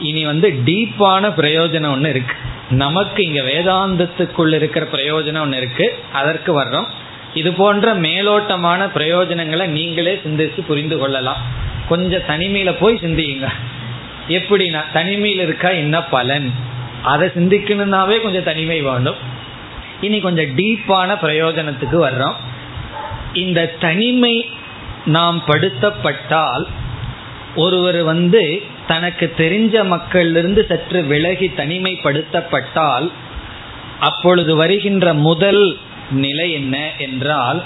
இனி 0.00 0.24
வந்து 0.24 0.62
டீப்பான 0.64 1.30
பிரயோஜனம் 1.36 1.90
ஒன்று 1.90 2.10
இருக்கு. 2.10 2.34
நமக்கு 2.70 3.24
இங்க 3.24 3.40
வேதாந்தத்துக்குள்ள 3.40 4.52
இருக்கிற 4.52 4.86
பிரயோஜனம் 4.92 5.40
ஒன்று 5.40 5.56
இருக்கு. 5.56 5.98
அதற்கு 6.12 6.60
வர்றோம். 6.60 6.86
இது 7.34 7.52
போன்ற 7.52 7.94
மேலோட்டமான 7.94 8.90
பிரயோஜனங்களை 8.94 9.66
நீங்களே 9.66 10.20
சிந்திச்சு 10.24 10.60
புரிந்து 10.60 10.98
கொள்ளலாம். 10.98 11.42
கொஞ்சம் 11.88 12.22
தனிமையில 12.28 12.76
போய் 12.80 12.98
சிந்தியுங்க. 13.02 13.48
எப்படின்னா 14.28 14.84
தனிமையில் 14.92 15.40
இருக்கா 15.40 15.68
என்ன 15.68 16.02
பலன்? 16.02 16.52
அதை 17.02 17.28
சிந்திக்கணும்னாவே 17.28 18.20
கொஞ்சம் 18.20 18.44
தனிமை 18.44 18.80
வேண்டும். 18.80 19.14
இனி 20.00 20.20
கொஞ்சம் 20.20 20.56
டீப்பான 20.56 21.18
பிரயோஜனத்துக்கு 21.22 22.08
வர்றோம். 22.08 22.34
இந்த 23.32 23.74
தனிமை 23.80 24.50
நாம் 25.06 25.42
படுத்தப்பட்டால் 25.46 26.66
ஒருவர் 27.56 28.02
வந்து 28.02 28.62
தனக்கு 28.86 29.34
தெரிஞ்ச 29.38 29.86
மக்களிலிருந்து 29.86 30.66
சற்று 30.68 31.02
விலகி 31.02 31.52
தனிமைப்படுத்தப்பட்டால் 31.56 33.10
அப்பொழுது 34.00 34.56
வருகின்ற 34.56 35.14
முதல் 35.14 35.78
நிலை 36.10 36.52
என்ன 36.52 36.90
என்றால் 36.98 37.62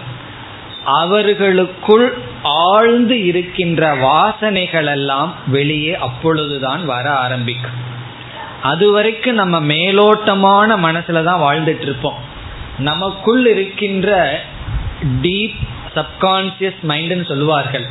அவர்களுக்குள் 0.84 2.18
ஆழ்ந்து 2.42 3.24
இருக்கின்ற 3.24 3.94
வாசனைகள் 3.94 4.86
எல்லாம் 4.86 5.34
வெளியே 5.46 5.96
அப்பொழுதுதான் 5.96 6.84
வர 6.84 7.10
ஆரம்பிக்கும். 7.10 7.78
அது 8.62 8.92
வரைக்கும் 8.92 9.34
நம்ம 9.34 9.60
மேலோட்டமான 9.60 10.76
மனசுல 10.76 11.24
தான் 11.24 11.40
வாழ்ந்துட்டு 11.40 11.80
இருப்போம் 11.80 12.14
நமக்குள் 12.78 13.46
இருக்கின்ற 13.46 14.40
டீப் 15.22 15.58
சப்கான்சியஸ் 15.94 16.80
மைண்டுன்னு 16.88 17.28
சொல்லுவார்கள். 17.28 17.86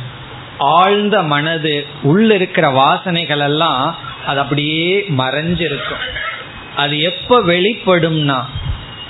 ஆழ்ந்த 0.58 1.22
மனது 1.22 1.86
உள்ள 2.02 2.34
இருக்கிற 2.34 2.70
வாசனைகள் 2.70 3.38
எல்லாம் 3.38 3.96
அது 4.26 4.40
அப்படியே 4.40 5.04
மறைஞ்சிருக்கும். 5.08 6.02
அது 6.76 7.00
எப்ப 7.00 7.42
வெளிப்படும்னா 7.42 8.44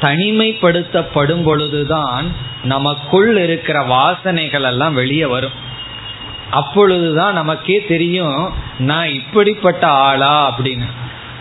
தனிமைப்படுத்தப்படும் 0.01 1.42
பொழுதுதான் 1.42 2.34
நமக்குள் 2.64 3.36
இருக்கிற 3.36 3.86
வாசனைகள் 3.86 4.62
எல்லாம் 4.62 4.94
வெளியே 4.94 5.24
வரும். 5.24 5.68
அப்பொழுதுதான் 6.51 7.32
நமக்கே 7.32 7.84
தெரியும் 7.88 8.55
நான் 8.78 9.09
இப்படிப்பட்ட 9.09 9.86
ஆளா 9.86 10.59
அப்படின்னு. 10.59 10.84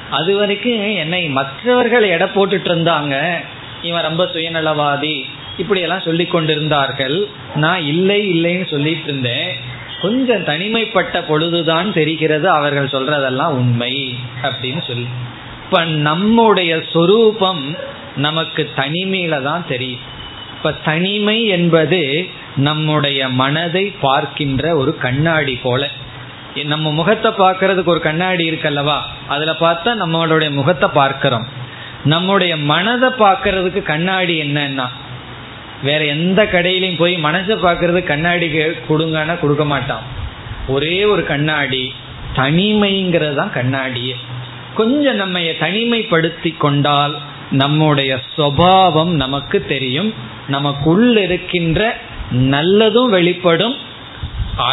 அது 0.10 0.36
வரைக்கும் 0.36 0.96
என்னை 0.96 1.30
மற்றவர்கள் 1.30 2.04
எடை 2.04 2.28
போட்டுட்டு 2.28 2.68
இருந்தாங்க. 2.68 3.32
இவன் 3.82 4.02
ரொம்ப 4.02 4.26
சுயநலவாதி. 4.26 5.24
இப்படியெல்லாம் 5.58 6.02
சொல்லி 6.02 6.26
கொண்டிருந்தார்கள். 6.26 7.28
நான் 7.56 7.82
இல்லை 7.82 8.30
இல்லைன்னு 8.34 8.70
சொல்லிட்டு 8.70 9.04
இருந்தேன். 9.04 9.58
கொஞ்சம் 10.02 10.44
தனிமைப்பட்ட 10.44 11.24
பொழுதுதான் 11.24 11.94
தெரிகிறது 11.94 12.50
அவர்கள் 12.50 12.88
சொல்றதெல்லாம் 12.88 13.52
உண்மை 13.52 14.18
அப்படின்னு 14.42 14.88
சொல்லி. 14.88 15.08
இப்ப 15.70 15.86
நம்முடைய 15.86 16.84
சொரூபம் 16.94 17.78
நமக்கு 18.16 18.70
தனிமையில 18.76 19.42
தான் 19.42 19.66
தெரியும். 19.68 20.00
இப்ப 20.58 20.72
தனிமை 20.72 21.46
என்பது 21.46 22.30
நம்முடைய 22.56 23.30
மனதை 23.30 23.94
பார்க்கின்ற 24.02 24.76
ஒரு 24.76 24.98
கண்ணாடி 24.98 25.56
போல. 25.56 25.90
நம்ம 26.64 26.92
முகத்தை 26.92 27.32
பார்க்கறதுக்கு 27.32 27.86
ஒரு 27.86 28.00
கண்ணாடி 28.00 28.52
இருக்கல்லவா? 28.52 28.98
அதுல 29.28 29.52
பார்த்தா 29.60 29.92
நம்மளுடைய 30.06 30.52
முகத்தை 30.52 30.90
பார்க்கிறோம். 30.94 31.48
நம்முடைய 32.04 32.58
மனதை 32.58 33.10
பார்க்கறதுக்கு 33.20 33.84
கண்ணாடி 33.84 34.42
என்னன்னா? 34.42 34.88
வேற 35.84 36.06
எந்த 36.06 36.44
கடையிலையும் 36.44 36.98
போய் 36.98 37.24
மனசை 37.24 37.56
பார்க்கறது 37.64 38.04
கண்ணாடி 38.04 38.48
கொடுங்கன்னா 38.90 39.40
கொடுக்க 39.40 39.66
மாட்டான். 39.66 40.02
ஒரே 40.68 41.06
ஒரு 41.06 41.26
கண்ணாடி 41.26 41.94
தனிமைங்கிறது 42.36 43.36
தான் 43.36 43.54
கண்ணாடியே. 43.54 44.16
கொஞ்சம் 44.80 45.16
நம்ம 45.16 45.40
தனிமைப்படுத்தி 45.40 46.58
கொண்டால் 46.58 47.16
நம்முடைய 47.52 48.20
சுவாவம் 48.38 49.12
நமக்கு 49.16 49.66
தெரியும். 49.66 50.14
நமக்குள் 50.48 51.18
இருக்கின்ற 51.18 51.98
நல்லதும் 52.32 53.10
வெளிப்படும் 53.10 53.76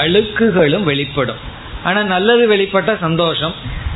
அழுக்குகளும் 0.03 0.83
வெளிப்படும். 0.83 1.41
ஆனா 1.85 2.03
நல்லது 2.03 2.45
வெளிப்பட்ட 2.57 2.99
சந்தோஷம். 2.99 3.55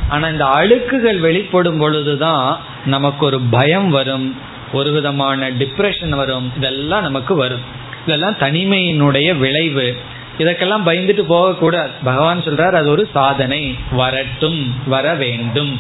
ஆனா 0.09 0.29
இந்த 0.29 0.45
அழுக்குகள் 0.45 1.19
வெளிப்படும் 1.19 1.79
பொழுதுதான் 1.79 2.61
நமக்கு 2.87 3.27
ஒரு 3.27 3.41
பயம் 3.41 3.91
வரும் 3.91 4.37
ஒரு 4.73 4.91
விதமான 4.93 5.51
டிப்ரெஷன் 5.51 6.15
வரும். 6.23 6.53
இதெல்லாம் 6.57 7.03
நமக்கு 7.03 7.35
வரும். 7.35 7.65
இதெல்லாம் 8.05 8.37
தனிமையினுடைய 8.41 9.39
விளைவு. 9.39 9.97
இதற்கெல்லாம் 10.41 10.87
பயந்துட்டு 10.87 11.25
போகக்கூடாது. 11.33 11.93
பகவான் 12.05 12.45
சொல்றார் 12.45 12.77
அது 12.81 12.89
ஒரு 12.91 13.05
சாதனை. 13.13 13.63
வரட்டும் 14.01 14.61
வர 14.87 15.15
வேண்டும். 15.15 15.73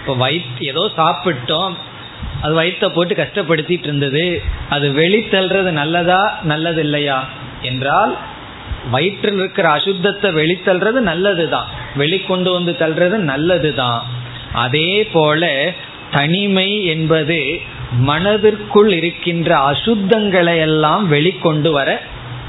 இப்போ 0.00 0.14
வயிற் 0.14 0.62
ஏதோ 0.70 0.82
சாப்பிட்டோம் 0.96 1.74
அது 2.42 2.52
வயிற்ற 2.60 2.86
போட்டு 2.88 3.14
கஷ்டப்படுத்திட்டு 3.14 3.86
இருந்தது 3.88 4.24
அது 4.68 4.86
வெளித்தல்றது 4.92 5.70
நல்லதா 5.80 6.22
நல்லது 6.42 6.80
இல்லையா 6.80 7.18
என்றால் 7.62 8.12
வயிற்றில் 8.90 9.38
இருக்கிற 9.38 9.66
அசுத்தத்தை 9.76 10.28
வெளித்தல்றது 10.40 11.00
நல்லதுதான். 11.10 11.68
வெளிக்கொண்டு 11.98 12.50
வந்து 12.52 12.72
தள்ளுறது 12.82 13.16
நல்லதுதான். 13.32 14.00
அதே 14.64 14.90
போல 15.12 15.50
தனிமை 16.12 16.68
என்பது 16.84 17.40
மனதிற்குள் 18.08 18.90
இருக்கின்ற 18.92 19.50
அசுத்தங்களை 19.70 20.54
எல்லாம் 20.58 21.04
வெளிக்கொண்டு 21.12 21.70
வர 21.70 21.90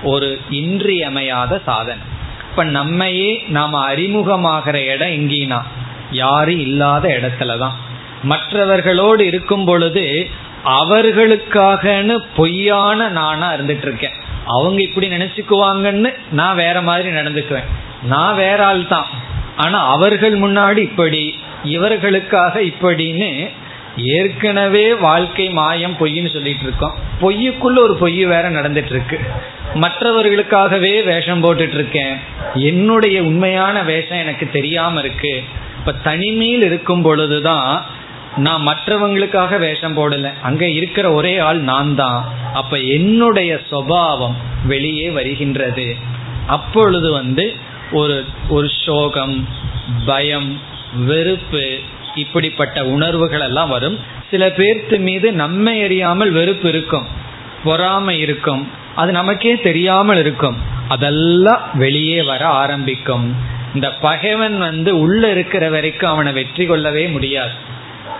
ஒரு 0.03 0.41
இன்றியமையாத 0.49 1.61
சாதனை. 1.65 2.01
இப்ப 2.49 2.63
நம்மையே 2.63 3.43
நாம 3.47 3.93
அறிமுகமாகிற 3.93 4.73
இடம் 4.73 5.07
எங்கினா 5.07 5.61
யாரும் 6.11 6.59
இல்லாத 6.59 7.19
இடத்துலதான். 7.21 7.71
மற்றவர்களோடு 8.23 9.25
இருக்கும் 9.25 9.65
பொழுது 9.65 10.29
அவர்களுக்காகன்னு 10.65 12.15
பொய்யான 12.35 13.09
நானா 13.09 13.53
இருந்துட்டு 13.53 13.81
இருக்கேன் 13.81 14.11
அவங்க 14.45 14.81
இப்படி 14.81 15.07
நினைச்சுக்குவாங்கன்னு 15.07 16.13
நான் 16.31 16.55
வேற 16.55 16.81
மாதிரி 16.81 17.09
நடந்துக்குவேன். 17.09 17.67
நான் 18.03 18.35
வேற 18.35 18.65
ஆள் 18.65 18.87
தான் 18.87 19.05
ஆனா 19.57 19.89
அவர்கள் 19.89 20.39
முன்னாடி 20.39 20.77
இப்படி 20.77 21.39
இவர்களுக்காக 21.63 22.59
இப்படின்னு 22.59 23.49
ஏற்கனவே 23.97 24.93
வாழ்க்கை 24.93 25.49
மாயம் 25.49 25.95
பொய்ன்னு 25.99 26.33
சொல்லிட்டு 26.33 26.63
இருக்கோம். 26.63 26.93
பொய்யுக்குள்ள 27.21 27.77
ஒரு 27.79 27.95
பொய் 27.99 28.25
வேற 28.25 28.51
நடந்துட்டு 28.51 28.89
இருக்கு 28.89 29.19
மற்றவர்களுக்காகவே 29.73 31.03
வேஷம் 31.03 31.43
போட்டுட்டு 31.43 31.73
இருக்கேன் 31.73 32.17
என்னுடைய 32.53 33.23
உண்மையான 33.23 33.83
வேஷம் 33.83 34.17
எனக்கு 34.17 34.49
தெரியாம 34.51 34.99
இருக்கு. 34.99 35.43
இப்ப 35.79 35.93
தனிமையில் 35.93 36.61
இருக்கும் 36.61 37.01
பொழுதுதான் 37.01 37.85
நான் 38.35 38.67
மற்றவங்களுக்காக 38.67 39.59
வேஷம் 39.59 39.97
போடல. 39.97 40.33
அங்க 40.41 40.69
இருக்கிற 40.69 41.11
ஒரே 41.11 41.37
ஆள் 41.37 41.59
நான் 41.59 41.95
தான் 41.95 42.33
அப்ப 42.53 42.77
என்னுடைய 42.77 43.59
சுவாவம் 43.71 44.35
வெளியே 44.65 45.09
வருகின்றது. 45.09 45.95
அப்பொழுது 46.47 47.11
வந்து 47.11 47.55
ஒரு 47.91 48.25
ஒரு 48.49 48.69
சோகம் 48.85 49.47
பயம் 50.05 50.61
வெறுப்பு 51.05 51.79
இப்படிப்பட்ட 52.17 52.85
உணர்வுகள் 52.85 53.39
எல்லாம் 53.39 53.69
வரும். 53.69 53.99
சில 54.31 54.47
பேர்த்து 54.47 54.99
மீது 54.99 55.31
நம்மை 55.31 55.83
அறியாமல் 55.83 56.31
வெறுப்பு 56.31 56.69
இருக்கும். 56.69 57.07
பொறாமை 57.63 58.19
இருக்கும். 58.19 58.67
அது 58.95 59.11
நமக்கே 59.11 59.59
தெரியாமல் 59.59 60.17
இருக்கும். 60.17 60.57
அதெல்லாம் 60.87 61.61
வெளியே 61.73 62.21
வர 62.21 62.45
ஆரம்பிக்கும். 62.45 63.35
இந்த 63.73 63.91
பகைவன் 63.91 64.57
வந்து 64.57 64.99
உள்ள 64.99 65.29
இருக்கிற 65.29 65.69
வரைக்கும் 65.69 66.09
அவனை 66.09 66.31
வெற்றி 66.33 66.65
கொள்ளவே 66.65 67.07
முடியாது. 67.07 67.51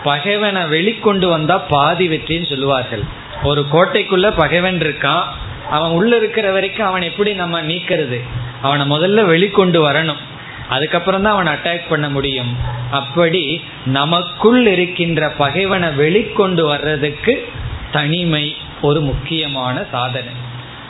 பகைவனை 0.04 0.62
வெளிக்கொண்டு 0.62 1.30
வந்தா 1.30 1.58
பாதி 1.58 2.08
வெற்றின்னு 2.08 2.50
சொல்லுவார்கள். 2.50 3.04
ஒரு 3.44 3.66
கோட்டைக்குள்ள 3.74 4.34
பகைவன் 4.36 4.78
இருக்கான். 4.78 5.24
அவன் 5.70 5.90
உள்ள 5.90 6.18
இருக்கிற 6.18 6.52
வரைக்கும் 6.52 6.88
அவன் 6.88 7.02
எப்படி 7.02 7.34
நம்ம 7.34 7.62
நீக்கிறது? 7.62 8.22
அவனை 8.62 8.86
முதல்ல 8.90 9.20
வெளிக்கொண்டு 9.26 9.80
வரணும். 9.88 10.22
அதுக்கப்புறம் 10.70 11.22
தான் 11.22 11.34
அவன் 11.34 11.54
அட்டாக் 11.54 11.90
பண்ண 11.90 12.10
முடியும். 12.10 12.58
அப்படி 12.92 13.62
நமக்குள் 13.86 14.68
இருக்கின்ற 14.68 15.30
பகைவனை 15.30 15.90
வெளிக்கொண்டு 15.90 16.62
வர்றதுக்கு 16.62 17.50
தனிமை 17.92 18.56
ஒரு 18.82 19.02
முக்கியமான 19.02 19.84
சாதனை. 19.92 20.34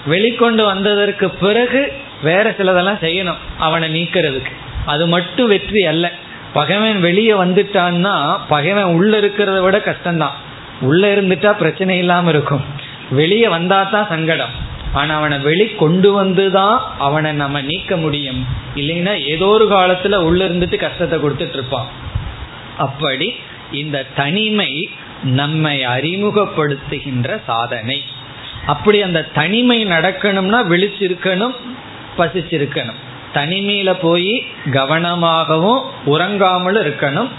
வெளிக்கொண்டு 0.08 0.64
வந்ததற்கு 0.64 1.30
பிறகு 1.30 1.94
வேற 2.24 2.56
சிலதெல்லாம் 2.58 3.02
செய்யணும் 3.02 3.42
அவனை 3.58 3.88
நீக்கிறதுக்கு. 3.90 4.54
அது 4.86 5.08
மட்டும் 5.08 5.48
வெற்றி 5.48 5.86
அல்ல. 5.86 6.12
பகைவன் 6.54 7.00
வெளியே 7.00 7.32
வந்துட்டான்னா 7.32 8.38
பகைவன் 8.48 8.84
உள்ள 8.84 9.20
இருக்கிறத 9.20 9.62
விட 9.62 9.78
கஷ்டம்தான். 9.78 10.36
உள்ள 10.82 11.16
இருந்துட்டா 11.16 11.52
பிரச்சனை 11.52 11.98
இல்லாம 11.98 12.30
இருக்கும். 12.30 12.64
வெளியே 13.10 13.48
வந்தா 13.48 13.84
தான் 13.84 14.08
சங்கடம். 14.10 14.76
ஆனா 14.98 15.14
அவனை 15.18 15.38
வெளி 15.48 15.66
கொண்டு 15.82 16.10
வந்துதான் 16.18 16.78
அவனை 17.00 17.32
நம்ம 17.32 17.62
நீக்க 17.62 17.98
முடியும். 17.98 18.42
இல்லைன்னா 18.76 19.14
ஏதோ 19.26 19.48
ஒரு 19.56 19.66
காலத்துல 19.70 20.16
உள்ள 20.28 20.42
இருந்துட்டு 20.46 20.78
கஷ்டத்தை 20.78 21.18
கொடுத்துட்டு 21.20 21.58
இருப்பான். 21.60 21.90
அப்படி 22.78 23.28
இந்த 23.72 24.06
தனிமை 24.16 24.72
நம்மை 25.40 25.76
அறிமுகப்படுத்துகின்ற 25.86 27.30
சாதனை. 27.48 27.98
அப்படி 28.66 28.98
அந்த 29.02 29.22
தனிமை 29.34 29.80
நடக்கணும்னா 29.86 30.60
விழிச்சிருக்கணும் 30.72 31.56
பசிச்சிருக்கணும். 32.18 33.00
தனிமையில 33.34 33.90
போய் 34.02 34.32
கவனமாகவும் 34.72 35.82
உறங்காமலும் 36.06 36.86
இருக்கணும். 36.88 37.30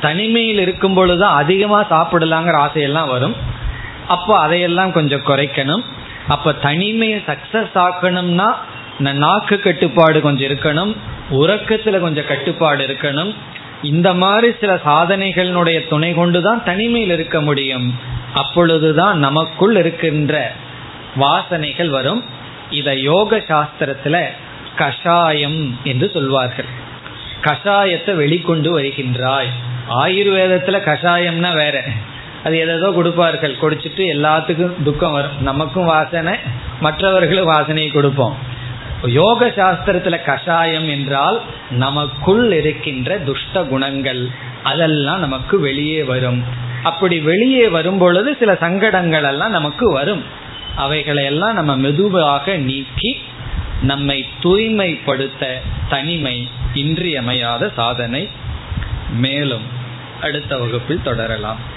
தனிமையில் 0.00 0.60
இருக்கும் 0.64 0.94
பொழுது 0.94 1.24
அதிகமாக 1.40 1.84
சாப்பிடலாங்கிற 1.94 2.56
ஆசையெல்லாம் 2.66 3.12
வரும். 3.14 3.36
அப்போ 4.08 4.34
அதையெல்லாம் 4.38 4.92
கொஞ்சம் 4.92 5.26
குறைக்கணும். 5.26 5.82
அப்ப 6.28 6.52
தனிமையை 6.52 7.22
சக்சஸ் 7.26 7.70
ஆக்கணும்னா 7.74 8.54
நாக்கு 8.98 9.60
கட்டுப்பாடு 9.60 10.20
கொஞ்சம் 10.20 10.50
இருக்கணும் 10.50 10.96
உறக்கத்துல 11.30 12.00
கொஞ்சம் 12.00 12.26
கட்டுப்பாடு 12.26 12.86
இருக்கணும். 12.86 13.34
இந்த 13.82 14.14
மாதிரி 14.14 14.52
சில 14.60 14.74
சாதனைகளினுடைய 14.74 15.88
துணை 15.88 16.14
கொண்டுதான் 16.14 16.64
தனிமையில் 16.64 17.10
இருக்க 17.10 17.40
முடியும். 17.40 17.98
அப்பொழுதுதான் 18.34 19.18
நமக்குள் 19.18 19.76
இருக்கின்ற 19.76 20.52
வாசனைகள் 21.20 21.88
வரும். 21.88 22.24
இத 22.70 22.94
யோக 22.94 23.36
சாஸ்திரத்துல 23.36 24.24
கஷாயம் 24.76 25.78
என்று 25.84 26.10
சொல்வார்கள். 26.14 26.64
கஷாயத்தை 27.42 28.16
வெளிக்கொண்டு 28.16 28.70
வருகின்றாய். 28.80 29.50
ஆயுர்வேதத்துல 29.90 30.80
கஷாயம்னா 30.80 31.54
வேற. 31.54 31.84
அது 32.48 32.58
எதோ 32.58 32.90
கொடுப்பார்கள். 32.90 33.56
குடிச்சிட்டு 33.62 34.04
எல்லாத்துக்கும் 34.14 34.82
துக்கம் 34.84 35.12
வரும். 35.12 35.42
நமக்கும் 35.42 35.84
வாசனை 35.84 36.34
மற்றவர்களும் 36.80 37.50
வாசனையை 37.50 37.92
கொடுப்போம். 37.92 38.36
யோக 39.06 39.46
சாஸ்திரத்துல 39.46 40.24
கஷாயம் 40.24 40.88
என்றால் 40.88 41.40
நமக்குள் 41.70 42.52
இருக்கின்ற 42.52 43.18
துஷ்ட 43.18 43.62
குணங்கள். 43.62 44.28
அதெல்லாம் 44.62 45.20
நமக்கு 45.20 45.60
வெளியே 45.60 46.02
வரும். 46.02 46.42
அப்படி 46.82 47.20
வெளியே 47.20 47.68
வரும் 47.68 47.98
பொழுது 47.98 48.36
சில 48.38 48.54
சங்கடங்கள் 48.54 49.22
எல்லாம் 49.22 49.50
நமக்கு 49.50 49.92
வரும். 49.92 50.22
அவைகளை 50.76 51.24
எல்லாம் 51.24 51.54
நம்ம 51.54 51.76
மெதுவாக 51.76 52.56
நீக்கி 52.56 53.20
நம்மை 53.82 54.26
தூய்மைப்படுத்த 54.42 55.62
தனிமை 55.88 56.48
இன்றியமையாத 56.74 57.70
சாதனை. 57.76 58.28
மேலும் 59.10 59.66
அடுத்த 60.22 60.58
வகுப்பில் 60.58 61.02
தொடரலாம். 61.04 61.76